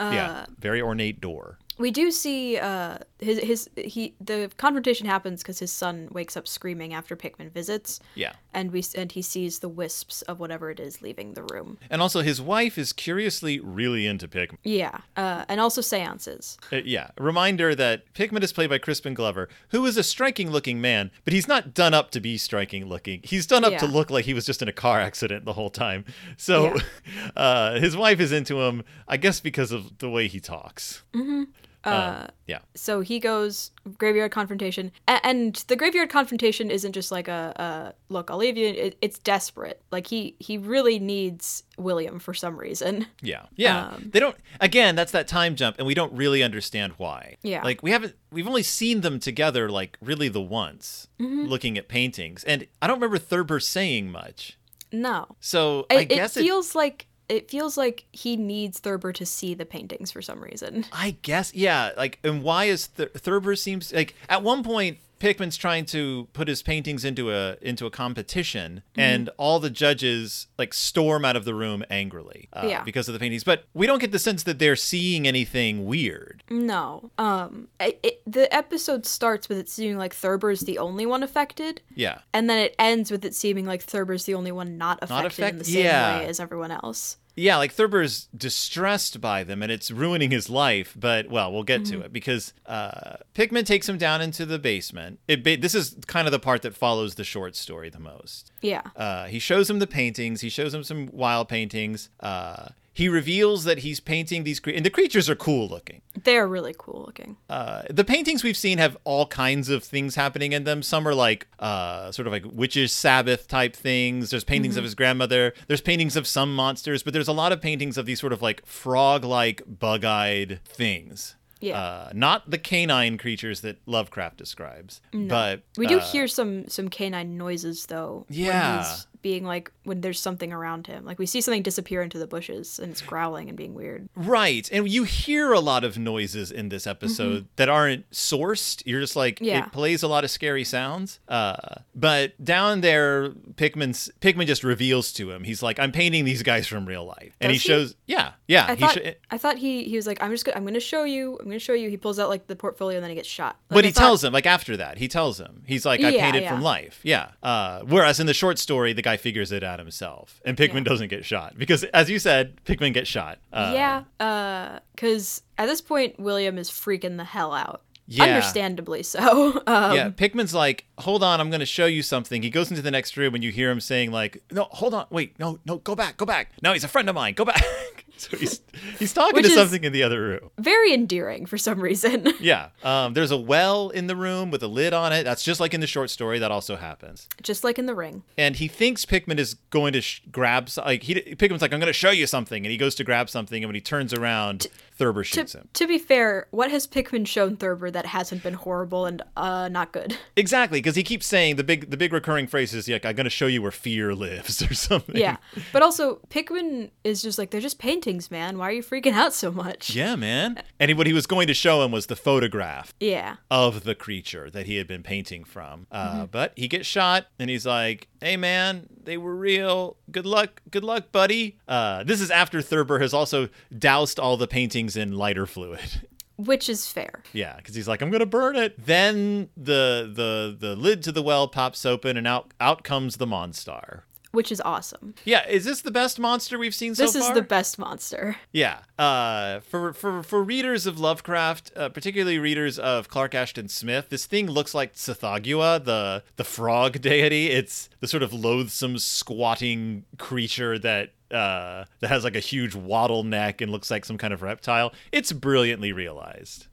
yeah, 0.00 0.46
very 0.58 0.82
ornate 0.82 1.20
door. 1.20 1.58
We 1.80 1.90
do 1.90 2.10
see 2.10 2.58
uh, 2.58 2.98
his 3.20 3.38
his 3.38 3.70
he 3.74 4.14
the 4.20 4.50
confrontation 4.58 5.06
happens 5.06 5.42
because 5.42 5.58
his 5.58 5.72
son 5.72 6.08
wakes 6.12 6.36
up 6.36 6.46
screaming 6.46 6.92
after 6.92 7.16
Pickman 7.16 7.48
visits, 7.48 8.00
Yeah. 8.14 8.32
and 8.52 8.70
we 8.70 8.84
and 8.94 9.10
he 9.10 9.22
sees 9.22 9.60
the 9.60 9.68
wisps 9.68 10.20
of 10.22 10.38
whatever 10.38 10.70
it 10.70 10.78
is 10.78 11.00
leaving 11.00 11.32
the 11.32 11.42
room. 11.42 11.78
And 11.88 12.02
also, 12.02 12.20
his 12.20 12.40
wife 12.40 12.76
is 12.76 12.92
curiously 12.92 13.60
really 13.60 14.06
into 14.06 14.28
Pickman. 14.28 14.58
Yeah, 14.62 14.98
uh, 15.16 15.46
and 15.48 15.58
also 15.58 15.80
seances. 15.80 16.58
Uh, 16.70 16.82
yeah, 16.84 17.08
reminder 17.18 17.74
that 17.74 18.12
Pickman 18.12 18.42
is 18.42 18.52
played 18.52 18.68
by 18.68 18.76
Crispin 18.76 19.14
Glover, 19.14 19.48
who 19.70 19.86
is 19.86 19.96
a 19.96 20.02
striking 20.02 20.50
looking 20.50 20.82
man, 20.82 21.10
but 21.24 21.32
he's 21.32 21.48
not 21.48 21.72
done 21.72 21.94
up 21.94 22.10
to 22.10 22.20
be 22.20 22.36
striking 22.36 22.84
looking. 22.86 23.20
He's 23.24 23.46
done 23.46 23.64
up 23.64 23.78
to 23.78 23.86
look 23.86 24.10
like 24.10 24.26
he 24.26 24.34
was 24.34 24.44
just 24.44 24.60
in 24.60 24.68
a 24.68 24.72
car 24.72 25.00
accident 25.00 25.46
the 25.46 25.54
whole 25.54 25.70
time. 25.70 26.04
So 26.36 26.76
uh, 27.36 27.78
his 27.80 27.96
wife 27.96 28.20
is 28.20 28.32
into 28.32 28.60
him, 28.60 28.82
I 29.08 29.16
guess, 29.16 29.40
because 29.40 29.72
of 29.72 29.98
the 29.98 30.10
way 30.10 30.26
he 30.28 30.40
talks. 30.40 31.02
Mm-hmm. 31.14 31.44
Uh, 31.84 32.26
yeah. 32.46 32.58
So 32.74 33.00
he 33.00 33.18
goes 33.18 33.70
graveyard 33.96 34.32
confrontation, 34.32 34.92
a- 35.08 35.24
and 35.26 35.54
the 35.68 35.76
graveyard 35.76 36.10
confrontation 36.10 36.70
isn't 36.70 36.92
just 36.92 37.10
like 37.10 37.26
a, 37.28 37.52
a 37.56 37.94
look. 38.12 38.30
I'll 38.30 38.36
leave 38.36 38.56
you. 38.56 38.66
It, 38.68 38.98
it's 39.00 39.18
desperate. 39.18 39.80
Like 39.90 40.06
he 40.06 40.36
he 40.38 40.58
really 40.58 40.98
needs 40.98 41.62
William 41.78 42.18
for 42.18 42.34
some 42.34 42.56
reason. 42.56 43.06
Yeah. 43.22 43.46
Yeah. 43.56 43.88
Um, 43.88 44.10
they 44.12 44.20
don't 44.20 44.36
again, 44.60 44.94
that's 44.96 45.12
that 45.12 45.26
time 45.28 45.56
jump 45.56 45.76
and 45.78 45.86
we 45.86 45.94
don't 45.94 46.12
really 46.12 46.42
understand 46.42 46.92
why. 46.98 47.36
Yeah. 47.42 47.62
Like 47.62 47.82
we 47.82 47.90
haven't 47.92 48.14
we've 48.30 48.46
only 48.48 48.62
seen 48.62 49.00
them 49.00 49.18
together 49.18 49.68
like 49.70 49.96
really 50.02 50.28
the 50.28 50.42
once 50.42 51.08
Mm-hmm. 51.20 51.44
looking 51.46 51.76
at 51.78 51.86
paintings. 51.88 52.44
And 52.44 52.66
I 52.80 52.86
don't 52.86 52.96
remember 52.96 53.18
Thurber 53.18 53.60
saying 53.60 54.10
much. 54.10 54.56
No, 54.92 55.28
So 55.38 55.86
it, 55.90 55.96
I 55.98 56.04
guess 56.04 56.36
it 56.36 56.42
feels 56.42 56.74
like 56.74 57.06
it 57.30 57.50
feels 57.50 57.76
like 57.76 58.04
he 58.12 58.36
needs 58.36 58.80
Thurber 58.80 59.12
to 59.12 59.24
see 59.24 59.54
the 59.54 59.64
paintings 59.64 60.10
for 60.10 60.20
some 60.20 60.40
reason. 60.42 60.84
I 60.92 61.16
guess, 61.22 61.54
yeah. 61.54 61.90
Like, 61.96 62.18
and 62.24 62.42
why 62.42 62.64
is 62.64 62.88
Th- 62.88 63.10
Thurber 63.10 63.54
seems 63.56 63.92
like 63.92 64.14
at 64.28 64.42
one 64.42 64.64
point 64.64 64.98
Pickman's 65.20 65.56
trying 65.56 65.84
to 65.86 66.26
put 66.32 66.48
his 66.48 66.62
paintings 66.62 67.04
into 67.04 67.30
a 67.32 67.56
into 67.62 67.86
a 67.86 67.90
competition, 67.90 68.82
Mm-hmm. 68.90 69.00
and 69.00 69.30
all 69.36 69.60
the 69.60 69.70
judges 69.70 70.48
like 70.58 70.74
storm 70.74 71.24
out 71.24 71.36
of 71.36 71.44
the 71.44 71.54
room 71.54 71.84
angrily 71.90 72.48
uh, 72.52 72.66
Yeah. 72.68 72.82
because 72.82 73.08
of 73.08 73.12
the 73.12 73.20
paintings. 73.20 73.44
But 73.44 73.64
we 73.74 73.86
don't 73.86 73.98
get 74.00 74.10
the 74.12 74.18
sense 74.18 74.42
that 74.44 74.58
they're 74.58 74.76
seeing 74.76 75.28
anything 75.28 75.84
weird. 75.86 76.42
No, 76.50 77.10
um, 77.18 77.68
it, 77.78 78.00
it, 78.02 78.22
the 78.26 78.52
episode 78.52 79.06
starts 79.06 79.48
with 79.48 79.58
it 79.58 79.68
seeming 79.68 79.98
like 79.98 80.14
Thurber's 80.14 80.60
the 80.62 80.78
only 80.78 81.06
one 81.06 81.22
affected, 81.22 81.82
Yeah, 81.94 82.18
and 82.32 82.50
then 82.50 82.58
it 82.58 82.74
ends 82.78 83.10
with 83.10 83.24
it 83.24 83.34
seeming 83.34 83.66
like 83.66 83.82
Thurber's 83.82 84.24
the 84.24 84.34
only 84.34 84.52
one 84.52 84.78
not 84.78 84.98
affected 85.02 85.38
in 85.42 85.44
affect- 85.44 85.58
the 85.58 85.64
same 85.64 85.84
yeah. 85.84 86.18
way 86.18 86.26
as 86.26 86.40
everyone 86.40 86.70
else. 86.72 87.18
Yeah. 87.40 87.56
Like 87.56 87.72
Thurber's 87.72 88.28
distressed 88.36 89.20
by 89.20 89.44
them, 89.44 89.62
and 89.62 89.72
it's 89.72 89.90
ruining 89.90 90.30
his 90.30 90.50
life. 90.50 90.94
But 90.98 91.28
well, 91.30 91.52
we'll 91.52 91.62
get 91.64 91.82
Mm-hmm. 91.82 92.00
to 92.00 92.04
it 92.06 92.12
because 92.12 92.52
uh, 92.66 93.16
Pickman 93.34 93.64
takes 93.64 93.88
him 93.88 93.96
down 93.98 94.20
into 94.20 94.44
the 94.44 94.58
basement. 94.58 95.18
It 95.26 95.42
ba- 95.42 95.56
this 95.56 95.74
is 95.74 95.96
kind 96.06 96.26
of 96.28 96.32
the 96.32 96.38
part 96.38 96.62
that 96.62 96.74
follows 96.74 97.14
the 97.14 97.24
short 97.24 97.56
story 97.56 97.88
the 97.90 98.00
most. 98.00 98.52
Yeah, 98.60 98.82
Uh, 98.96 99.26
he 99.26 99.38
shows 99.38 99.70
him 99.70 99.78
the 99.78 99.86
paintings. 99.86 100.40
He 100.42 100.48
shows 100.50 100.74
him 100.74 100.84
some 100.84 101.08
wild 101.12 101.48
paintings. 101.48 102.10
Uh, 102.20 102.68
he 102.92 103.08
reveals 103.08 103.64
that 103.64 103.78
he's 103.78 104.00
painting 104.00 104.44
these 104.44 104.60
cre- 104.60 104.70
and 104.70 104.84
the 104.84 104.90
creatures 104.90 105.30
are 105.30 105.36
cool 105.36 105.68
looking. 105.68 106.02
they're 106.24 106.46
really 106.48 106.74
cool 106.76 107.04
looking. 107.06 107.36
Uh, 107.48 107.82
the 107.88 108.04
paintings 108.04 108.42
we've 108.42 108.56
seen 108.56 108.78
have 108.78 108.96
all 109.04 109.26
kinds 109.26 109.68
of 109.68 109.82
things 109.84 110.16
happening 110.16 110.52
in 110.52 110.64
them. 110.64 110.82
Some 110.82 111.06
are 111.06 111.14
like 111.14 111.46
uh, 111.60 112.10
sort 112.12 112.26
of 112.26 112.32
like 112.32 112.44
witches' 112.50 112.92
Sabbath 112.92 113.46
type 113.48 113.74
things. 113.76 114.30
There's 114.30 114.44
paintings 114.44 114.76
of 114.76 114.84
his 114.84 114.94
grandmother. 114.94 115.54
There's 115.68 115.80
paintings 115.80 116.16
of 116.16 116.26
some 116.26 116.54
monsters, 116.54 117.02
but 117.02 117.12
there's 117.12 117.28
a 117.28 117.32
lot 117.32 117.52
of 117.52 117.60
paintings 117.60 117.96
of 117.96 118.06
these 118.06 118.20
sort 118.20 118.32
of 118.32 118.42
like 118.42 118.66
frog-like, 118.66 119.62
bug-eyed 119.66 120.60
things. 120.64 121.36
Yeah. 121.60 121.78
Uh, 121.78 122.10
not 122.14 122.50
the 122.50 122.56
canine 122.58 123.18
creatures 123.18 123.60
that 123.60 123.78
Lovecraft 123.86 124.38
describes, 124.38 125.02
but 125.12 125.62
We 125.76 125.86
do 125.86 125.98
uh, 125.98 126.00
hear 126.00 126.26
some 126.26 126.66
some 126.68 126.88
canine 126.88 127.36
noises 127.36 127.84
though. 127.86 128.24
Yeah. 128.30 128.96
Being 129.22 129.44
like 129.44 129.70
when 129.84 130.00
there's 130.00 130.18
something 130.20 130.52
around 130.52 130.86
him. 130.86 131.04
Like 131.04 131.18
we 131.18 131.26
see 131.26 131.40
something 131.40 131.62
disappear 131.62 132.00
into 132.02 132.18
the 132.18 132.26
bushes 132.26 132.78
and 132.78 132.90
it's 132.90 133.02
growling 133.02 133.48
and 133.48 133.56
being 133.58 133.74
weird. 133.74 134.08
Right. 134.14 134.68
And 134.72 134.88
you 134.88 135.04
hear 135.04 135.52
a 135.52 135.60
lot 135.60 135.84
of 135.84 135.98
noises 135.98 136.50
in 136.50 136.70
this 136.70 136.86
episode 136.86 137.46
that 137.56 137.68
aren't 137.68 138.08
sourced. 138.10 138.82
You're 138.86 139.00
just 139.00 139.16
like 139.16 139.36
Mm-hmm. 139.36 139.44
Yeah. 139.44 139.66
it 139.66 139.72
plays 139.72 140.02
a 140.02 140.08
lot 140.08 140.24
of 140.24 140.30
scary 140.30 140.64
sounds. 140.64 141.20
Uh 141.28 141.56
but 141.94 142.42
down 142.42 142.80
there 142.80 143.30
Pickman's 143.56 144.10
Pickman 144.20 144.46
just 144.46 144.64
reveals 144.64 145.12
to 145.14 145.30
him. 145.30 145.44
He's 145.44 145.62
like 145.62 145.78
I'm 145.78 145.92
painting 145.92 146.24
these 146.24 146.42
guys 146.42 146.66
from 146.66 146.86
real 146.86 147.04
life. 147.04 147.36
And 147.40 147.52
he 147.52 147.58
he? 147.58 147.68
shows 147.68 147.94
Yeah. 148.06 148.32
Yeah, 148.48 148.66
I 148.68 148.74
he 148.74 148.80
thought 148.80 148.94
sho- 148.94 149.12
I 149.30 149.38
thought 149.38 149.58
he 149.58 149.84
he 149.84 149.96
was 149.96 150.06
like 150.06 150.20
I'm 150.22 150.30
just 150.30 150.44
gonna, 150.44 150.56
I'm 150.56 150.64
going 150.64 150.74
to 150.74 150.80
show 150.80 151.04
you. 151.04 151.32
I'm 151.38 151.44
going 151.46 151.58
to 151.58 151.64
show 151.64 151.72
you. 151.74 151.88
He 151.90 151.96
pulls 151.96 152.18
out 152.18 152.28
like 152.28 152.46
the 152.48 152.56
portfolio 152.56 152.96
and 152.96 153.04
then 153.04 153.10
he 153.10 153.14
gets 153.14 153.28
shot. 153.28 153.56
Like, 153.70 153.76
but 153.76 153.84
I 153.84 153.88
he 153.88 153.92
thought- 153.92 154.00
tells 154.00 154.24
him 154.24 154.32
like 154.32 154.46
after 154.46 154.76
that. 154.78 154.98
He 154.98 155.06
tells 155.08 155.38
him. 155.38 155.62
He's 155.66 155.84
like 155.86 156.00
I 156.00 156.08
Yeah, 156.10 156.24
painted 156.24 156.42
yeah. 156.42 156.50
from 156.52 156.62
life. 156.62 157.00
Yeah. 157.02 157.30
Uh 157.42 157.82
whereas 157.82 158.18
in 158.18 158.26
the 158.26 158.34
short 158.34 158.58
story 158.58 158.92
the 158.92 159.02
guy 159.02 159.09
figures 159.16 159.52
it 159.52 159.62
out 159.64 159.78
himself. 159.78 160.40
And 160.44 160.56
Pickman 160.56 160.84
Yeah. 160.84 160.90
doesn't 160.90 161.08
get 161.08 161.24
shot 161.24 161.58
because 161.58 161.84
as 161.84 162.08
you 162.10 162.18
said 162.18 162.62
Pickman 162.64 162.92
gets 162.92 163.08
shot. 163.08 163.38
Uh, 163.52 163.72
yeah, 163.74 164.04
uh, 164.24 164.78
because 164.94 165.42
at 165.58 165.66
this 165.66 165.80
point 165.80 166.18
William 166.18 166.58
is 166.58 166.70
freaking 166.70 167.16
the 167.16 167.24
hell 167.24 167.52
out. 167.52 167.82
Yeah. 168.06 168.24
Understandably 168.24 169.02
so. 169.04 169.62
Um, 169.68 169.94
yeah, 169.94 170.08
Pickman's 170.10 170.52
like, 170.52 170.86
hold 170.98 171.22
on, 171.22 171.40
I'm 171.40 171.48
going 171.48 171.60
to 171.60 171.66
show 171.66 171.86
you 171.86 172.02
something. 172.02 172.42
He 172.42 172.50
goes 172.50 172.68
into 172.70 172.82
the 172.82 172.90
next 172.90 173.16
room 173.16 173.36
and 173.36 173.44
you 173.44 173.52
hear 173.52 173.70
him 173.70 173.78
saying 173.80 174.10
like, 174.10 174.42
no, 174.50 174.64
hold 174.70 174.94
on, 174.94 175.06
wait, 175.10 175.38
no, 175.38 175.60
no, 175.64 175.78
go 175.78 175.94
back, 175.94 176.16
go 176.16 176.26
back. 176.26 176.50
No, 176.60 176.72
he's 176.72 176.82
a 176.82 176.88
friend 176.88 177.08
of 177.08 177.14
mine. 177.14 177.34
Go 177.34 177.44
back. 177.44 177.62
so 178.30 178.36
he's 178.36 178.60
he's 178.98 179.12
talking 179.14 179.34
Which 179.36 179.46
to 179.46 179.50
something 179.52 179.82
in 179.82 179.92
the 179.92 180.02
other 180.02 180.20
room. 180.20 180.50
Very 180.58 180.92
endearing 180.92 181.46
for 181.46 181.56
some 181.56 181.80
reason. 181.80 182.28
Yeah. 182.40 182.68
Um, 182.82 183.12
there's 183.14 183.30
a 183.30 183.36
well 183.36 183.90
in 183.90 184.06
the 184.06 184.16
room 184.16 184.50
with 184.50 184.62
a 184.62 184.66
lid 184.66 184.92
on 184.94 185.12
it. 185.12 185.24
That's 185.24 185.42
just 185.42 185.60
like 185.60 185.74
in 185.74 185.80
the 185.80 185.86
short 185.86 186.08
story. 186.10 186.38
That 186.38 186.50
also 186.50 186.76
happens. 186.76 187.28
Just 187.42 187.64
like 187.64 187.78
in 187.78 187.86
the 187.86 187.94
ring. 187.94 188.22
And 188.38 188.56
he 188.56 188.66
thinks 188.66 189.04
Pickman 189.04 189.38
is 189.38 189.54
going 189.70 189.92
to 189.92 190.00
sh- 190.00 190.22
grab 190.32 190.68
like 190.78 191.02
he 191.02 191.14
Pickman's 191.14 191.60
like, 191.62 191.72
I'm 191.72 191.80
going 191.80 191.86
to 191.88 191.92
show 191.92 192.10
you 192.10 192.26
something, 192.26 192.64
and 192.64 192.70
he 192.70 192.78
goes 192.78 192.94
to 192.96 193.04
grab 193.04 193.28
something, 193.28 193.62
and 193.62 193.68
when 193.68 193.74
he 193.74 193.80
turns 193.80 194.14
around, 194.14 194.68
Thurber 195.00 195.24
To, 195.24 195.40
him. 195.58 195.68
to 195.72 195.86
be 195.88 195.98
fair, 195.98 196.46
what 196.50 196.70
has 196.70 196.86
Pickman 196.86 197.24
shown 197.24 197.56
Thurber 197.56 197.90
that 197.90 198.04
hasn't 198.06 198.42
been 198.42 198.54
horrible 198.54 199.06
and 199.06 199.22
uh 199.36 199.68
not 199.68 199.92
good? 199.92 200.16
Exactly, 200.36 200.78
because 200.78 200.94
he 200.96 201.02
keeps 201.02 201.26
saying 201.26 201.56
the 201.56 201.64
big 201.64 201.90
the 201.90 201.96
big 201.96 202.12
recurring 202.12 202.46
phrase 202.46 202.72
is 202.74 202.88
like, 202.88 203.04
I'm 203.06 203.14
going 203.16 203.24
to 203.24 203.30
show 203.30 203.46
you 203.46 203.62
where 203.62 203.70
fear 203.70 204.14
lives 204.14 204.62
or 204.70 204.74
something. 204.74 205.16
Yeah. 205.16 205.36
But 205.72 205.82
also 205.82 206.16
Pickman 206.28 206.90
is 207.04 207.22
just 207.22 207.38
like 207.38 207.50
they're 207.50 207.60
just 207.60 207.78
paintings, 207.78 208.30
man. 208.30 208.58
Why 208.58 208.68
are 208.68 208.72
you 208.72 208.82
freaking 208.82 209.12
out 209.14 209.32
so 209.34 209.50
much? 209.50 209.94
Yeah, 209.96 210.16
man. 210.16 210.62
And 210.78 210.96
what 210.98 211.06
he 211.06 211.12
was 211.12 211.26
going 211.26 211.46
to 211.48 211.54
show 211.54 211.82
him 211.82 211.90
was 211.92 212.06
the 212.06 212.16
photograph 212.16 212.92
Yeah. 213.00 213.36
of 213.50 213.84
the 213.84 213.94
creature 213.94 214.50
that 214.50 214.66
he 214.66 214.76
had 214.76 214.86
been 214.86 215.02
painting 215.02 215.44
from. 215.44 215.86
Uh, 215.90 216.26
But 216.26 216.52
he 216.56 216.68
gets 216.68 216.86
shot, 216.86 217.26
and 217.38 217.48
he's 217.50 217.64
like, 217.66 218.08
"Hey, 218.20 218.36
man, 218.36 218.86
they 219.02 219.16
were 219.16 219.34
real. 219.34 219.96
Good 220.10 220.26
luck, 220.26 220.62
good 220.70 220.84
luck, 220.84 221.10
buddy." 221.12 221.58
Uh, 221.66 222.04
this 222.04 222.20
is 222.20 222.30
after 222.30 222.60
Thurber 222.62 222.98
has 223.00 223.12
also 223.14 223.48
doused 223.76 224.18
all 224.20 224.36
the 224.36 224.46
paintings 224.46 224.96
in 224.96 225.12
lighter 225.12 225.46
fluid. 225.46 226.02
Which 226.36 226.70
is 226.70 226.86
fair. 226.86 227.22
yeah, 227.34 227.56
because 227.56 227.74
he's 227.74 227.86
like, 227.86 228.00
"I'm 228.00 228.10
gonna 228.10 228.24
burn 228.24 228.56
it." 228.56 228.74
Then 228.86 229.50
the 229.56 230.10
the 230.10 230.56
the 230.58 230.74
lid 230.74 231.02
to 231.02 231.12
the 231.12 231.22
well 231.22 231.48
pops 231.48 231.84
open, 231.84 232.16
and 232.16 232.26
out 232.26 232.54
out 232.60 232.82
comes 232.82 233.18
the 233.18 233.26
Monstar. 233.26 234.02
Which 234.32 234.52
is 234.52 234.60
awesome. 234.60 235.14
Yeah, 235.24 235.46
is 235.48 235.64
this 235.64 235.82
the 235.82 235.90
best 235.90 236.20
monster 236.20 236.56
we've 236.58 236.74
seen 236.74 236.94
so 236.94 237.04
far? 237.04 237.12
This 237.12 237.28
is 237.28 237.34
the 237.34 237.42
best 237.42 237.78
monster. 237.78 238.36
Yeah. 238.52 238.78
Uh, 238.98 239.60
for 239.60 239.92
for 239.92 240.22
for 240.22 240.42
readers 240.42 240.86
of 240.86 241.00
Lovecraft, 241.00 241.72
uh, 241.76 241.88
particularly 241.88 242.38
readers 242.38 242.78
of 242.78 243.08
Clark 243.08 243.34
Ashton 243.34 243.68
Smith, 243.68 244.08
this 244.08 244.26
thing 244.26 244.48
looks 244.48 244.72
like 244.72 244.94
Tsathoggua, 244.94 245.84
the 245.84 246.22
the 246.36 246.44
frog 246.44 247.00
deity. 247.00 247.50
It's 247.50 247.90
the 247.98 248.06
sort 248.06 248.22
of 248.22 248.32
loathsome, 248.32 248.98
squatting 248.98 250.04
creature 250.16 250.78
that 250.78 251.10
uh, 251.30 251.84
that 252.00 252.08
has 252.08 252.24
like 252.24 252.36
a 252.36 252.40
huge 252.40 252.74
waddle 252.74 253.22
neck 253.24 253.60
and 253.60 253.70
looks 253.70 253.90
like 253.90 254.04
some 254.04 254.18
kind 254.18 254.32
of 254.32 254.42
reptile. 254.42 254.92
It's 255.12 255.32
brilliantly 255.32 255.92
realized. 255.92 256.66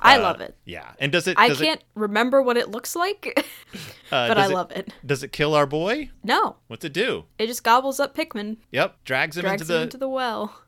I 0.00 0.18
Uh, 0.18 0.22
love 0.22 0.40
it. 0.40 0.54
Yeah. 0.64 0.92
And 0.98 1.10
does 1.12 1.26
it? 1.26 1.38
I 1.38 1.48
does 1.48 1.60
can't 1.60 1.82
remember 1.94 2.42
what 2.42 2.56
it 2.56 2.70
looks 2.70 2.94
like, 2.96 3.32
uh, 4.12 4.28
but 4.28 4.38
I 4.38 4.46
it- 4.46 4.50
love 4.52 4.70
it. 4.72 4.92
Does 5.04 5.22
it 5.22 5.32
kill 5.32 5.54
our 5.54 5.66
boy? 5.66 6.10
No, 6.22 6.56
What's 6.68 6.84
it 6.84 6.92
do? 6.92 7.24
it 7.38 7.46
just 7.46 7.64
gobbles 7.64 7.98
up 8.00 8.14
Pickman, 8.14 8.58
Yep, 8.72 8.96
drags 9.04 9.36
him 9.36 9.42
drags 9.42 9.62
into 9.62 9.72
him 9.72 9.78
the 9.78 9.82
into 9.84 9.98
the 9.98 10.08
well. 10.08 10.60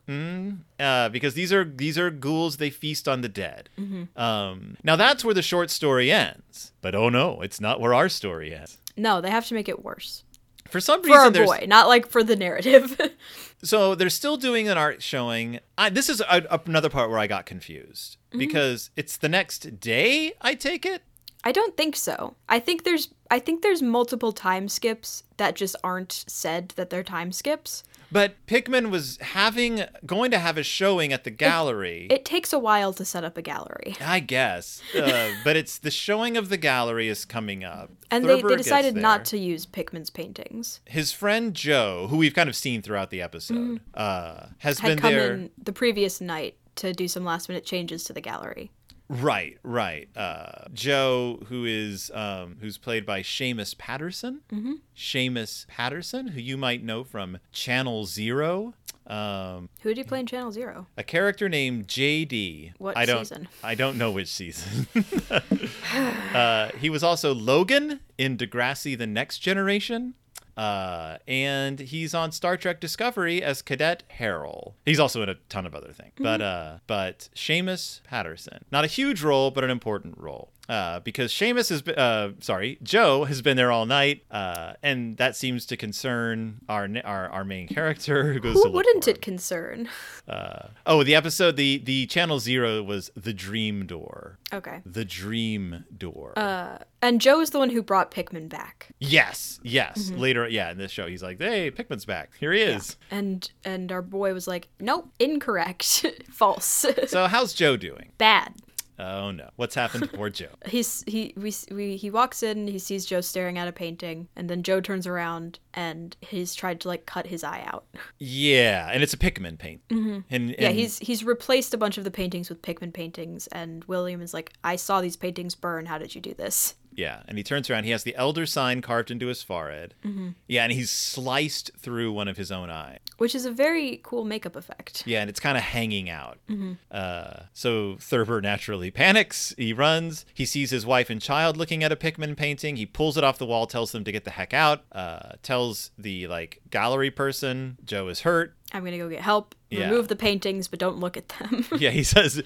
uh, 0.79 1.09
because 1.09 1.33
these 1.33 1.53
are 1.53 1.63
these 1.63 1.97
are 1.97 2.09
ghouls. 2.09 2.57
They 2.57 2.69
feast 2.69 3.07
on 3.07 3.21
the 3.21 3.29
dead. 3.29 3.69
Mm-hmm. 3.77 4.19
Um, 4.21 4.77
now 4.83 4.95
that's 4.95 5.23
where 5.23 5.33
the 5.33 5.41
short 5.41 5.69
story 5.69 6.11
ends. 6.11 6.71
But 6.81 6.95
oh 6.95 7.09
no, 7.09 7.41
it's 7.41 7.59
not 7.61 7.79
where 7.79 7.93
our 7.93 8.09
story 8.09 8.53
ends. 8.55 8.77
No, 8.97 9.21
they 9.21 9.29
have 9.29 9.45
to 9.47 9.53
make 9.53 9.69
it 9.69 9.83
worse 9.83 10.23
For 10.69 10.79
some 10.79 11.03
for 11.03 11.11
our 11.11 11.19
reason, 11.19 11.33
there's 11.33 11.47
boy, 11.49 11.65
not 11.67 11.87
like 11.87 12.07
for 12.07 12.23
the 12.23 12.35
narrative. 12.35 12.99
so 13.63 13.95
they're 13.95 14.09
still 14.09 14.37
doing 14.37 14.67
an 14.67 14.77
art 14.77 15.01
showing. 15.01 15.59
I, 15.77 15.89
this 15.89 16.09
is 16.09 16.21
a, 16.21 16.61
another 16.65 16.89
part 16.89 17.09
where 17.09 17.19
I 17.19 17.27
got 17.27 17.45
confused 17.45 18.17
Mm-hmm. 18.29 18.37
because 18.37 18.91
it's 18.95 19.17
the 19.17 19.27
next 19.27 19.79
day. 19.79 20.33
I 20.39 20.53
take 20.53 20.85
it. 20.85 21.01
I 21.43 21.51
don't 21.51 21.77
think 21.77 21.95
so. 21.95 22.35
I 22.47 22.59
think 22.59 22.83
there's 22.83 23.09
I 23.31 23.39
think 23.39 23.61
there's 23.61 23.81
multiple 23.81 24.31
time 24.31 24.67
skips 24.67 25.23
that 25.37 25.55
just 25.55 25.75
aren't 25.83 26.25
said 26.27 26.73
that 26.75 26.89
they're 26.89 27.03
time 27.03 27.31
skips. 27.31 27.83
But 28.11 28.43
Pickman 28.47 28.89
was 28.89 29.17
having 29.17 29.83
going 30.03 30.31
to 30.31 30.39
have 30.39 30.57
a 30.57 30.63
showing 30.63 31.13
at 31.13 31.25
the 31.25 31.29
gallery. 31.29 32.07
It 32.09 32.25
takes 32.25 32.51
a 32.51 32.57
while 32.57 32.91
to 32.93 33.05
set 33.05 33.23
up 33.23 33.37
a 33.37 33.41
gallery. 33.43 33.95
I 34.01 34.19
guess, 34.19 34.81
uh, 34.95 35.31
but 35.43 35.55
it's 35.55 35.77
the 35.77 35.91
showing 35.91 36.35
of 36.35 36.49
the 36.49 36.57
gallery 36.57 37.07
is 37.07 37.23
coming 37.23 37.63
up, 37.63 37.91
And 38.09 38.25
they, 38.25 38.41
they 38.41 38.55
decided 38.55 38.95
not 38.95 39.25
to 39.25 39.37
use 39.37 39.67
Pickman's 39.67 40.09
paintings. 40.09 40.79
His 40.85 41.11
friend 41.11 41.53
Joe, 41.53 42.07
who 42.09 42.17
we've 42.17 42.33
kind 42.33 42.49
of 42.49 42.55
seen 42.55 42.81
throughout 42.81 43.11
the 43.11 43.21
episode, 43.21 43.79
uh, 43.93 44.47
has. 44.57 44.79
Had 44.79 44.89
been 44.89 44.99
come 44.99 45.13
there. 45.13 45.33
in 45.33 45.51
the 45.63 45.73
previous 45.73 46.19
night 46.19 46.55
to 46.77 46.93
do 46.93 47.07
some 47.07 47.23
last 47.25 47.47
minute 47.47 47.65
changes 47.65 48.03
to 48.05 48.13
the 48.13 48.21
gallery. 48.21 48.71
Right, 49.09 49.57
right. 49.63 50.07
Uh, 50.15 50.65
Joe, 50.71 51.39
who 51.47 51.65
is 51.65 52.11
um, 52.13 52.57
who's 52.61 52.77
played 52.77 53.07
by 53.07 53.21
Seamus 53.21 53.75
Patterson. 53.75 54.41
Mm-hmm. 54.53 54.73
Seamus 54.95 55.65
Patterson, 55.67 56.27
who 56.27 56.39
you 56.39 56.57
might 56.57 56.83
know 56.83 57.03
from 57.03 57.39
Channel 57.51 58.05
Zero. 58.05 58.75
Um, 59.07 59.69
Who 59.81 59.89
did 59.89 59.97
he 59.97 60.03
play 60.03 60.19
in 60.19 60.27
Channel 60.27 60.51
Zero? 60.51 60.85
a 60.95 61.03
character 61.03 61.49
named 61.49 61.87
JD. 61.87 62.73
What 62.77 62.95
I 62.95 63.05
don't, 63.05 63.25
season? 63.25 63.47
I 63.63 63.73
don't 63.73 63.97
know 63.97 64.11
which 64.11 64.27
season. 64.27 64.85
uh, 66.33 66.69
he 66.79 66.91
was 66.91 67.03
also 67.03 67.33
Logan 67.33 68.01
in 68.19 68.37
Degrassi: 68.37 68.95
The 68.95 69.07
Next 69.07 69.39
Generation. 69.39 70.13
Uh, 70.59 71.19
and 71.25 71.79
he's 71.79 72.13
on 72.13 72.33
Star 72.33 72.57
Trek 72.57 72.81
Discovery 72.81 73.41
as 73.41 73.61
Cadet 73.61 74.03
Harrell. 74.19 74.73
He's 74.85 74.99
also 74.99 75.23
in 75.23 75.29
a 75.29 75.35
ton 75.47 75.65
of 75.65 75.73
other 75.73 75.93
things. 75.93 76.11
But 76.17 76.41
uh, 76.41 76.79
but 76.85 77.29
Seamus 77.33 78.03
Patterson, 78.03 78.65
not 78.69 78.83
a 78.83 78.87
huge 78.87 79.23
role, 79.23 79.51
but 79.51 79.63
an 79.63 79.69
important 79.69 80.17
role. 80.17 80.51
Uh, 80.69 80.99
because 80.99 81.31
Seamus 81.33 81.69
has 81.69 81.81
been, 81.81 81.95
uh, 81.95 82.31
sorry, 82.41 82.77
Joe 82.83 83.23
has 83.23 83.41
been 83.41 83.57
there 83.57 83.71
all 83.71 83.87
night, 83.87 84.23
uh, 84.29 84.73
and 84.83 85.17
that 85.17 85.35
seems 85.35 85.65
to 85.65 85.75
concern 85.77 86.61
our 86.69 86.87
our, 87.03 87.27
our 87.29 87.43
main 87.43 87.67
character 87.67 88.31
who 88.33 88.39
goes 88.39 88.53
Who 88.53 88.69
wouldn't 88.71 89.07
it 89.07 89.19
concern? 89.19 89.89
Uh, 90.27 90.67
oh, 90.85 91.03
the 91.03 91.15
episode, 91.15 91.55
the 91.55 91.79
the 91.79 92.05
channel 92.05 92.39
zero 92.39 92.83
was 92.83 93.09
the 93.15 93.33
Dream 93.33 93.87
Door. 93.87 94.37
Okay. 94.53 94.81
The 94.85 95.03
Dream 95.05 95.85
Door. 95.97 96.37
Uh, 96.37 96.77
and 97.01 97.19
Joe 97.19 97.39
is 97.41 97.49
the 97.49 97.57
one 97.57 97.71
who 97.71 97.81
brought 97.81 98.11
Pickman 98.11 98.47
back. 98.47 98.89
yes, 98.99 99.59
yes. 99.63 100.03
Mm-hmm. 100.03 100.19
Later, 100.19 100.47
yeah, 100.47 100.69
in 100.69 100.77
this 100.77 100.91
show, 100.91 101.07
he's 101.07 101.23
like, 101.23 101.39
"Hey, 101.39 101.71
Pickman's 101.71 102.05
back. 102.05 102.31
Here 102.39 102.53
he 102.53 102.61
is." 102.61 102.95
And 103.09 103.49
and 103.65 103.91
our 103.91 104.03
boy 104.03 104.33
was 104.35 104.47
like, 104.47 104.67
"Nope, 104.79 105.11
incorrect. 105.17 106.05
False. 106.31 106.85
So, 107.07 107.25
how's 107.25 107.53
Joe 107.53 107.75
doing? 107.75 108.11
Bad." 108.19 108.53
Oh 108.99 109.31
no, 109.31 109.49
what's 109.55 109.75
happened 109.75 110.03
to 110.03 110.17
poor 110.17 110.29
Joe? 110.29 110.49
He's 110.65 111.03
he 111.07 111.33
we, 111.37 111.53
we 111.71 111.95
he 111.95 112.11
walks 112.11 112.43
in, 112.43 112.67
he 112.67 112.77
sees 112.77 113.05
Joe 113.05 113.21
staring 113.21 113.57
at 113.57 113.67
a 113.67 113.71
painting, 113.71 114.27
and 114.35 114.49
then 114.49 114.61
Joe 114.61 114.81
turns 114.81 115.07
around 115.07 115.59
and 115.73 116.17
he's 116.19 116.53
tried 116.53 116.81
to 116.81 116.89
like 116.89 117.05
cut 117.05 117.27
his 117.27 117.43
eye 117.43 117.63
out. 117.65 117.85
Yeah, 118.21 118.89
and 118.91 119.01
it's 119.01 119.13
a 119.13 119.17
Pickman 119.17 119.55
paint. 119.57 119.81
Mm-hmm. 119.89 120.19
And, 120.29 120.55
Yeah, 120.59 120.69
he's 120.69 120.99
he's 120.99 121.23
replaced 121.23 121.73
a 121.73 121.77
bunch 121.77 121.97
of 121.97 122.03
the 122.03 122.11
paintings 122.11 122.49
with 122.49 122.61
Pickman 122.61 122.91
paintings, 122.91 123.47
and 123.47 123.83
William 123.85 124.21
is 124.21 124.33
like, 124.33 124.51
"I 124.63 124.75
saw 124.75 124.99
these 124.99 125.15
paintings 125.15 125.55
burn. 125.55 125.85
How 125.85 125.97
did 125.97 126.13
you 126.15 126.21
do 126.21 126.33
this?" 126.33 126.75
Yeah, 126.99 127.23
and 127.27 127.37
he 127.37 127.43
turns 127.43 127.69
around. 127.69 127.85
He 127.85 127.91
has 127.91 128.03
the 128.03 128.15
Elder 128.15 128.45
sign 128.45 128.81
carved 128.81 129.09
into 129.09 129.27
his 129.27 129.41
forehead. 129.41 129.93
Mm-hmm. 130.05 130.29
Yeah, 130.47 130.63
and 130.63 130.73
he's 130.73 130.91
sliced 130.91 131.71
through 131.77 132.11
one 132.11 132.27
of 132.27 132.35
his 132.35 132.51
own 132.51 132.69
eyes. 132.69 132.99
Which 133.17 133.33
is 133.33 133.45
a 133.45 133.51
very 133.51 134.01
cool 134.03 134.25
makeup 134.25 134.55
effect. 134.55 135.03
Yeah, 135.05 135.21
and 135.21 135.29
it's 135.29 135.39
kind 135.39 135.57
of 135.57 135.63
hanging 135.63 136.09
out. 136.09 136.39
Mm-hmm. 136.49 136.73
Uh, 136.91 137.43
so 137.53 137.95
Thurber 137.99 138.41
naturally 138.41 138.91
panics. 139.01 139.53
He 139.57 139.71
runs. 139.71 140.25
He 140.33 140.45
sees 140.45 140.71
his 140.71 140.85
wife 140.85 141.09
and 141.09 141.21
child 141.21 141.55
looking 141.55 141.83
at 141.83 141.91
a 141.91 141.95
Pickman 141.95 142.35
painting. 142.35 142.75
He 142.75 142.85
pulls 142.85 143.17
it 143.17 143.23
off 143.23 143.37
the 143.37 143.45
wall, 143.45 143.65
tells 143.65 143.93
them 143.93 144.03
to 144.03 144.11
get 144.11 144.25
the 144.25 144.31
heck 144.31 144.53
out. 144.53 144.83
Uh, 144.91 145.33
tells 145.41 145.91
the 145.97 146.27
like 146.27 146.59
gallery 146.69 147.11
person 147.11 147.77
Joe 147.85 148.09
is 148.09 148.21
hurt. 148.21 148.55
I'm 148.71 148.83
gonna 148.83 148.97
go 148.97 149.09
get 149.09 149.21
help. 149.21 149.55
Yeah. 149.69 149.89
Remove 149.89 150.07
the 150.07 150.15
paintings, 150.15 150.67
but 150.67 150.79
don't 150.79 150.97
look 150.97 151.17
at 151.17 151.29
them. 151.29 151.65
Yeah, 151.79 151.91
he 151.91 152.03
says, 152.03 152.43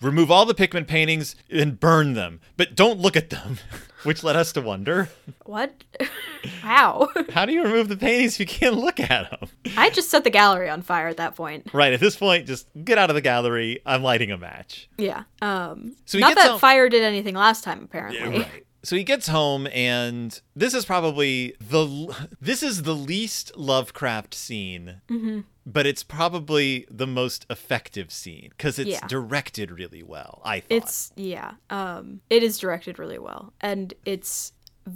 remove 0.00 0.30
all 0.30 0.44
the 0.44 0.54
Pickman 0.54 0.84
paintings 0.84 1.34
and 1.50 1.78
burn 1.78 2.14
them, 2.14 2.40
but 2.56 2.74
don't 2.74 2.98
look 2.98 3.16
at 3.16 3.30
them. 3.30 3.58
Which 4.02 4.22
led 4.22 4.36
us 4.36 4.52
to 4.52 4.60
wonder, 4.60 5.08
what? 5.44 5.82
How? 6.60 7.08
how 7.32 7.44
do 7.44 7.52
you 7.52 7.64
remove 7.64 7.88
the 7.88 7.96
paintings 7.96 8.34
if 8.34 8.40
you 8.40 8.46
can't 8.46 8.76
look 8.76 9.00
at 9.00 9.30
them? 9.30 9.48
I 9.76 9.90
just 9.90 10.10
set 10.10 10.22
the 10.22 10.30
gallery 10.30 10.68
on 10.68 10.82
fire 10.82 11.08
at 11.08 11.16
that 11.16 11.34
point. 11.34 11.68
Right, 11.72 11.92
at 11.92 11.98
this 11.98 12.14
point, 12.14 12.46
just 12.46 12.68
get 12.84 12.98
out 12.98 13.10
of 13.10 13.14
the 13.14 13.20
gallery. 13.20 13.80
I'm 13.84 14.02
lighting 14.04 14.30
a 14.30 14.38
match. 14.38 14.88
Yeah. 14.96 15.24
Um. 15.42 15.96
So 16.04 16.18
not 16.18 16.36
that 16.36 16.60
fire 16.60 16.88
did 16.88 17.02
anything 17.02 17.34
last 17.34 17.64
time, 17.64 17.82
apparently. 17.82 18.46
So 18.86 18.94
he 18.94 19.02
gets 19.02 19.26
home, 19.26 19.66
and 19.72 20.40
this 20.54 20.72
is 20.72 20.84
probably 20.84 21.56
the 21.60 22.14
this 22.40 22.62
is 22.62 22.82
the 22.82 22.94
least 22.94 23.50
Lovecraft 23.56 24.32
scene, 24.32 25.00
Mm-hmm. 25.08 25.40
but 25.66 25.86
it's 25.86 26.04
probably 26.04 26.86
the 26.88 27.06
most 27.08 27.46
effective 27.50 28.12
scene 28.12 28.50
because 28.50 28.78
it's 28.78 28.88
Yeah. 28.90 29.06
directed 29.08 29.72
really 29.72 30.04
well. 30.04 30.40
I 30.44 30.60
thought. 30.60 30.70
It's 30.70 31.12
yeah. 31.16 31.54
Um. 31.68 32.20
It 32.30 32.44
is 32.44 32.58
directed 32.58 33.00
really 33.00 33.18
well, 33.18 33.52
and 33.60 33.92
it's 34.04 34.52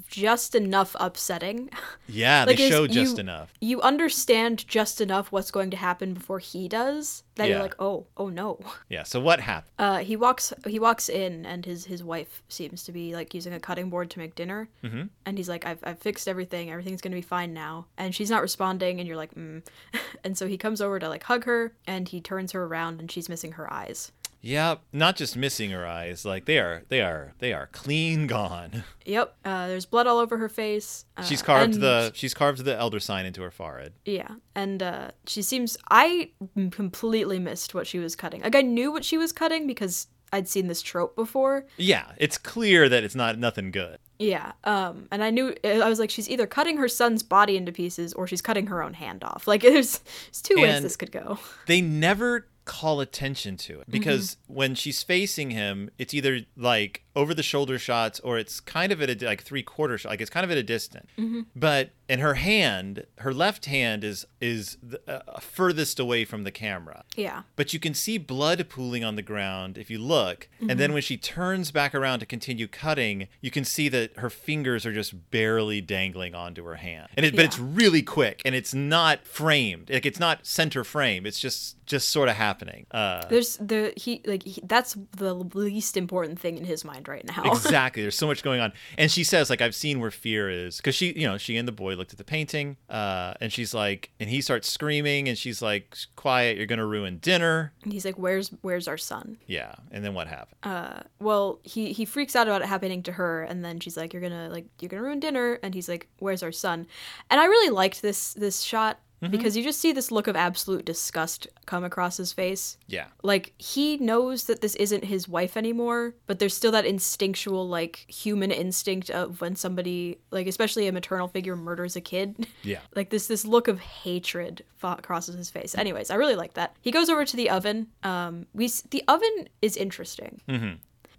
just 0.09 0.55
enough 0.55 0.95
upsetting. 0.99 1.71
yeah, 2.09 2.45
like, 2.45 2.57
they 2.57 2.69
show 2.69 2.87
just 2.87 3.17
you- 3.17 3.21
enough. 3.21 3.53
You 3.61 3.81
understand 3.81 4.67
just 4.67 5.01
enough 5.01 5.33
what's 5.33 5.51
going 5.51 5.71
to 5.71 5.77
happen 5.77 6.15
before 6.15 6.39
he 6.39 6.69
does 6.69 7.23
that 7.37 7.49
Yeah. 7.49 7.55
you're 7.55 7.63
like, 7.63 7.77
oh, 7.81 8.07
oh 8.17 8.29
no. 8.29 8.61
Yeah. 8.89 9.05
So 9.05 9.21
what 9.21 9.41
happened? 9.41 9.73
Uh, 9.79 9.99
he 9.99 10.17
walks 10.17 10.53
he 10.67 10.79
walks 10.79 11.09
in 11.09 11.47
and 11.47 11.65
his 11.65 11.85
his 11.85 12.03
wife 12.03 12.43
seems 12.49 12.83
to 12.85 12.93
be 12.93 13.15
like 13.15 13.35
using 13.35 13.53
a 13.53 13.61
cutting 13.61 13.89
board 13.89 14.11
to 14.11 14.19
make 14.19 14.35
dinner 14.35 14.69
mm-hmm. 14.83 15.05
and 15.25 15.39
he's 15.39 15.49
like 15.49 15.65
I've, 15.65 15.79
I've 15.85 15.99
fixed 16.01 16.27
everything 16.29 16.71
everything's 16.71 17.01
gonna 17.01 17.15
be 17.15 17.23
fine 17.23 17.55
now 17.55 17.87
and 17.97 18.15
she's 18.15 18.31
not 18.31 18.43
responding 18.43 18.99
and 18.99 19.07
you're 19.07 19.17
like 19.17 19.35
mm. 19.35 19.63
and 20.25 20.37
so 20.37 20.47
he 20.49 20.59
comes 20.59 20.81
over 20.81 20.99
to 20.99 21.09
like 21.09 21.23
hug 21.23 21.45
her 21.45 21.73
and 21.87 22.09
he 22.09 22.21
turns 22.21 22.53
her 22.53 22.65
around 22.65 23.01
and 23.01 23.11
she's 23.11 23.29
missing 23.29 23.53
her 23.53 23.73
eyes 23.73 24.11
Yeah, 24.43 24.77
not 24.93 25.17
just 25.17 25.37
missing 25.37 25.71
her 25.71 25.87
eyes, 25.87 26.25
like 26.25 26.47
they 26.47 26.59
are, 26.59 26.83
they 26.89 27.03
are, 27.03 27.35
they 27.41 27.53
are 27.53 27.67
clean 27.73 28.27
gone. 28.27 28.85
yep 29.05 29.35
uh, 29.45 29.67
there's 29.69 29.87
blood 29.87 30.07
all 30.07 30.19
over 30.19 30.39
her 30.39 30.49
face 30.49 31.05
uh, 31.17 31.23
She's 31.23 31.43
carved 31.43 31.75
and- 31.75 31.83
the, 31.83 32.13
she's 32.15 32.33
carved 32.35 32.65
the 32.65 32.77
elder 32.77 33.01
sign 33.01 33.27
into 33.27 33.43
her 33.43 33.51
forehead. 33.51 33.93
yeah 34.05 34.29
and 34.55 34.83
uh, 34.83 35.11
she 35.27 35.43
seems 35.43 35.77
I 35.91 36.31
completely 36.71 37.39
missed 37.39 37.75
what 37.75 37.87
she 37.87 37.99
was 37.99 38.15
cutting 38.17 38.43
like 38.43 38.55
I 38.55 38.63
knew 38.63 38.93
what 38.93 39.05
she 39.05 39.19
was 39.19 39.33
cutting 39.33 39.67
because 39.67 40.07
I'd 40.33 40.49
seen 40.49 40.69
this 40.69 40.81
trope 40.81 41.17
before 41.17 41.67
Yeah, 41.77 42.05
it's 42.17 42.39
clear 42.39 42.89
that 42.89 43.03
it's 43.05 43.17
not 43.17 43.37
nothing 43.39 43.71
good. 43.73 43.99
Yeah, 44.21 44.53
um, 44.65 45.09
and 45.11 45.25
I 45.25 45.31
knew 45.31 45.55
I 45.65 45.89
was 45.89 45.99
like, 45.99 46.11
she's 46.11 46.29
either 46.29 46.47
cutting 46.47 46.77
her 46.77 46.89
son's 46.89 47.23
body 47.23 47.57
into 47.57 47.73
pieces 47.73 48.13
or 48.13 48.27
she's 48.27 48.43
cutting 48.43 48.67
her 48.67 48.83
own 48.83 48.93
hand 48.95 49.25
off. 49.25 49.49
Like, 49.49 49.63
there's, 49.63 49.99
there's 49.99 50.43
two 50.43 50.57
ways 50.61 50.75
And- 50.77 50.85
this 50.85 50.95
could 50.97 51.11
go. 51.11 51.39
they 51.67 51.81
never 51.81 52.47
call 52.71 53.01
attention 53.01 53.57
to 53.57 53.75
it. 53.75 53.81
Mm-hmm. 53.81 53.93
Because 53.93 54.37
when 54.47 54.77
she's 54.77 55.03
facing 55.03 55.51
him 55.51 55.91
it's 55.99 56.15
either 56.15 56.43
like 56.57 57.03
over 57.17 57.35
the 57.35 57.43
shoulder 57.43 57.79
shots 57.79 58.21
or 58.21 58.39
it's 58.39 58.61
kind 58.61 58.93
of 58.93 59.03
at 59.03 59.11
a 59.11 59.27
like 59.27 59.43
three 59.43 59.63
quarter 59.63 59.99
shot 59.99 60.11
like 60.11 60.21
it's 60.21 60.31
kind 60.31 60.45
of 60.45 60.51
at 60.51 60.57
a 60.57 60.63
distance. 60.63 61.11
But 61.57 61.91
and 62.09 62.21
her 62.21 62.35
hand 62.35 63.07
her 63.19 63.33
left 63.33 63.67
hand 63.67 64.03
is 64.05 64.27
is 64.41 64.77
the, 64.83 65.01
uh, 65.09 65.39
furthest 65.41 65.99
away 66.01 66.25
from 66.25 66.45
the 66.45 66.51
camera. 66.51 67.05
Yeah, 67.17 67.43
but 67.57 67.73
you 67.73 67.81
can 67.81 67.95
see 67.95 68.19
blood 68.19 68.69
pooling 68.69 69.05
on 69.05 69.17
the 69.17 69.23
ground 69.23 69.79
if 69.79 69.91
you 69.91 69.99
look. 69.99 70.49
And 70.61 70.79
then 70.79 70.93
when 70.93 71.03
she 71.03 71.17
turns 71.17 71.71
back 71.71 71.95
around 71.95 72.21
to 72.21 72.27
continue 72.27 72.67
cutting 72.67 73.29
you 73.41 73.51
can 73.51 73.65
see 73.65 73.89
that 73.89 74.17
her 74.19 74.31
fingers 74.31 74.85
are 74.85 74.93
just 74.93 75.31
barely 75.31 75.81
dangling 75.81 76.35
onto 76.35 76.65
her 76.65 76.77
hand. 76.77 77.09
And 77.17 77.27
it, 77.27 77.37
but 77.37 77.45
it's 77.45 77.59
really 77.59 78.03
quick 78.03 78.43
and 78.45 78.55
it's 78.55 78.75
not 78.75 79.27
framed. 79.27 79.91
Like 79.91 80.07
it's 80.07 80.21
not 80.21 80.47
center 80.47 80.85
frame. 80.85 81.27
It's 81.27 81.41
just 81.41 81.85
just 81.87 82.09
sort 82.09 82.29
of 82.29 82.37
happening. 82.37 82.87
Uh 82.91 83.27
there's 83.29 83.57
the 83.57 83.93
he 83.97 84.23
like 84.27 84.43
he, 84.43 84.61
that's 84.65 84.97
the 85.17 85.35
least 85.35 85.97
important 85.97 86.39
thing 86.39 86.59
in 86.59 86.65
his 86.65 86.85
mind 86.85 87.00
right 87.09 87.25
now. 87.25 87.43
exactly 87.53 88.03
there's 88.03 88.17
so 88.17 88.27
much 88.27 88.43
going 88.43 88.61
on 88.61 88.73
and 88.99 89.11
she 89.11 89.25
says 89.25 89.51
like 89.51 89.61
i've 89.61 89.75
seen 89.75 90.01
where 90.01 90.11
fear 90.11 90.49
is 90.51 90.77
because 90.79 90.95
she 90.95 91.13
you 91.19 91.27
know 91.27 91.39
she 91.39 91.57
and 91.57 91.67
the 91.67 91.73
boy 91.73 91.95
looked 91.95 92.13
at 92.13 92.19
the 92.19 92.25
painting 92.25 92.77
uh 92.89 93.35
and 93.41 93.53
she's 93.53 93.73
like 93.75 94.11
and 94.21 94.29
he 94.31 94.41
starts 94.41 94.71
screaming 94.71 95.29
and 95.29 95.37
she's 95.39 95.61
like 95.63 95.97
quiet 96.17 96.57
you're 96.57 96.67
gonna 96.67 96.87
ruin 96.87 97.19
dinner 97.19 97.73
And 97.83 97.93
he's 97.93 98.05
like, 98.05 98.17
"Where's 98.19 98.49
where's 98.63 98.87
our 98.89 98.99
son?" 98.99 99.39
yeah 99.47 99.75
and 99.91 100.05
then 100.05 100.15
what 100.15 100.27
happened 100.29 100.57
Uh, 100.63 101.01
well, 101.21 101.59
he 101.63 101.93
he 101.93 102.05
freaks 102.05 102.37
out 102.37 102.47
about 102.47 102.63
it 102.63 102.69
happening 102.69 103.03
to 103.05 103.13
her, 103.13 103.43
and 103.43 103.65
then 103.65 103.81
she's 103.81 103.97
like, 103.97 104.13
"You're 104.13 104.23
gonna 104.23 104.49
like 104.51 104.67
you're 104.81 104.89
gonna 104.89 105.03
ruin 105.03 105.21
dinner," 105.21 105.59
and 105.63 105.75
he's 105.75 105.89
like, 105.89 106.07
"Where's 106.19 106.43
our 106.43 106.53
son?" 106.53 106.87
And 107.31 107.41
I 107.41 107.47
really 107.47 107.71
liked 107.71 108.03
this 108.03 108.35
this 108.35 108.61
shot 108.61 109.01
because 109.31 109.57
you 109.57 109.63
just 109.63 109.81
see 109.81 109.93
this 109.93 110.11
look 110.11 110.27
of 110.27 110.37
absolute 110.37 110.85
disgust 110.85 111.47
come 111.67 111.85
across 111.85 112.17
his 112.17 112.33
face. 112.33 112.79
yeah. 112.87 113.07
Like 113.23 113.53
he 113.59 113.97
knows 113.99 114.45
that 114.45 114.61
this 114.63 114.75
isn't 114.77 115.05
his 115.05 115.29
wife 115.29 115.57
anymore 115.57 116.15
but 116.27 116.39
there's 116.39 116.55
still 116.57 116.73
that 116.73 116.87
instinctual 116.87 117.69
like 117.69 118.07
human 118.09 118.51
instinct 118.51 119.11
of 119.11 119.41
when 119.41 119.57
somebody 119.57 120.19
like 120.31 120.47
especially 120.47 120.87
a 120.89 120.93
maternal 120.93 121.29
figure 121.29 121.57
murders 121.57 121.97
a 121.97 122.01
kid. 122.01 122.47
Yeah. 122.63 122.81
Like 122.95 123.11
this 123.11 123.27
this 123.27 123.45
look 123.45 123.69
of 123.69 123.81
hatred 123.81 124.65
crosses 125.03 125.35
his 125.35 125.51
face. 125.51 125.77
Anyways 125.77 126.11
i 126.11 126.15
really 126.15 126.37
like 126.37 126.55
that. 126.55 126.75
He 126.81 126.91
goes 126.91 127.09
over 127.11 127.25
to 127.25 127.37
the 127.37 127.51
oven. 127.51 127.89
Um 128.03 128.47
we 128.55 128.69
the 128.91 129.05
oven 129.09 129.49
is 129.61 129.77
interesting 129.77 130.41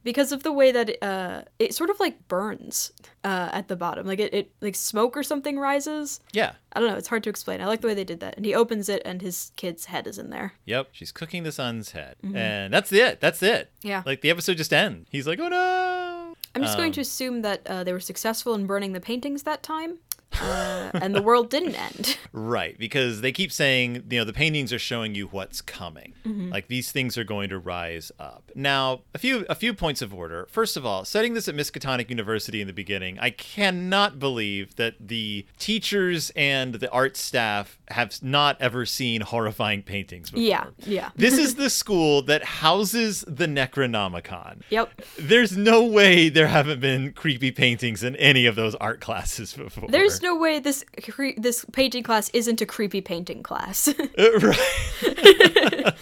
because 0.03 0.31
of 0.31 0.43
the 0.43 0.51
way 0.51 0.71
that 0.71 0.89
it, 0.89 1.03
uh, 1.03 1.41
it 1.59 1.73
sort 1.75 1.89
of 1.89 1.99
like 1.99 2.27
burns 2.27 2.91
uh, 3.23 3.49
at 3.51 3.67
the 3.67 3.75
bottom. 3.75 4.05
Like 4.07 4.19
it, 4.19 4.33
it 4.33 4.51
like 4.61 4.75
smoke 4.75 5.15
or 5.17 5.23
something 5.23 5.57
rises. 5.59 6.19
Yeah. 6.31 6.53
I 6.73 6.79
don't 6.79 6.89
know. 6.89 6.95
It's 6.97 7.07
hard 7.09 7.23
to 7.23 7.29
explain. 7.29 7.61
I 7.61 7.65
like 7.65 7.81
the 7.81 7.87
way 7.87 7.93
they 7.93 8.03
did 8.03 8.19
that. 8.21 8.35
And 8.37 8.45
he 8.45 8.55
opens 8.55 8.87
it, 8.89 9.01
and 9.05 9.21
his 9.21 9.51
kid's 9.57 9.85
head 9.85 10.07
is 10.07 10.17
in 10.17 10.29
there. 10.29 10.53
Yep. 10.65 10.89
She's 10.91 11.11
cooking 11.11 11.43
the 11.43 11.51
son's 11.51 11.91
head, 11.91 12.15
and 12.33 12.73
that's 12.73 12.91
it. 12.93 13.19
That's 13.19 13.43
it. 13.43 13.71
Yeah. 13.81 14.03
Like 14.05 14.21
the 14.21 14.29
episode 14.29 14.57
just 14.57 14.71
ends. 14.73 15.07
He's 15.11 15.27
like, 15.27 15.39
"Oh 15.39 15.49
no." 15.49 16.35
I'm 16.53 16.61
just 16.63 16.73
Um, 16.75 16.79
going 16.81 16.91
to 16.93 17.01
assume 17.01 17.43
that 17.43 17.61
uh, 17.65 17.83
they 17.85 17.93
were 17.93 17.99
successful 18.01 18.53
in 18.55 18.65
burning 18.65 18.91
the 18.91 18.99
paintings 18.99 19.43
that 19.43 19.63
time, 19.63 19.99
uh, 20.41 20.91
and 20.95 21.15
the 21.15 21.21
world 21.21 21.49
didn't 21.49 21.75
end. 21.75 22.17
Right, 22.33 22.77
because 22.77 23.21
they 23.21 23.31
keep 23.33 23.51
saying, 23.51 24.05
you 24.09 24.19
know, 24.19 24.23
the 24.25 24.33
paintings 24.33 24.71
are 24.71 24.79
showing 24.79 25.15
you 25.15 25.27
what's 25.27 25.61
coming. 25.61 26.13
Like 26.25 26.67
these 26.67 26.91
things 26.91 27.17
are 27.17 27.23
going 27.25 27.49
to 27.49 27.59
rise 27.59 28.11
up. 28.19 28.51
Now, 28.55 29.01
a 29.13 29.17
few 29.17 29.45
a 29.49 29.55
few 29.55 29.73
points 29.73 30.01
of 30.01 30.13
order. 30.13 30.47
First 30.49 30.77
of 30.77 30.85
all, 30.85 31.03
setting 31.03 31.33
this 31.33 31.47
at 31.47 31.55
Miskatonic 31.55 32.09
University 32.09 32.61
in 32.61 32.67
the 32.67 32.73
beginning, 32.73 33.19
I 33.19 33.31
cannot 33.31 34.17
believe 34.17 34.75
that 34.77 34.95
the 34.99 35.45
teachers 35.59 36.31
and 36.35 36.75
the 36.75 36.89
art 36.91 37.17
staff 37.17 37.79
have 37.89 38.21
not 38.23 38.57
ever 38.61 38.85
seen 38.85 39.21
horrifying 39.21 39.83
paintings 39.83 40.31
before. 40.31 40.43
Yeah, 40.43 40.65
yeah. 40.79 41.09
This 41.15 41.37
is 41.37 41.55
the 41.63 41.69
school 41.69 42.21
that 42.23 42.43
houses 42.43 43.23
the 43.27 43.45
Necronomicon. 43.47 44.61
Yep. 44.69 45.01
There's 45.19 45.55
no 45.57 45.83
way 45.85 46.29
there 46.29 46.47
haven't 46.47 46.79
been 46.79 47.13
creepy 47.13 47.51
paintings 47.51 48.03
in 48.03 48.15
any 48.17 48.45
of 48.45 48.55
those 48.55 48.75
art 48.75 49.01
classes 49.01 49.53
before. 49.53 49.89
There's 49.89 50.21
no 50.21 50.30
way 50.35 50.59
this 50.59 50.83
cre- 51.03 51.37
this 51.37 51.65
painting 51.71 52.03
class 52.03 52.29
isn't 52.33 52.61
a 52.61 52.65
creepy 52.65 53.01
painting 53.01 53.43
class. 53.43 53.89
Uh, 54.17 54.39
right. 54.39 55.93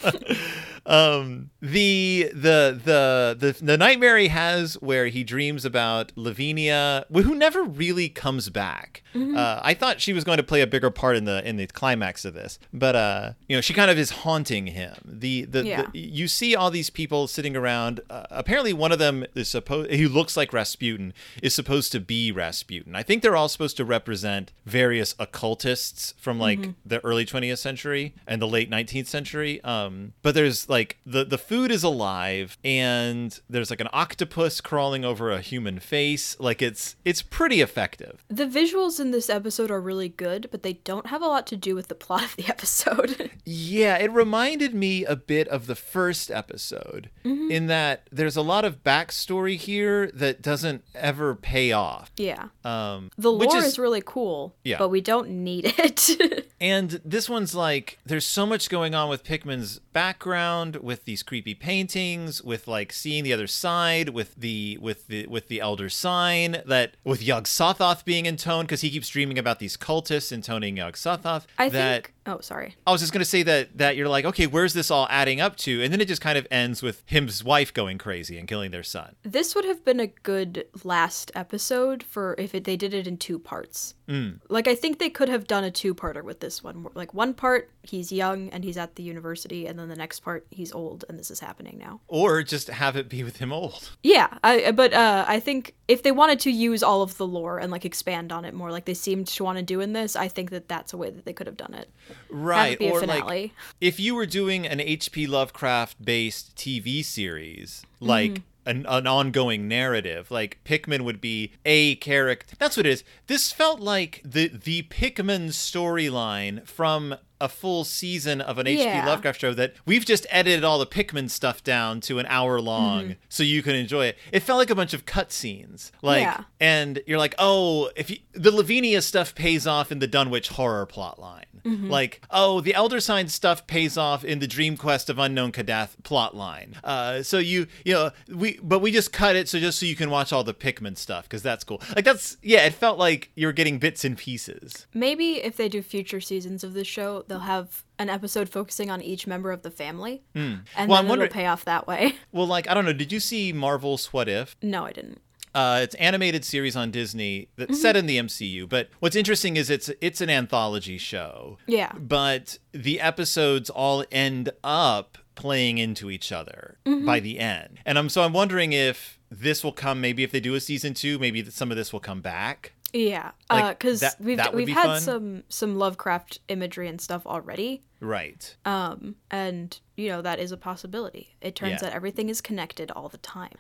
um 0.89 1.49
the 1.61 2.29
the 2.33 2.79
the 2.83 3.35
the 3.39 3.55
the 3.63 3.77
nightmare 3.77 4.17
he 4.17 4.27
has 4.29 4.73
where 4.81 5.07
he 5.07 5.23
dreams 5.23 5.63
about 5.65 6.11
Lavinia 6.15 7.05
who 7.11 7.35
never 7.35 7.63
really 7.63 8.09
comes 8.09 8.49
back. 8.49 9.03
Mm-hmm. 9.13 9.35
Uh, 9.37 9.59
I 9.63 9.73
thought 9.73 9.99
she 10.01 10.13
was 10.13 10.23
going 10.23 10.37
to 10.37 10.43
play 10.43 10.61
a 10.61 10.67
bigger 10.67 10.89
part 10.91 11.15
in 11.17 11.25
the 11.25 11.47
in 11.47 11.57
the 11.57 11.67
climax 11.67 12.25
of 12.25 12.33
this, 12.33 12.59
but 12.73 12.95
uh, 12.95 13.31
you 13.47 13.55
know 13.57 13.61
she 13.61 13.73
kind 13.73 13.89
of 13.91 13.97
is 13.97 14.09
haunting 14.11 14.67
him. 14.67 14.95
The 15.05 15.45
the, 15.45 15.65
Yeah. 15.65 15.85
the 15.93 15.99
you 15.99 16.27
see 16.27 16.55
all 16.55 16.71
these 16.71 16.89
people 16.89 17.27
sitting 17.27 17.55
around. 17.55 18.01
Uh, 18.09 18.23
apparently, 18.31 18.73
one 18.73 18.91
of 18.91 18.99
them 18.99 19.25
is 19.35 19.47
supposed 19.49 19.91
he 19.91 20.07
looks 20.07 20.35
like 20.37 20.53
Rasputin 20.53 21.13
is 21.43 21.53
supposed 21.53 21.91
to 21.91 21.99
be 21.99 22.31
Rasputin. 22.31 22.95
I 22.95 23.03
think 23.03 23.21
they're 23.21 23.35
all 23.35 23.49
supposed 23.49 23.77
to 23.77 23.85
represent 23.85 24.51
various 24.65 25.13
occultists 25.19 26.13
from 26.17 26.39
like 26.39 26.59
Mm-hmm. 26.59 26.71
the 26.85 27.03
early 27.05 27.25
20th 27.25 27.57
century 27.59 28.13
and 28.27 28.41
the 28.41 28.47
late 28.47 28.69
19th 28.71 29.05
century. 29.07 29.61
Um, 29.63 30.13
but 30.23 30.33
there's 30.35 30.67
like 30.67 30.78
the 31.05 31.23
the 31.25 31.37
food 31.37 31.71
is 31.71 31.83
alive 31.83 32.57
and 32.63 33.39
there's 33.49 33.69
like 33.69 33.79
an 33.81 33.89
octopus 33.93 34.61
crawling 34.61 35.03
over 35.05 35.31
a 35.31 35.41
human 35.41 35.79
face. 35.79 36.35
Like 36.39 36.61
it's 36.61 36.95
it's 37.05 37.21
pretty 37.21 37.61
effective. 37.61 38.23
the 38.29 38.45
visuals 38.45 38.99
in 38.99 39.11
this 39.11 39.29
episode 39.29 39.71
are 39.71 39.81
really 39.81 40.09
good, 40.09 40.47
but 40.51 40.63
they 40.63 40.73
don't 40.73 41.07
have 41.07 41.21
a 41.21 41.27
lot 41.27 41.45
to 41.47 41.55
do 41.57 41.75
with 41.75 41.87
the 41.87 41.95
plot 41.95 42.23
of 42.23 42.35
the 42.35 42.47
episode. 42.55 43.31
Yeah, 43.45 43.97
it 43.97 44.11
reminded 44.11 44.73
me 44.73 45.05
a 45.05 45.15
bit 45.15 45.47
of 45.49 45.67
the 45.67 45.75
first 45.75 46.29
episode 46.31 47.09
Mm-hmm. 47.25 47.51
in 47.51 47.67
that 47.67 48.07
there's 48.11 48.37
a 48.37 48.41
lot 48.41 48.63
of 48.65 48.83
backstory 48.83 49.57
here 49.57 50.09
that 50.13 50.41
doesn't 50.41 50.83
ever 50.95 51.35
pay 51.35 51.71
off. 51.71 52.11
yeah. 52.17 52.47
Um, 52.63 53.11
The 53.17 53.31
which 53.31 53.49
lore 53.49 53.59
is, 53.63 53.77
really 53.77 54.01
cool, 54.03 54.55
Yeah. 54.63 54.77
but 54.79 54.89
we 54.89 55.01
don't 55.01 55.29
need 55.29 55.73
it. 55.77 56.45
And 56.61 56.99
this 57.05 57.29
one's 57.29 57.55
like, 57.55 57.99
there's 58.05 58.25
so 58.27 58.45
much 58.45 58.69
going 58.69 58.93
on 58.93 59.07
with 59.07 59.23
Pickman's 59.23 59.79
background, 59.93 60.58
with 60.81 61.05
these 61.05 61.23
creepy 61.23 61.55
paintings, 61.55 62.41
with 62.43 62.67
like 62.67 62.93
seeing 62.93 63.23
the 63.23 63.33
other 63.33 63.47
side, 63.47 64.09
with 64.09 64.35
the 64.35 64.77
with 64.81 65.07
the 65.07 65.25
with 65.27 65.47
the 65.47 65.59
Elder 65.59 65.89
Sign, 65.89 66.61
that 66.65 66.95
with 67.03 67.21
Yog-Sothoth 67.21 68.05
being 68.05 68.25
intoned 68.25 68.67
because 68.67 68.81
he 68.81 68.89
keeps 68.89 69.09
dreaming 69.09 69.39
about 69.39 69.59
these 69.59 69.77
cultists 69.77 70.31
intoning 70.31 70.77
Yog-Sothoth. 70.77 71.45
I 71.57 71.69
that 71.69 71.93
think. 71.93 72.13
Oh, 72.25 72.39
sorry. 72.41 72.75
I 72.85 72.91
was 72.91 73.01
just 73.01 73.11
gonna 73.11 73.25
say 73.25 73.41
that 73.43 73.77
that 73.77 73.95
you're 73.95 74.09
like, 74.09 74.25
okay, 74.25 74.45
where's 74.45 74.73
this 74.73 74.91
all 74.91 75.07
adding 75.09 75.41
up 75.41 75.55
to? 75.57 75.81
And 75.81 75.91
then 75.91 76.01
it 76.01 76.07
just 76.07 76.21
kind 76.21 76.37
of 76.37 76.45
ends 76.51 76.83
with 76.83 77.01
him's 77.05 77.43
wife 77.43 77.73
going 77.73 77.97
crazy 77.97 78.37
and 78.37 78.47
killing 78.47 78.71
their 78.71 78.83
son. 78.83 79.15
This 79.23 79.55
would 79.55 79.65
have 79.65 79.83
been 79.83 79.99
a 79.99 80.07
good 80.07 80.65
last 80.83 81.31
episode 81.33 82.03
for 82.03 82.35
if 82.37 82.53
it, 82.53 82.65
they 82.65 82.77
did 82.77 82.93
it 82.93 83.07
in 83.07 83.17
two 83.17 83.39
parts. 83.39 83.95
Mm. 84.07 84.39
Like 84.49 84.67
I 84.67 84.75
think 84.75 84.99
they 84.99 85.09
could 85.09 85.29
have 85.29 85.47
done 85.47 85.63
a 85.63 85.71
two-parter 85.71 86.23
with 86.23 86.39
this 86.39 86.63
one. 86.63 86.87
Like 86.93 87.13
one 87.13 87.33
part 87.33 87.71
he's 87.83 88.11
young 88.11 88.49
and 88.49 88.63
he's 88.63 88.77
at 88.77 88.95
the 88.95 89.03
university, 89.03 89.65
and 89.65 89.79
then 89.79 89.89
the 89.89 89.95
next 89.95 90.19
part 90.19 90.45
he's 90.51 90.71
old 90.71 91.05
and 91.07 91.17
this 91.19 91.29
is 91.31 91.39
happening 91.39 91.77
now. 91.77 92.01
Or 92.07 92.43
just 92.43 92.67
have 92.69 92.95
it 92.95 93.07
be 93.09 93.23
with 93.23 93.37
him 93.37 93.51
old. 93.53 93.91
Yeah, 94.03 94.27
I 94.43 94.71
but 94.71 94.93
uh, 94.93 95.25
I 95.27 95.39
think 95.39 95.75
if 95.87 96.03
they 96.03 96.11
wanted 96.11 96.39
to 96.41 96.51
use 96.51 96.83
all 96.83 97.01
of 97.01 97.17
the 97.17 97.27
lore 97.27 97.59
and 97.59 97.71
like 97.71 97.85
expand 97.85 98.31
on 98.31 98.45
it 98.45 98.53
more, 98.53 98.71
like 98.71 98.85
they 98.85 98.93
seemed 98.93 99.27
to 99.27 99.43
want 99.43 99.57
to 99.57 99.63
do 99.63 99.79
in 99.79 99.93
this, 99.93 100.15
I 100.15 100.27
think 100.27 100.49
that 100.51 100.67
that's 100.67 100.93
a 100.93 100.97
way 100.97 101.09
that 101.09 101.25
they 101.25 101.33
could 101.33 101.47
have 101.47 101.57
done 101.57 101.73
it. 101.73 101.89
Right. 102.29 102.79
it 102.79 102.91
or 102.91 102.99
finale. 103.01 103.41
like 103.41 103.51
if 103.79 103.99
you 103.99 104.15
were 104.15 104.25
doing 104.25 104.65
an 104.67 104.79
H.P. 104.79 105.27
Lovecraft 105.27 106.03
based 106.03 106.55
TV 106.55 107.03
series, 107.05 107.85
like 107.99 108.31
Mm-hmm. 108.31 108.69
an, 108.69 108.85
an 108.87 109.07
ongoing 109.07 109.67
narrative, 109.67 110.29
like 110.31 110.59
Pickman 110.63 111.03
would 111.03 111.21
be 111.21 111.53
a 111.65 111.95
character. 111.95 112.55
That's 112.59 112.77
what 112.77 112.85
it 112.85 112.91
is. 112.91 113.03
This 113.27 113.51
felt 113.51 113.79
like 113.79 114.21
the 114.23 114.47
the 114.49 114.83
Pickman 114.83 115.47
storyline 115.49 116.67
from 116.67 117.15
a 117.41 117.47
full 117.49 117.83
season 117.83 118.41
of 118.41 118.57
an 118.57 118.67
H.P. 118.67 118.83
Yeah. 118.83 119.05
Lovecraft 119.05 119.39
show 119.41 119.53
that 119.53 119.73
we've 119.85 120.05
just 120.05 120.25
edited 120.29 120.63
all 120.63 120.77
the 120.79 120.85
Pickman 120.85 121.29
stuff 121.29 121.63
down 121.63 122.01
to 122.01 122.19
an 122.19 122.25
hour 122.27 122.59
long 122.59 122.79
Mm-hmm. 123.03 123.11
so 123.29 123.43
you 123.43 123.61
can 123.63 123.75
enjoy 123.75 124.07
it. 124.07 124.17
It 124.31 124.41
felt 124.41 124.57
like 124.59 124.69
a 124.69 124.75
bunch 124.75 124.93
of 124.93 125.05
cutscenes. 125.05 125.91
Like 126.01 126.23
Yeah. 126.23 126.43
and 126.59 127.01
you're 127.07 127.17
like, 127.19 127.35
"Oh, 127.39 127.89
if 127.95 128.09
you, 128.09 128.17
the 128.33 128.51
Lavinia 128.51 129.01
stuff 129.01 129.35
pays 129.35 129.65
off 129.67 129.91
in 129.91 129.99
the 129.99 130.07
Dunwich 130.07 130.49
horror 130.49 130.85
plot 130.85 131.19
line." 131.19 131.45
Mm-hmm. 131.65 131.89
Like, 131.89 132.21
"Oh, 132.31 132.61
the 132.61 132.73
Elder 132.73 132.99
Sign 132.99 133.27
stuff 133.27 133.67
pays 133.67 133.97
off 133.97 134.23
in 134.23 134.39
the 134.39 134.47
Dream 134.47 134.77
Quest 134.77 135.09
of 135.09 135.19
Unknown 135.19 135.51
Kadath 135.51 135.89
plot 136.03 136.35
line." 136.35 136.75
Uh, 136.83 137.21
so 137.23 137.37
you, 137.37 137.67
you 137.85 137.93
know, 137.93 138.11
we 138.29 138.59
but 138.63 138.79
we 138.79 138.91
just 138.91 139.11
cut 139.13 139.35
it 139.35 139.47
so 139.49 139.59
just 139.59 139.79
so 139.79 139.85
you 139.85 139.95
can 139.95 140.09
watch 140.09 140.31
all 140.33 140.43
the 140.43 140.53
Pickman 140.53 140.95
stuff 140.95 141.27
cuz 141.29 141.41
that's 141.41 141.63
cool. 141.63 141.81
Like 141.95 142.05
that's 142.05 142.37
yeah, 142.41 142.65
it 142.65 142.73
felt 142.73 142.97
like 142.97 143.29
you're 143.35 143.51
getting 143.53 143.77
bits 143.77 144.03
and 144.05 144.17
pieces. 144.17 144.87
Maybe 144.93 145.33
if 145.43 145.57
they 145.57 145.69
do 145.69 145.81
future 145.81 146.21
seasons 146.21 146.63
of 146.63 146.73
the 146.73 146.83
show, 146.85 147.23
they'll 147.29 147.39
have 147.39 147.83
an 147.97 148.09
episode 148.09 148.49
focusing 148.49 148.89
on 148.91 149.01
each 149.01 149.25
member 149.27 149.51
of 149.51 149.61
the 149.61 149.71
family, 149.71 150.23
and 150.35 150.61
Hmm. 150.75 150.87
Well, 150.89 151.01
then 151.03 151.11
I'm 151.11 151.21
it'll 151.21 151.33
pay 151.33 151.45
off 151.45 151.63
that 151.65 151.87
way. 151.87 152.15
Well, 152.33 152.47
like 152.47 152.67
I 152.69 152.73
don't 152.73 152.83
know, 152.85 152.93
did 152.93 153.11
you 153.13 153.19
see 153.21 153.53
Marvel's 153.53 154.11
What 154.11 154.27
If? 154.27 154.55
no, 154.61 154.85
I 154.85 154.91
didn't. 154.91 155.21
Uh, 155.55 155.79
it's 155.81 155.95
animated 155.95 156.45
series 156.45 156.75
on 156.75 156.91
Disney 156.91 157.47
that's 157.57 157.71
Mm-hmm. 157.71 157.81
set 157.81 157.95
in 157.95 158.05
the 158.05 158.17
MCU. 158.19 158.69
But 158.69 158.89
what's 158.99 159.15
interesting 159.15 159.57
is 159.57 159.69
it's 159.71 159.89
it's 159.99 160.21
an 160.21 160.29
anthology 160.29 160.97
show. 160.99 161.57
Yeah. 161.65 161.91
But 161.97 162.59
the 162.71 162.99
episodes 162.99 163.69
all 163.71 164.05
end 164.11 164.51
up 164.63 165.17
playing 165.33 165.79
into 165.79 166.11
each 166.11 166.31
other 166.31 166.77
Mm-hmm. 166.85 167.05
by 167.05 167.19
the 167.19 167.39
end. 167.39 167.79
And 167.85 167.97
I'm 167.97 168.09
so 168.09 168.21
I'm 168.21 168.33
wondering 168.33 168.73
if 168.73 169.17
this 169.31 169.63
will 169.63 169.71
come. 169.71 169.99
Maybe 170.01 170.23
if 170.23 170.31
they 170.31 170.39
do 170.39 170.53
a 170.53 170.59
season 170.59 170.93
two, 170.93 171.17
maybe 171.17 171.43
some 171.49 171.71
of 171.71 171.77
this 171.77 171.91
will 171.91 171.99
come 171.99 172.21
back. 172.21 172.73
Yeah, 172.93 173.31
Like, 173.49 173.63
uh, 173.63 173.69
because 173.69 174.03
we've 174.19 174.37
that 174.37 174.53
we've 174.53 174.67
had 174.69 174.85
fun. 174.85 175.01
some 175.01 175.43
some 175.49 175.75
Lovecraft 175.77 176.39
imagery 176.47 176.87
and 176.87 176.99
stuff 176.99 177.25
already, 177.27 177.83
Right. 178.01 178.55
um, 178.65 179.15
and 179.29 179.77
you 179.97 180.07
know 180.07 180.21
that 180.21 180.39
is 180.39 180.53
a 180.53 180.57
possibility. 180.57 181.35
It 181.41 181.55
turns 181.55 181.81
Yeah. 181.81 181.89
out 181.89 181.93
everything 181.93 182.29
is 182.29 182.39
connected 182.39 182.89
all 182.91 183.09
the 183.09 183.17
time. 183.17 183.55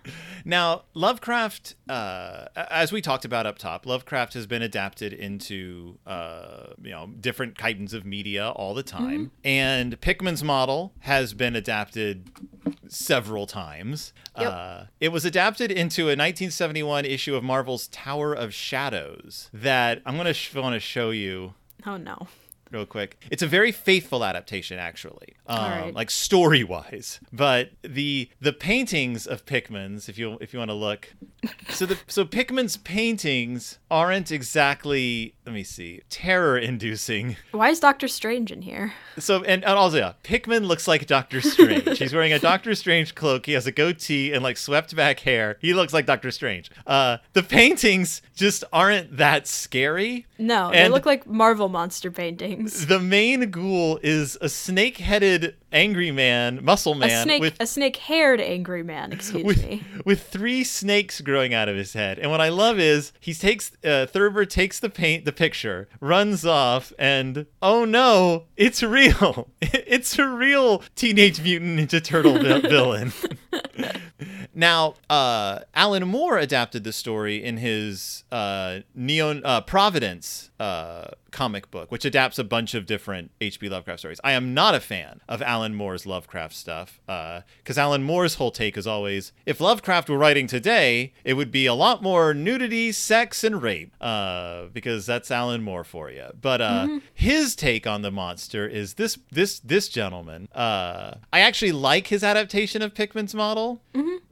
Now, 0.45 0.83
Lovecraft, 0.93 1.75
uh, 1.89 2.45
as 2.55 2.93
we 2.93 3.01
talked 3.01 3.25
about 3.25 3.45
up 3.45 3.57
top, 3.57 3.85
Lovecraft 3.85 4.33
has 4.35 4.47
been 4.47 4.61
adapted 4.61 5.11
into 5.11 5.97
uh, 6.07 6.67
you 6.81 6.91
know 6.91 7.07
different 7.19 7.57
kinds 7.57 7.93
of 7.93 8.05
media 8.05 8.49
all 8.51 8.73
the 8.73 8.83
time, 8.83 9.31
and 9.43 9.99
Pickman's 9.99 10.43
model 10.43 10.93
has 10.99 11.33
been 11.33 11.55
adapted 11.57 12.29
several 12.87 13.45
times. 13.45 14.13
Yep. 14.39 14.53
Uh, 14.53 14.83
it 15.01 15.09
was 15.09 15.25
adapted 15.25 15.71
into 15.71 16.03
a 16.03 16.15
1971 16.15 17.03
issue 17.03 17.35
of 17.35 17.43
Marvel's 17.43 17.87
Tower 17.89 18.33
of 18.33 18.53
Shadows 18.53 19.49
that 19.53 20.01
I'm 20.05 20.15
gonna 20.15 20.33
sh- 20.33 20.53
want 20.55 20.73
to 20.75 20.79
show 20.79 21.09
you 21.11 21.53
Oh 21.85 21.97
no. 21.97 22.27
Real 22.71 22.85
quick. 22.85 23.23
It's 23.31 23.43
a 23.43 23.47
very 23.47 23.71
faithful 23.71 24.23
adaptation, 24.23 24.79
actually, 24.79 25.35
um, 25.47 25.71
right. 25.71 25.93
like 25.93 26.09
story 26.09 26.63
wise. 26.63 27.19
But 27.31 27.71
the 27.81 28.29
the 28.39 28.53
paintings 28.53 29.25
of 29.27 29.45
Pickman's, 29.45 30.09
if 30.09 30.17
you 30.17 30.37
if 30.41 30.53
you 30.53 30.59
want 30.59 30.69
to 30.69 30.75
look, 30.75 31.13
so 31.69 31.85
the 31.85 31.97
so 32.07 32.25
Pickman's 32.25 32.77
paintings 32.77 33.79
aren't 33.89 34.31
exactly 34.31 35.35
let 35.49 35.55
me 35.55 35.63
see 35.63 35.99
terror 36.11 36.59
inducing. 36.59 37.35
Why 37.53 37.69
is 37.69 37.79
Doctor 37.79 38.07
Strange 38.07 38.51
in 38.51 38.61
here? 38.61 38.93
So 39.17 39.37
and, 39.37 39.65
and 39.65 39.73
also 39.73 39.97
yeah, 39.97 40.13
Pickman 40.21 40.65
looks 40.65 40.87
like 40.87 41.07
Doctor 41.07 41.41
Strange. 41.41 41.97
He's 41.97 42.13
wearing 42.13 42.31
a 42.31 42.37
Doctor 42.51 42.75
Strange 42.75 43.15
cloak. 43.15 43.47
He 43.47 43.53
has 43.53 43.65
a 43.65 43.71
goatee 43.71 44.31
and 44.31 44.43
like 44.43 44.57
swept 44.57 44.95
back 44.95 45.21
hair. 45.21 45.57
He 45.59 45.73
looks 45.73 45.91
like 45.91 46.05
Doctor 46.05 46.29
Strange. 46.29 46.69
Uh, 46.85 47.17
the 47.33 47.41
paintings 47.41 48.21
just 48.35 48.63
aren't 48.71 49.17
that 49.17 49.47
scary. 49.47 50.27
No, 50.37 50.69
they 50.69 50.87
look 50.87 51.07
like 51.07 51.25
Marvel 51.25 51.67
monster 51.67 52.11
paintings. 52.11 52.85
The 52.85 52.99
main 52.99 53.49
ghoul 53.49 53.99
is 54.03 54.37
a 54.41 54.49
snake-headed 54.49 55.55
angry 55.71 56.11
man, 56.11 56.63
muscle 56.63 56.93
A 56.93 56.97
man 56.97 57.23
snake, 57.23 57.41
with 57.41 57.57
a 57.59 57.67
snake-haired 57.67 58.41
angry 58.41 58.83
man. 58.83 59.11
Excuse 59.11 59.43
with, 59.43 59.65
me. 59.65 59.83
with 60.05 60.23
three 60.23 60.63
snakes 60.63 61.21
growing 61.21 61.53
out 61.53 61.69
of 61.69 61.75
his 61.75 61.93
head. 61.93 62.19
And 62.19 62.31
what 62.31 62.41
I 62.41 62.49
love 62.49 62.79
is 62.79 63.13
he 63.19 63.33
takes 63.33 63.71
uh, 63.83 64.05
Thurber 64.07 64.45
takes 64.45 64.79
the 64.79 64.89
paint 64.89 65.25
the 65.25 65.31
picture, 65.31 65.87
runs 65.99 66.45
off, 66.45 66.93
and 66.97 67.45
oh 67.61 67.85
no, 67.85 68.45
it's 68.57 68.83
real. 68.83 69.49
It's 69.71 70.19
a 70.19 70.27
real 70.27 70.83
Teenage 70.95 71.41
Mutant 71.41 71.79
Ninja 71.79 72.03
Turtle 72.03 72.37
vil- 72.37 72.61
villain. 72.69 73.11
Now, 74.53 74.95
uh, 75.09 75.59
Alan 75.73 76.07
Moore 76.07 76.37
adapted 76.37 76.83
the 76.83 76.91
story 76.93 77.43
in 77.43 77.57
his 77.57 78.23
uh, 78.31 78.79
Neon 78.93 79.41
uh, 79.45 79.61
Providence 79.61 80.51
uh, 80.59 81.11
comic 81.31 81.69
book, 81.71 81.91
which 81.91 82.05
adapts 82.05 82.39
a 82.39 82.43
bunch 82.43 82.73
of 82.73 82.85
different 82.85 83.31
H.P. 83.41 83.69
Lovecraft 83.69 83.99
stories. 83.99 84.19
I 84.23 84.31
am 84.33 84.53
not 84.53 84.75
a 84.75 84.79
fan 84.79 85.21
of 85.27 85.41
Alan 85.41 85.75
Moore's 85.75 86.05
Lovecraft 86.05 86.55
stuff 86.55 86.99
because 87.05 87.77
Alan 87.77 88.03
Moore's 88.03 88.35
whole 88.35 88.51
take 88.51 88.77
is 88.77 88.87
always 88.87 89.31
if 89.45 89.59
Lovecraft 89.61 90.09
were 90.09 90.17
writing 90.17 90.47
today, 90.47 91.13
it 91.23 91.33
would 91.33 91.51
be 91.51 91.65
a 91.65 91.73
lot 91.73 92.01
more 92.01 92.33
nudity, 92.33 92.91
sex, 92.91 93.43
and 93.43 93.61
rape 93.61 93.93
uh, 94.01 94.65
because 94.73 95.05
that's 95.05 95.31
Alan 95.31 95.61
Moore 95.61 95.83
for 95.83 96.09
you. 96.09 96.27
But 96.39 96.61
uh, 96.61 96.99
his 97.13 97.55
take 97.55 97.85
on 97.85 98.01
the 98.01 98.11
monster 98.11 98.67
is 98.67 98.95
this 98.95 99.17
this 99.31 99.59
this 99.59 99.89
gentleman. 99.89 100.47
Uh, 100.53 101.15
I 101.31 101.41
actually 101.41 101.71
like 101.71 102.07
his 102.07 102.23
adaptation 102.23 102.81
of 102.81 102.93
Pickman's 102.93 103.35
model 103.35 103.81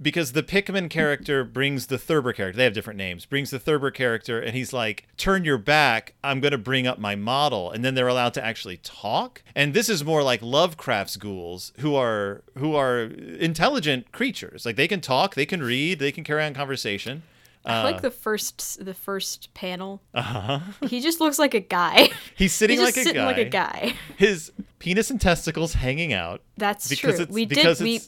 because 0.01 0.31
the 0.31 0.43
Pickman 0.43 0.89
character 0.89 1.43
brings 1.43 1.87
the 1.87 1.97
Thurber 1.97 2.33
character. 2.33 2.57
They 2.57 2.63
have 2.63 2.73
different 2.73 2.97
names. 2.97 3.25
Brings 3.25 3.49
the 3.49 3.59
Thurber 3.59 3.91
character, 3.91 4.39
and 4.39 4.55
he's 4.55 4.73
like, 4.73 5.07
"Turn 5.17 5.43
your 5.43 5.57
back. 5.57 6.13
I'm 6.23 6.39
going 6.39 6.51
to 6.51 6.57
bring 6.57 6.86
up 6.87 6.97
my 6.99 7.15
model." 7.15 7.71
And 7.71 7.83
then 7.85 7.93
they're 7.95 8.07
allowed 8.07 8.33
to 8.35 8.43
actually 8.45 8.77
talk. 8.77 9.43
And 9.55 9.73
this 9.73 9.89
is 9.89 10.03
more 10.03 10.23
like 10.23 10.41
Lovecraft's 10.41 11.17
ghouls, 11.17 11.73
who 11.79 11.95
are 11.95 12.43
who 12.57 12.75
are 12.75 13.01
intelligent 13.39 14.11
creatures. 14.11 14.65
Like 14.65 14.75
they 14.75 14.87
can 14.87 15.01
talk, 15.01 15.35
they 15.35 15.45
can 15.45 15.61
read, 15.61 15.99
they 15.99 16.11
can 16.11 16.23
carry 16.23 16.43
on 16.43 16.53
conversation. 16.53 17.23
I 17.65 17.81
Uh. 17.81 17.83
like 17.83 18.01
the 18.01 18.11
first 18.11 18.83
the 18.85 18.93
first 18.93 19.53
panel. 19.53 20.01
Uh-huh. 20.13 20.59
He 20.87 21.01
just 21.01 21.19
looks 21.19 21.37
like 21.37 21.53
a 21.53 21.59
guy. 21.59 22.09
He's 22.35 22.53
sitting 22.53 22.77
He's 22.77 22.85
like 22.85 22.95
a 22.97 23.03
sitting 23.03 23.15
guy. 23.15 23.25
like 23.25 23.37
a 23.37 23.45
guy. 23.45 23.93
His 24.15 24.51
penis 24.79 25.09
and 25.09 25.19
testicles 25.19 25.73
hanging 25.73 26.13
out. 26.13 26.41
That's 26.57 26.87
true. 26.95 27.25
we 27.29 27.45
did 27.45 27.79
we 27.81 27.99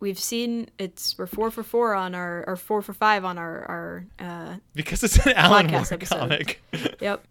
we've 0.00 0.18
seen 0.18 0.68
it's 0.78 1.16
we're 1.18 1.26
four 1.26 1.50
for 1.50 1.62
four 1.62 1.94
on 1.94 2.14
our 2.14 2.44
or 2.46 2.56
four 2.56 2.82
for 2.82 2.92
five 2.92 3.24
on 3.24 3.38
our 3.38 3.64
our 3.66 4.06
uh 4.18 4.56
Because 4.74 5.02
it's 5.04 5.24
an 5.26 5.34
Alan 5.34 5.66
Moore 5.66 5.80
Podcast 5.82 5.92
episode. 5.92 6.18
comic. 6.18 6.62
yep. 7.00 7.24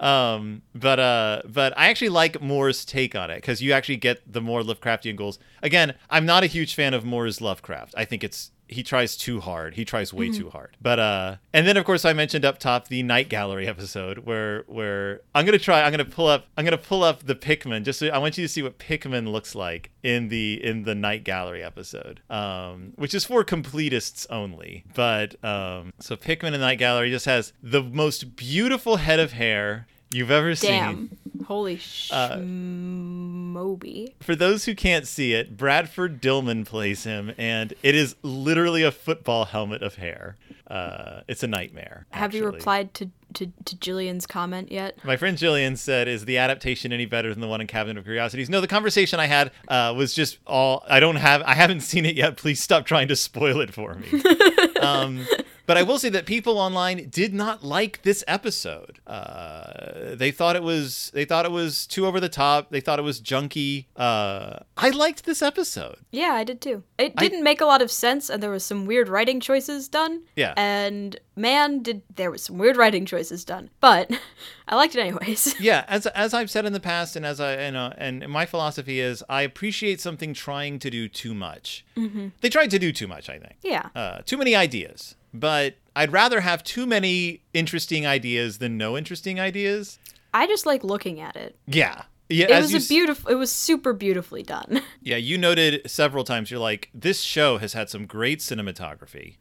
um 0.00 0.62
but 0.74 0.98
uh 0.98 1.42
but 1.46 1.72
i 1.78 1.88
actually 1.88 2.08
like 2.08 2.40
moore's 2.42 2.84
take 2.84 3.14
on 3.14 3.30
it 3.30 3.36
because 3.36 3.62
you 3.62 3.72
actually 3.72 3.96
get 3.96 4.20
the 4.30 4.40
more 4.40 4.62
lovecraftian 4.62 5.16
ghouls 5.16 5.38
again 5.62 5.94
i'm 6.10 6.26
not 6.26 6.42
a 6.42 6.46
huge 6.46 6.74
fan 6.74 6.94
of 6.94 7.04
moore's 7.04 7.40
lovecraft 7.40 7.94
i 7.96 8.04
think 8.04 8.24
it's 8.24 8.50
he 8.74 8.82
tries 8.82 9.16
too 9.16 9.40
hard. 9.40 9.74
He 9.74 9.84
tries 9.84 10.12
way 10.12 10.30
too 10.30 10.50
hard. 10.50 10.76
But 10.80 10.98
uh 10.98 11.36
and 11.52 11.66
then 11.66 11.76
of 11.76 11.84
course 11.84 12.04
i 12.04 12.12
mentioned 12.12 12.44
up 12.44 12.58
top 12.58 12.88
the 12.88 13.02
night 13.02 13.28
gallery 13.28 13.66
episode 13.66 14.18
where 14.18 14.64
where 14.66 15.20
i'm 15.34 15.44
gonna 15.46 15.58
try 15.58 15.82
i'm 15.82 15.90
gonna 15.92 16.04
pull 16.04 16.26
up 16.26 16.46
i'm 16.56 16.64
gonna 16.64 16.76
pull 16.76 17.02
up 17.02 17.22
the 17.24 17.34
pickman 17.34 17.84
just 17.84 17.98
so 18.00 18.08
i 18.08 18.18
want 18.18 18.36
you 18.36 18.44
to 18.44 18.48
see 18.48 18.62
what 18.62 18.78
pickman 18.78 19.30
looks 19.30 19.54
like 19.54 19.90
in 20.02 20.28
the 20.28 20.62
in 20.62 20.82
the 20.82 20.94
night 20.94 21.24
gallery 21.24 21.62
episode 21.62 22.20
um 22.28 22.92
which 22.96 23.14
is 23.14 23.24
for 23.24 23.44
completists 23.44 24.26
only. 24.30 24.84
But 24.94 25.42
um 25.44 25.92
so 26.00 26.16
pickman 26.16 26.54
in 26.54 26.60
the 26.60 26.66
night 26.66 26.78
gallery 26.78 27.10
just 27.10 27.26
has 27.26 27.52
the 27.62 27.82
most 27.82 28.36
beautiful 28.36 28.96
head 28.96 29.20
of 29.20 29.32
hair 29.32 29.86
you've 30.14 30.30
ever 30.30 30.54
seen 30.54 30.70
Damn. 30.70 31.10
Holy 31.46 31.74
Uh, 32.10 32.36
schmoby. 32.38 34.12
for 34.20 34.34
those 34.34 34.64
who 34.64 34.74
can't 34.74 35.06
see 35.06 35.34
it, 35.34 35.56
Bradford 35.56 36.20
Dillman 36.22 36.64
plays 36.64 37.04
him, 37.04 37.32
and 37.36 37.74
it 37.82 37.94
is 37.94 38.16
literally 38.22 38.82
a 38.82 38.90
football 38.92 39.44
helmet 39.46 39.82
of 39.82 39.96
hair. 39.96 40.36
Uh, 40.66 41.20
it's 41.28 41.42
a 41.42 41.46
nightmare. 41.46 42.06
Have 42.10 42.34
you 42.34 42.46
replied 42.46 42.94
to, 42.94 43.10
to 43.34 43.46
to 43.66 43.76
Jillian's 43.76 44.26
comment 44.26 44.72
yet? 44.72 44.96
My 45.04 45.16
friend 45.16 45.36
Jillian 45.36 45.76
said, 45.76 46.08
"Is 46.08 46.24
the 46.24 46.38
adaptation 46.38 46.90
any 46.92 47.04
better 47.04 47.30
than 47.30 47.40
the 47.40 47.48
one 47.48 47.60
in 47.60 47.66
Cabinet 47.66 47.98
of 47.98 48.04
Curiosities?" 48.04 48.48
No, 48.48 48.62
the 48.62 48.66
conversation 48.66 49.20
I 49.20 49.26
had 49.26 49.50
uh, 49.68 49.92
was 49.94 50.14
just 50.14 50.38
all. 50.46 50.82
I 50.88 51.00
don't 51.00 51.16
have. 51.16 51.42
I 51.42 51.54
haven't 51.54 51.80
seen 51.80 52.06
it 52.06 52.16
yet. 52.16 52.38
Please 52.38 52.62
stop 52.62 52.86
trying 52.86 53.08
to 53.08 53.16
spoil 53.16 53.60
it 53.60 53.74
for 53.74 53.94
me. 53.94 54.08
um, 54.80 55.26
but 55.66 55.76
I 55.76 55.82
will 55.82 55.98
say 55.98 56.08
that 56.10 56.26
people 56.26 56.58
online 56.58 57.08
did 57.08 57.34
not 57.34 57.64
like 57.64 58.02
this 58.02 58.22
episode. 58.26 59.00
Uh, 59.06 60.14
they 60.14 60.30
thought 60.30 60.56
it 60.56 60.62
was. 60.62 61.10
They 61.14 61.24
thought 61.24 61.44
it 61.44 61.52
was 61.52 61.86
too 61.86 62.06
over 62.06 62.20
the 62.20 62.28
top. 62.28 62.70
They 62.70 62.80
thought 62.80 62.98
it 62.98 63.02
was 63.02 63.20
junky. 63.20 63.86
Uh, 63.96 64.58
I 64.76 64.90
liked 64.90 65.24
this 65.24 65.42
episode. 65.42 65.96
Yeah, 66.10 66.32
I 66.32 66.44
did 66.44 66.60
too. 66.60 66.82
It 66.98 67.16
didn't 67.16 67.42
make 67.42 67.60
a 67.60 67.66
lot 67.66 67.82
of 67.82 67.90
sense, 67.90 68.30
and 68.30 68.42
there 68.42 68.50
was 68.50 68.64
some 68.64 68.86
weird 68.86 69.08
writing 69.08 69.40
choices 69.40 69.88
done. 69.88 70.22
Yeah. 70.36 70.54
And 70.56 71.18
man, 71.36 71.82
did 71.82 72.02
there 72.14 72.30
was 72.30 72.44
some 72.44 72.58
weird 72.58 72.76
writing 72.76 73.06
choices 73.06 73.44
done, 73.44 73.70
but 73.80 74.10
I 74.68 74.76
liked 74.76 74.94
it 74.94 75.00
anyways. 75.00 75.54
yeah 75.60 75.84
as 75.88 76.06
as 76.06 76.34
i've 76.34 76.50
said 76.50 76.64
in 76.64 76.72
the 76.72 76.80
past 76.80 77.16
and 77.16 77.24
as 77.24 77.40
i 77.40 77.66
you 77.66 77.72
know 77.72 77.92
and 77.96 78.26
my 78.28 78.46
philosophy 78.46 79.00
is 79.00 79.22
i 79.28 79.42
appreciate 79.42 80.00
something 80.00 80.34
trying 80.34 80.78
to 80.78 80.90
do 80.90 81.08
too 81.08 81.34
much 81.34 81.84
they 82.40 82.48
tried 82.48 82.70
to 82.70 82.78
do 82.78 82.92
too 82.92 83.06
much 83.06 83.28
i 83.28 83.38
think 83.38 83.56
yeah. 83.62 83.88
uh, 83.94 84.18
too 84.24 84.36
many 84.36 84.54
ideas 84.54 85.16
but 85.34 85.74
i'd 85.96 86.12
rather 86.12 86.40
have 86.40 86.62
too 86.64 86.86
many 86.86 87.42
interesting 87.52 88.06
ideas 88.06 88.58
than 88.58 88.78
no 88.78 88.96
interesting 88.96 89.38
ideas 89.40 89.98
I 90.36 90.46
just 90.48 90.66
like 90.66 90.82
looking 90.82 91.20
at 91.20 91.36
it. 91.36 91.54
yeah 91.66 92.02
yeah 92.28 92.46
It 92.56 92.60
was 92.62 92.74
a 92.74 92.88
beautiful. 92.88 93.30
It 93.30 93.34
was 93.36 93.52
super 93.52 93.92
beautifully 93.92 94.42
done. 94.42 94.80
yeah 95.00 95.16
you 95.16 95.36
noted 95.38 95.88
several 95.88 96.24
times 96.24 96.50
you're 96.50 96.58
like 96.58 96.88
this 96.92 97.20
show 97.20 97.58
has 97.58 97.72
had 97.74 97.88
some 97.90 98.06
great 98.06 98.40
cinematography 98.40 99.36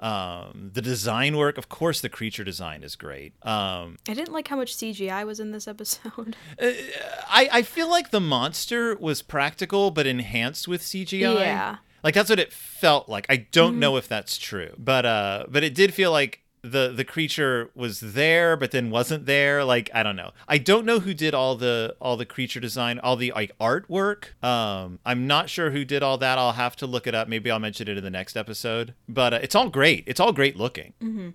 um 0.00 0.70
the 0.74 0.82
design 0.82 1.36
work 1.36 1.58
of 1.58 1.68
course 1.68 2.00
the 2.00 2.08
creature 2.08 2.44
design 2.44 2.82
is 2.84 2.94
great 2.96 3.32
um 3.44 3.96
I 4.08 4.14
didn't 4.14 4.32
like 4.32 4.46
how 4.48 4.56
much 4.56 4.76
CGI 4.76 5.26
was 5.26 5.40
in 5.40 5.50
this 5.52 5.66
episode. 5.66 6.36
I, 6.60 7.48
I 7.52 7.62
feel 7.62 7.90
like 7.90 8.10
the 8.10 8.20
monster 8.20 8.94
was 8.96 9.22
practical 9.22 9.90
but 9.90 10.06
enhanced 10.06 10.68
with 10.68 10.82
CGI. 10.82 11.40
Yeah. 11.40 11.76
Like 12.02 12.14
that's 12.14 12.30
what 12.30 12.38
it 12.38 12.52
felt 12.52 13.08
like. 13.08 13.26
I 13.28 13.36
don't 13.52 13.78
know 13.78 13.96
if 13.96 14.08
that's 14.08 14.38
true. 14.38 14.74
But 14.78 15.06
uh 15.06 15.44
but 15.48 15.64
it 15.64 15.74
did 15.74 15.94
feel 15.94 16.10
like 16.12 16.42
the 16.60 16.92
the 16.92 17.04
creature 17.04 17.70
was 17.76 18.00
there 18.00 18.56
but 18.56 18.72
then 18.72 18.90
wasn't 18.90 19.26
there. 19.26 19.64
Like 19.64 19.90
I 19.94 20.02
don't 20.02 20.16
know. 20.16 20.32
I 20.48 20.58
don't 20.58 20.84
know 20.84 20.98
who 21.00 21.14
did 21.14 21.32
all 21.34 21.54
the 21.54 21.94
all 22.00 22.16
the 22.16 22.26
creature 22.26 22.60
design, 22.60 22.98
all 22.98 23.16
the 23.16 23.32
like 23.34 23.56
artwork. 23.58 24.42
Um 24.44 24.98
I'm 25.06 25.26
not 25.26 25.48
sure 25.50 25.70
who 25.70 25.84
did 25.84 26.02
all 26.02 26.18
that. 26.18 26.36
I'll 26.38 26.52
have 26.52 26.74
to 26.76 26.86
look 26.86 27.06
it 27.06 27.14
up. 27.14 27.28
Maybe 27.28 27.50
I'll 27.50 27.58
mention 27.60 27.88
it 27.88 27.96
in 27.96 28.04
the 28.04 28.10
next 28.10 28.36
episode. 28.36 28.94
But 29.08 29.34
uh, 29.34 29.40
it's 29.42 29.54
all 29.54 29.68
great. 29.70 30.04
It's 30.06 30.20
all 30.20 30.32
great 30.32 30.56
looking. 30.56 30.94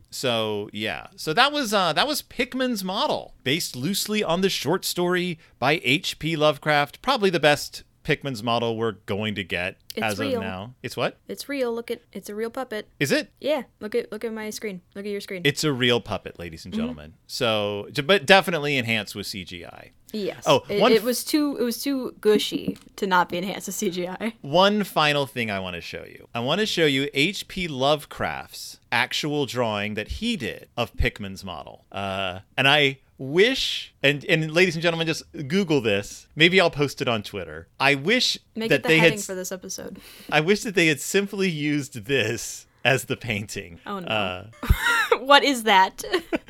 So 0.09 0.69
yeah, 0.73 1.07
so 1.15 1.33
that 1.33 1.51
was 1.51 1.73
uh, 1.73 1.93
that 1.93 2.07
was 2.07 2.21
Pickman's 2.21 2.83
model, 2.83 3.33
based 3.43 3.75
loosely 3.75 4.23
on 4.23 4.41
the 4.41 4.49
short 4.49 4.83
story 4.85 5.39
by 5.57 5.81
H.P. 5.83 6.35
Lovecraft. 6.35 7.01
Probably 7.01 7.29
the 7.29 7.39
best 7.39 7.83
Pickman's 8.03 8.43
model 8.43 8.77
we're 8.77 8.93
going 9.05 9.35
to 9.35 9.43
get 9.43 9.77
It's 9.95 10.03
as 10.03 10.19
real. 10.19 10.35
of 10.37 10.41
now. 10.41 10.73
It's 10.83 10.95
what 10.97 11.17
It's 11.27 11.47
real. 11.49 11.73
Look 11.73 11.89
at 11.91 12.01
it's 12.11 12.29
a 12.29 12.35
real 12.35 12.49
puppet. 12.49 12.87
is 12.99 13.11
it? 13.11 13.31
Yeah. 13.39 13.63
Look 13.79 13.95
at 13.95 14.11
look 14.11 14.23
at 14.25 14.33
my 14.33 14.49
screen. 14.49 14.81
Look 14.95 15.05
at 15.05 15.11
your 15.11 15.21
screen. 15.21 15.41
It's 15.45 15.63
a 15.63 15.71
real 15.73 15.99
puppet, 16.01 16.37
ladies 16.39 16.65
and 16.65 16.73
gentlemen. 16.73 17.13
So, 17.27 17.87
but 18.05 18.25
definitely 18.25 18.77
enhanced 18.77 19.15
with 19.15 19.25
CGI. 19.27 19.89
yes. 20.11 20.43
Oh, 20.45 20.63
it, 20.69 20.81
it 20.81 20.97
f- 20.97 21.03
was 21.03 21.23
too 21.23 21.57
it 21.59 21.63
was 21.63 21.81
too 21.81 22.15
gushy 22.21 22.77
to 22.97 23.07
not 23.07 23.29
be 23.29 23.37
enhanced 23.37 23.67
with 23.67 23.75
CGI. 23.77 24.33
One 24.41 24.83
final 24.83 25.25
thing 25.25 25.49
I 25.49 25.59
want 25.59 25.75
to 25.75 25.81
show 25.81 26.03
you. 26.05 26.27
I 26.35 26.39
want 26.41 26.59
to 26.59 26.65
show 26.65 26.85
you 26.85 27.09
H.P. 27.13 27.67
Lovecraft's 27.67 28.79
actual 28.91 29.45
drawing 29.45 29.93
that 29.95 30.07
he 30.07 30.35
did 30.35 30.67
of 30.77 30.95
Pickman's 30.95 31.43
model. 31.43 31.85
Uh, 31.91 32.39
and 32.57 32.67
I 32.67 32.99
wish, 33.31 33.93
and, 34.03 34.23
and 34.25 34.51
ladies 34.53 34.75
and 34.75 34.81
gentlemen, 34.83 35.07
just 35.07 35.23
Google 35.47 35.81
this. 35.81 36.27
Maybe 36.35 36.59
I'll 36.59 36.69
post 36.71 37.01
it 37.01 37.07
on 37.07 37.23
Twitter. 37.23 37.67
I 37.79 37.95
wish 37.95 38.37
Make 38.55 38.69
that 38.69 38.75
it 38.81 38.83
the 38.83 38.89
they 38.89 38.99
heading 38.99 39.17
had. 39.19 39.25
for 39.25 39.35
this 39.35 39.51
episode. 39.51 39.99
I 40.31 40.41
wish 40.41 40.61
that 40.63 40.75
they 40.75 40.87
had 40.87 40.99
simply 40.99 41.49
used 41.49 42.05
this 42.05 42.67
as 42.85 43.05
the 43.05 43.15
painting. 43.17 43.79
Oh, 43.85 43.99
no. 43.99 44.07
Uh, 44.07 44.45
what 45.19 45.43
is 45.43 45.63
that? 45.63 46.03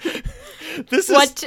this 0.90 1.10
is 1.10 1.12
what? 1.12 1.44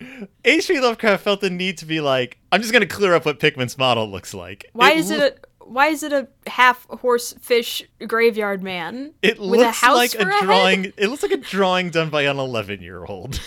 H.P. 0.44 0.80
Lovecraft 0.80 1.22
felt 1.22 1.40
the 1.40 1.50
need 1.50 1.78
to 1.78 1.86
be 1.86 2.00
like, 2.00 2.38
I'm 2.52 2.60
just 2.60 2.72
going 2.72 2.86
to 2.86 2.92
clear 2.94 3.14
up 3.14 3.24
what 3.24 3.38
Pickman's 3.38 3.78
model 3.78 4.10
looks 4.10 4.34
like. 4.34 4.66
Why 4.72 4.90
is 4.92 5.10
loo- 5.10 5.16
it 5.18 5.40
a 5.44 5.64
why 5.64 5.86
is 5.86 6.02
it 6.02 6.12
a 6.12 6.28
half 6.46 6.84
horse 6.90 7.32
fish 7.40 7.82
graveyard 8.06 8.62
man 8.62 9.14
It 9.22 9.38
with 9.38 9.60
a 9.60 9.64
looks 9.64 9.78
house 9.80 9.96
like 9.96 10.14
a 10.14 10.30
head? 10.30 10.42
drawing. 10.44 10.84
It 10.98 11.08
looks 11.08 11.22
like 11.22 11.32
a 11.32 11.38
drawing 11.38 11.88
done 11.88 12.10
by 12.10 12.22
an 12.22 12.38
11 12.38 12.82
year 12.82 13.02
old. 13.02 13.40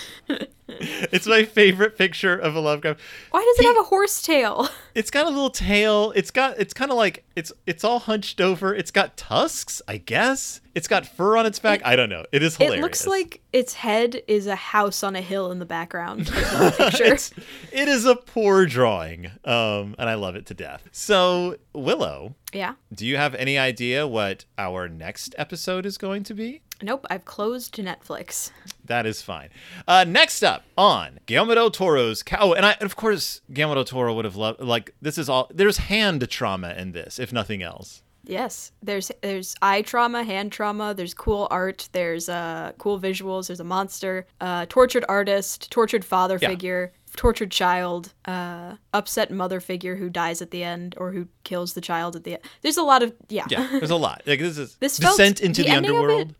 it's 1.11 1.25
my 1.27 1.43
favorite 1.45 1.97
picture 1.97 2.37
of 2.37 2.55
a 2.55 2.59
Lovecraft. 2.59 2.99
Why 3.31 3.39
does 3.41 3.59
it 3.59 3.61
He- 3.61 3.67
have 3.67 3.77
a 3.77 3.87
horse 3.87 4.21
tail? 4.21 4.67
It's 4.97 5.11
got 5.11 5.27
a 5.27 5.29
little 5.29 5.51
tail. 5.51 6.11
It's 6.15 6.31
got 6.31 6.57
it's 6.57 6.73
kind 6.73 6.89
of 6.89 6.97
like 6.97 7.23
it's 7.35 7.51
it's 7.67 7.83
all 7.83 7.99
hunched 7.99 8.41
over. 8.41 8.73
It's 8.73 8.89
got 8.89 9.15
tusks, 9.15 9.79
I 9.87 9.97
guess. 9.97 10.59
It's 10.73 10.87
got 10.87 11.05
fur 11.05 11.37
on 11.37 11.45
its 11.45 11.59
back. 11.59 11.81
I 11.85 11.95
don't 11.95 12.09
know. 12.09 12.25
It 12.31 12.41
is 12.41 12.57
hilarious. 12.57 12.79
It 12.79 12.81
looks 12.81 13.05
like 13.05 13.41
its 13.53 13.75
head 13.75 14.23
is 14.27 14.47
a 14.47 14.55
house 14.55 15.03
on 15.03 15.15
a 15.15 15.21
hill 15.21 15.51
in 15.51 15.59
the 15.59 15.67
background. 15.67 16.21
of 16.29 16.33
the 16.33 16.73
picture. 16.89 17.03
it's, 17.03 17.31
it 17.71 17.87
is 17.87 18.05
a 18.05 18.15
poor 18.15 18.65
drawing, 18.65 19.27
um, 19.45 19.93
and 19.99 20.09
I 20.09 20.15
love 20.15 20.35
it 20.35 20.47
to 20.47 20.55
death. 20.55 20.89
So 20.91 21.57
Willow, 21.73 22.33
yeah. 22.51 22.73
do 22.91 23.05
you 23.05 23.17
have 23.17 23.35
any 23.35 23.55
idea 23.59 24.07
what 24.07 24.45
our 24.57 24.89
next 24.89 25.35
episode 25.37 25.85
is 25.85 25.99
going 25.99 26.23
to 26.23 26.33
be? 26.33 26.63
Nope. 26.81 27.05
I've 27.09 27.25
closed 27.25 27.75
Netflix. 27.75 28.51
That 28.85 29.05
is 29.05 29.21
fine. 29.21 29.49
Uh, 29.87 30.05
next 30.07 30.43
up 30.43 30.63
on 30.77 31.19
Guillermo 31.25 31.55
del 31.55 31.71
Toro's 31.71 32.23
cow, 32.23 32.37
oh, 32.41 32.53
and 32.53 32.65
I, 32.65 32.73
of 32.81 32.95
course, 32.95 33.41
Guillermo 33.51 33.75
del 33.75 33.83
Toro 33.85 34.13
would 34.13 34.25
have 34.25 34.35
loved. 34.35 34.61
Like 34.61 34.93
this 35.01 35.17
is 35.17 35.27
all. 35.29 35.49
There's 35.53 35.77
hand 35.77 36.29
trauma 36.29 36.73
in 36.77 36.91
this, 36.93 37.19
if 37.19 37.33
nothing 37.33 37.61
else. 37.61 38.01
Yes, 38.23 38.71
there's 38.83 39.09
there's 39.21 39.55
eye 39.61 39.81
trauma, 39.83 40.23
hand 40.23 40.51
trauma. 40.51 40.93
There's 40.93 41.13
cool 41.13 41.47
art. 41.49 41.89
There's 41.93 42.27
uh 42.29 42.73
cool 42.77 42.99
visuals. 42.99 43.47
There's 43.47 43.59
a 43.61 43.63
monster, 43.65 44.27
uh, 44.41 44.65
tortured 44.69 45.05
artist, 45.07 45.71
tortured 45.71 46.03
father 46.03 46.37
Yeah. 46.41 46.49
figure, 46.49 46.91
tortured 47.15 47.51
child, 47.51 48.13
uh, 48.25 48.75
upset 48.93 49.31
mother 49.31 49.59
figure 49.61 49.95
who 49.95 50.09
dies 50.09 50.41
at 50.41 50.51
the 50.51 50.61
end 50.63 50.93
or 50.97 51.11
who 51.13 51.27
kills 51.45 51.73
the 51.73 51.81
child 51.81 52.17
at 52.17 52.25
the 52.25 52.33
end. 52.33 52.43
There's 52.61 52.75
a 52.77 52.83
lot 52.83 53.01
of 53.01 53.13
yeah, 53.29 53.45
Yeah, 53.49 53.65
there's 53.71 53.91
a 53.91 53.95
lot. 53.95 54.23
Like 54.25 54.39
this 54.39 54.57
is 54.57 54.75
This 54.79 54.99
felt- 54.99 55.17
descent 55.17 55.39
into 55.39 55.63
the 55.63 55.69
the, 55.69 55.77
of 55.77 55.83
it- 55.83 55.87
underworld. 55.87 56.35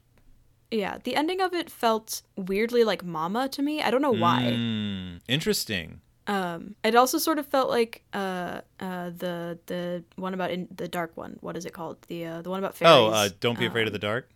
Yeah. 0.71 0.97
The 1.03 1.15
ending 1.15 1.41
of 1.41 1.53
it 1.53 1.69
felt 1.69 2.21
weirdly 2.35 2.83
like 2.83 3.03
Mama 3.03 3.47
to 3.49 3.61
me. 3.61 3.81
I 3.81 3.91
don't 3.91 4.01
know 4.01 4.11
why. 4.11 4.53
Mm, 4.55 5.19
interesting. 5.27 6.01
Um, 6.27 6.75
it 6.83 6.93
also 6.95 7.17
sort 7.17 7.39
of 7.39 7.47
felt 7.47 7.69
like 7.69 8.03
uh, 8.13 8.61
uh, 8.81 9.11
the 9.17 9.57
the 9.67 10.03
one 10.17 10.33
about 10.33 10.51
in 10.51 10.67
the 10.75 10.87
dark 10.87 11.15
one. 11.15 11.37
What 11.39 11.55
is 11.55 11.65
it 11.65 11.73
called? 11.73 11.97
The 12.07 12.25
uh, 12.25 12.41
the 12.41 12.49
one 12.49 12.59
about 12.59 12.75
fairies. 12.75 12.93
Oh, 12.93 13.07
uh, 13.07 13.29
don't 13.39 13.57
be 13.57 13.65
afraid 13.65 13.87
of 13.87 13.93
the 13.93 13.99
dark. 13.99 14.29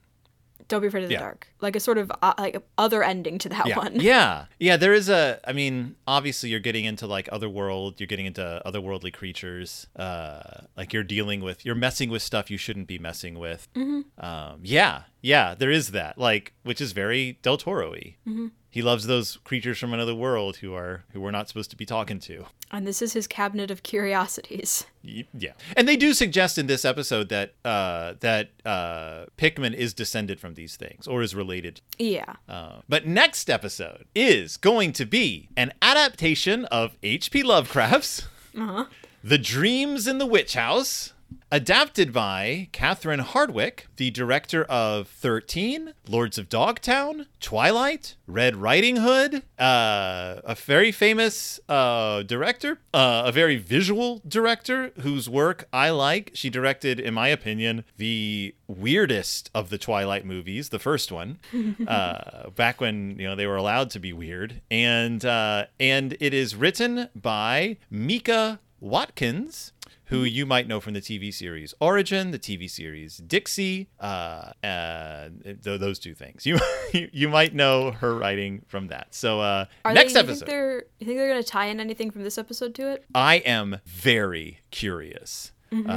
Don't 0.69 0.79
be 0.79 0.87
afraid 0.87 1.03
of 1.03 1.09
the 1.09 1.15
yeah. 1.15 1.19
dark. 1.19 1.49
Like 1.59 1.75
a 1.75 1.81
sort 1.81 1.97
of 1.97 2.09
uh, 2.21 2.33
like 2.37 2.55
other 2.77 3.03
ending 3.03 3.37
to 3.39 3.49
that 3.49 3.67
Yeah. 3.67 3.77
one. 3.77 3.99
yeah, 3.99 4.45
yeah. 4.59 4.77
There 4.77 4.93
is 4.93 5.09
a. 5.09 5.41
I 5.43 5.51
mean, 5.51 5.95
obviously, 6.07 6.49
you're 6.49 6.61
getting 6.61 6.85
into 6.85 7.07
like 7.07 7.27
otherworld. 7.29 7.99
You're 7.99 8.07
getting 8.07 8.25
into 8.25 8.61
otherworldly 8.65 9.11
creatures. 9.11 9.87
Uh, 9.93 10.61
like 10.77 10.93
you're 10.93 11.03
dealing 11.03 11.41
with. 11.41 11.65
You're 11.65 11.75
messing 11.75 12.09
with 12.09 12.21
stuff 12.21 12.49
you 12.49 12.57
shouldn't 12.57 12.87
be 12.87 12.97
messing 12.99 13.37
with. 13.37 13.67
Mm-hmm. 13.75 14.25
Um, 14.25 14.59
yeah, 14.63 15.01
yeah. 15.21 15.55
There 15.55 15.71
is 15.71 15.91
that. 15.91 16.17
Like, 16.17 16.53
which 16.63 16.81
is 16.81 16.91
very 16.91 17.39
Del 17.41 17.57
Toro-y. 17.57 18.15
Mm-hmm. 18.27 18.47
He 18.71 18.81
loves 18.81 19.05
those 19.05 19.35
creatures 19.43 19.77
from 19.77 19.93
another 19.93 20.15
world 20.15 20.57
who 20.57 20.73
are 20.73 21.03
who 21.11 21.19
we're 21.19 21.31
not 21.31 21.49
supposed 21.49 21.71
to 21.71 21.75
be 21.75 21.85
talking 21.85 22.19
to. 22.21 22.45
And 22.71 22.87
this 22.87 23.01
is 23.01 23.11
his 23.11 23.27
cabinet 23.27 23.69
of 23.69 23.83
curiosities. 23.83 24.85
Yeah, 25.03 25.51
and 25.75 25.89
they 25.89 25.97
do 25.97 26.13
suggest 26.13 26.57
in 26.57 26.67
this 26.67 26.85
episode 26.85 27.27
that 27.29 27.53
uh, 27.65 28.13
that 28.21 28.51
uh, 28.65 29.25
Pickman 29.35 29.73
is 29.73 29.93
descended 29.93 30.39
from 30.39 30.53
these 30.53 30.77
things 30.77 31.05
or 31.05 31.21
is 31.21 31.35
related. 31.35 31.81
Yeah. 31.99 32.35
Uh, 32.47 32.79
but 32.87 33.05
next 33.05 33.49
episode 33.49 34.05
is 34.15 34.55
going 34.55 34.93
to 34.93 35.05
be 35.05 35.49
an 35.57 35.73
adaptation 35.81 36.63
of 36.65 36.95
H.P. 37.03 37.43
Lovecraft's 37.43 38.29
uh-huh. 38.57 38.85
"The 39.21 39.37
Dreams 39.37 40.07
in 40.07 40.17
the 40.17 40.25
Witch 40.25 40.53
House." 40.53 41.11
Adapted 41.53 42.13
by 42.13 42.69
Catherine 42.71 43.19
Hardwicke, 43.19 43.81
the 43.97 44.09
director 44.09 44.63
of 44.63 45.09
13, 45.09 45.93
Lords 46.07 46.37
of 46.37 46.47
Dogtown, 46.47 47.25
Twilight, 47.41 48.15
Red 48.25 48.55
Riding 48.55 48.95
Hood, 48.95 49.43
uh, 49.59 50.39
a 50.45 50.55
very 50.55 50.93
famous 50.93 51.59
uh, 51.67 52.23
director, 52.23 52.79
uh, 52.93 53.23
a 53.25 53.33
very 53.33 53.57
visual 53.57 54.21
director 54.25 54.93
whose 55.01 55.27
work 55.27 55.67
I 55.73 55.89
like. 55.89 56.31
She 56.33 56.49
directed, 56.49 57.01
in 57.01 57.13
my 57.13 57.27
opinion, 57.27 57.83
the 57.97 58.55
weirdest 58.67 59.49
of 59.53 59.69
the 59.69 59.77
Twilight 59.77 60.25
movies, 60.25 60.69
the 60.69 60.79
first 60.79 61.11
one, 61.11 61.39
uh, 61.87 62.49
back 62.51 62.79
when 62.79 63.19
you 63.19 63.27
know 63.27 63.35
they 63.35 63.47
were 63.47 63.57
allowed 63.57 63.89
to 63.89 63.99
be 63.99 64.13
weird, 64.13 64.61
and 64.71 65.25
uh, 65.25 65.65
and 65.81 66.15
it 66.21 66.33
is 66.33 66.55
written 66.55 67.09
by 67.13 67.75
Mika 67.89 68.61
Watkins 68.79 69.73
who 70.11 70.23
you 70.23 70.45
might 70.45 70.67
know 70.67 70.79
from 70.81 70.93
the 70.93 71.01
TV 71.01 71.33
series 71.33 71.73
Origin, 71.79 72.31
the 72.31 72.37
TV 72.37 72.69
series 72.69 73.17
Dixie, 73.17 73.89
uh, 73.99 74.51
uh, 74.63 75.29
th- 75.43 75.79
those 75.79 75.97
two 75.99 76.13
things. 76.13 76.45
You, 76.93 77.09
you 77.13 77.29
might 77.29 77.55
know 77.55 77.91
her 77.91 78.13
writing 78.13 78.63
from 78.67 78.87
that. 78.87 79.15
So 79.15 79.39
uh, 79.39 79.65
next 79.85 80.11
they, 80.11 80.19
you 80.19 80.25
episode, 80.25 80.39
Think 80.39 80.49
they're, 80.49 80.83
you 80.99 81.05
think 81.05 81.17
they're 81.17 81.29
going 81.29 81.41
to 81.41 81.47
tie 81.47 81.67
in 81.67 81.79
anything 81.79 82.11
from 82.11 82.23
this 82.23 82.37
episode 82.37 82.75
to 82.75 82.91
it? 82.91 83.05
I 83.15 83.35
am 83.35 83.79
very 83.85 84.59
curious. 84.71 85.53
Mm-hmm. 85.71 85.89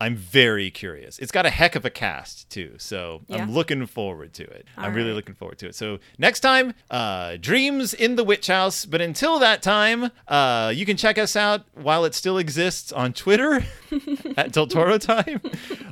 I'm 0.00 0.16
very 0.16 0.70
curious. 0.70 1.18
It's 1.18 1.30
got 1.30 1.44
a 1.44 1.50
heck 1.50 1.76
of 1.76 1.84
a 1.84 1.90
cast 1.90 2.48
too, 2.48 2.74
so 2.78 3.20
Yeah. 3.28 3.42
I'm 3.42 3.52
looking 3.52 3.84
forward 3.86 4.32
to 4.34 4.44
it. 4.44 4.66
I'm 4.76 4.94
really 4.94 5.10
right. 5.10 5.16
looking 5.16 5.34
forward 5.34 5.58
to 5.58 5.66
it. 5.68 5.74
So 5.74 5.98
next 6.18 6.40
time, 6.40 6.72
uh, 6.90 7.36
Dreams 7.38 7.92
in 7.92 8.16
the 8.16 8.24
Witch 8.24 8.46
House. 8.46 8.86
But 8.86 9.00
until 9.02 9.38
that 9.40 9.62
time, 9.62 10.10
uh, 10.26 10.72
you 10.74 10.86
can 10.86 10.96
check 10.96 11.18
us 11.18 11.36
out 11.36 11.64
while 11.74 12.04
it 12.04 12.14
still 12.14 12.38
exists 12.38 12.92
on 12.92 13.12
Twitter 13.12 13.64
at 14.36 14.52
Del 14.52 14.66
Toro 14.66 14.96
Time, 14.98 15.40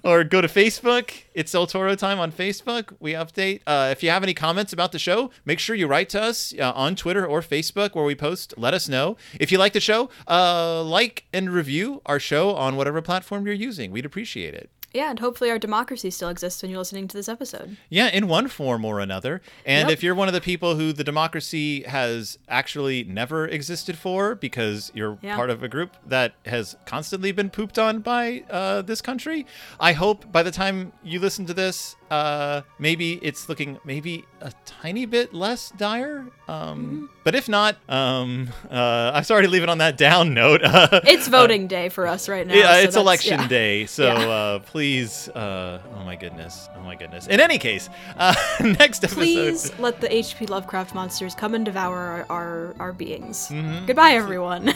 or 0.03 0.25
go 0.25 0.41
to 0.41 0.49
Facebook. 0.49 1.11
It's 1.35 1.53
Del 1.53 1.67
Toro 1.67 1.95
Time 1.95 2.19
on 2.19 2.33
Facebook. 2.33 2.95
We 3.01 3.13
update. 3.13 3.61
Uh, 3.67 3.89
if 3.93 4.03
you 4.03 4.11
have 4.11 4.23
any 4.23 4.35
comments 4.35 4.73
about 4.73 4.93
the 4.93 4.99
show, 4.99 5.31
make 5.45 5.59
sure 5.59 5.77
you 5.77 5.87
write 5.87 6.09
to 6.11 6.23
us 6.23 6.55
uh, 6.59 6.73
on 6.75 6.97
Twitter 6.97 7.27
or 7.27 7.43
Facebook 7.43 7.95
where 7.95 8.05
we 8.05 8.15
post. 8.15 8.55
Let 8.57 8.73
us 8.73 8.89
know. 8.89 9.17
If 9.39 9.53
you 9.53 9.59
like 9.59 9.75
the 9.75 9.81
show, 9.81 10.09
uh, 10.27 10.83
like 10.83 11.27
and 11.33 11.51
review 11.51 12.01
our 12.07 12.19
show 12.19 12.55
on 12.57 12.77
whatever 12.77 13.03
platform 13.03 13.45
you're 13.45 13.55
using. 13.55 13.91
We'd 13.99 14.07
appreciate 14.07 14.55
it. 14.55 14.71
Yeah, 14.95 15.11
and 15.11 15.19
hopefully 15.19 15.51
our 15.51 15.59
democracy 15.59 16.09
still 16.11 16.29
exists 16.29 16.63
when 16.63 16.71
you're 16.71 16.79
listening 16.79 17.09
to 17.09 17.17
this 17.17 17.29
episode. 17.29 17.77
Yeah, 17.91 18.07
in 18.11 18.29
one 18.29 18.47
form 18.47 18.85
or 18.85 19.01
another. 19.01 19.43
And 19.67 19.89
Yep. 19.89 19.93
if 19.99 20.03
you're 20.05 20.15
one 20.15 20.29
of 20.29 20.35
the 20.35 20.41
people 20.41 20.77
who 20.77 20.93
the 20.93 21.03
democracy 21.03 21.83
has 21.83 22.39
actually 22.49 23.03
never 23.03 23.49
existed 23.49 23.99
for 23.99 24.37
because 24.37 24.93
you're 24.95 25.19
Yeah. 25.21 25.35
part 25.35 25.51
of 25.51 25.65
a 25.65 25.69
group 25.69 25.97
that 26.07 26.35
has 26.47 26.77
constantly 26.87 27.33
been 27.33 27.51
pooped 27.51 27.77
on 27.77 27.99
by 28.03 28.45
uh, 28.49 28.83
this 28.83 29.03
country, 29.03 29.45
I 29.81 29.95
hope 29.95 30.31
by 30.31 30.45
the 30.45 30.53
time 30.53 30.93
you 31.03 31.19
listen 31.19 31.45
to 31.47 31.55
this, 31.55 31.97
uh, 32.11 32.63
maybe 32.79 33.15
it's 33.23 33.49
looking 33.49 33.79
maybe 33.85 34.25
a 34.41 34.53
tiny 34.65 35.07
bit 35.07 35.35
less 35.35 35.71
dire. 35.71 36.27
Um, 36.49 37.11
But 37.25 37.35
if 37.35 37.49
not, 37.49 37.77
um, 37.91 38.49
uh, 38.71 39.13
I'm 39.15 39.25
sorry 39.25 39.43
to 39.45 39.51
leave 39.51 39.63
it 39.63 39.69
on 39.69 39.79
that 39.79 39.97
down 39.99 40.33
note. 40.33 40.63
It's 41.05 41.29
voting 41.29 41.67
day 41.67 41.89
for 41.91 42.07
us 42.07 42.29
right 42.29 42.47
now. 42.47 42.55
Yeah, 42.55 42.73
so 42.73 42.79
it's 42.81 42.97
election 42.97 43.41
yeah. 43.41 43.49
day, 43.49 43.87
so 43.87 44.05
Yeah. 44.07 44.29
uh, 44.29 44.59
please. 44.61 45.29
Uh, 45.29 45.81
oh 45.97 46.05
my 46.05 46.17
goodness! 46.17 46.69
Oh 46.77 46.81
my 46.81 46.95
goodness! 46.95 47.27
In 47.27 47.41
any 47.41 47.59
case, 47.59 47.89
uh, 48.17 48.35
next 48.61 49.05
episode. 49.05 49.17
Please 49.21 49.79
let 49.79 50.01
the 50.01 50.09
HP 50.09 50.49
Lovecraft 50.49 50.95
monsters 50.95 51.35
come 51.35 51.55
and 51.55 51.65
devour 51.65 51.97
our, 51.99 52.27
our, 52.31 52.75
our 52.79 52.93
beings. 52.93 53.49
Mm-hmm. 53.51 53.85
Goodbye, 53.87 54.13
everyone. 54.13 54.73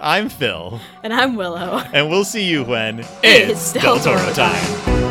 I'm 0.00 0.28
Phil, 0.28 0.80
and 1.04 1.12
I'm 1.12 1.36
Willow. 1.36 1.78
and 1.92 2.10
we'll 2.10 2.24
see 2.24 2.44
you 2.44 2.64
when 2.64 3.06
It's 3.22 3.72
Del 3.72 4.00
Toro 4.00 4.32
time. 4.32 5.01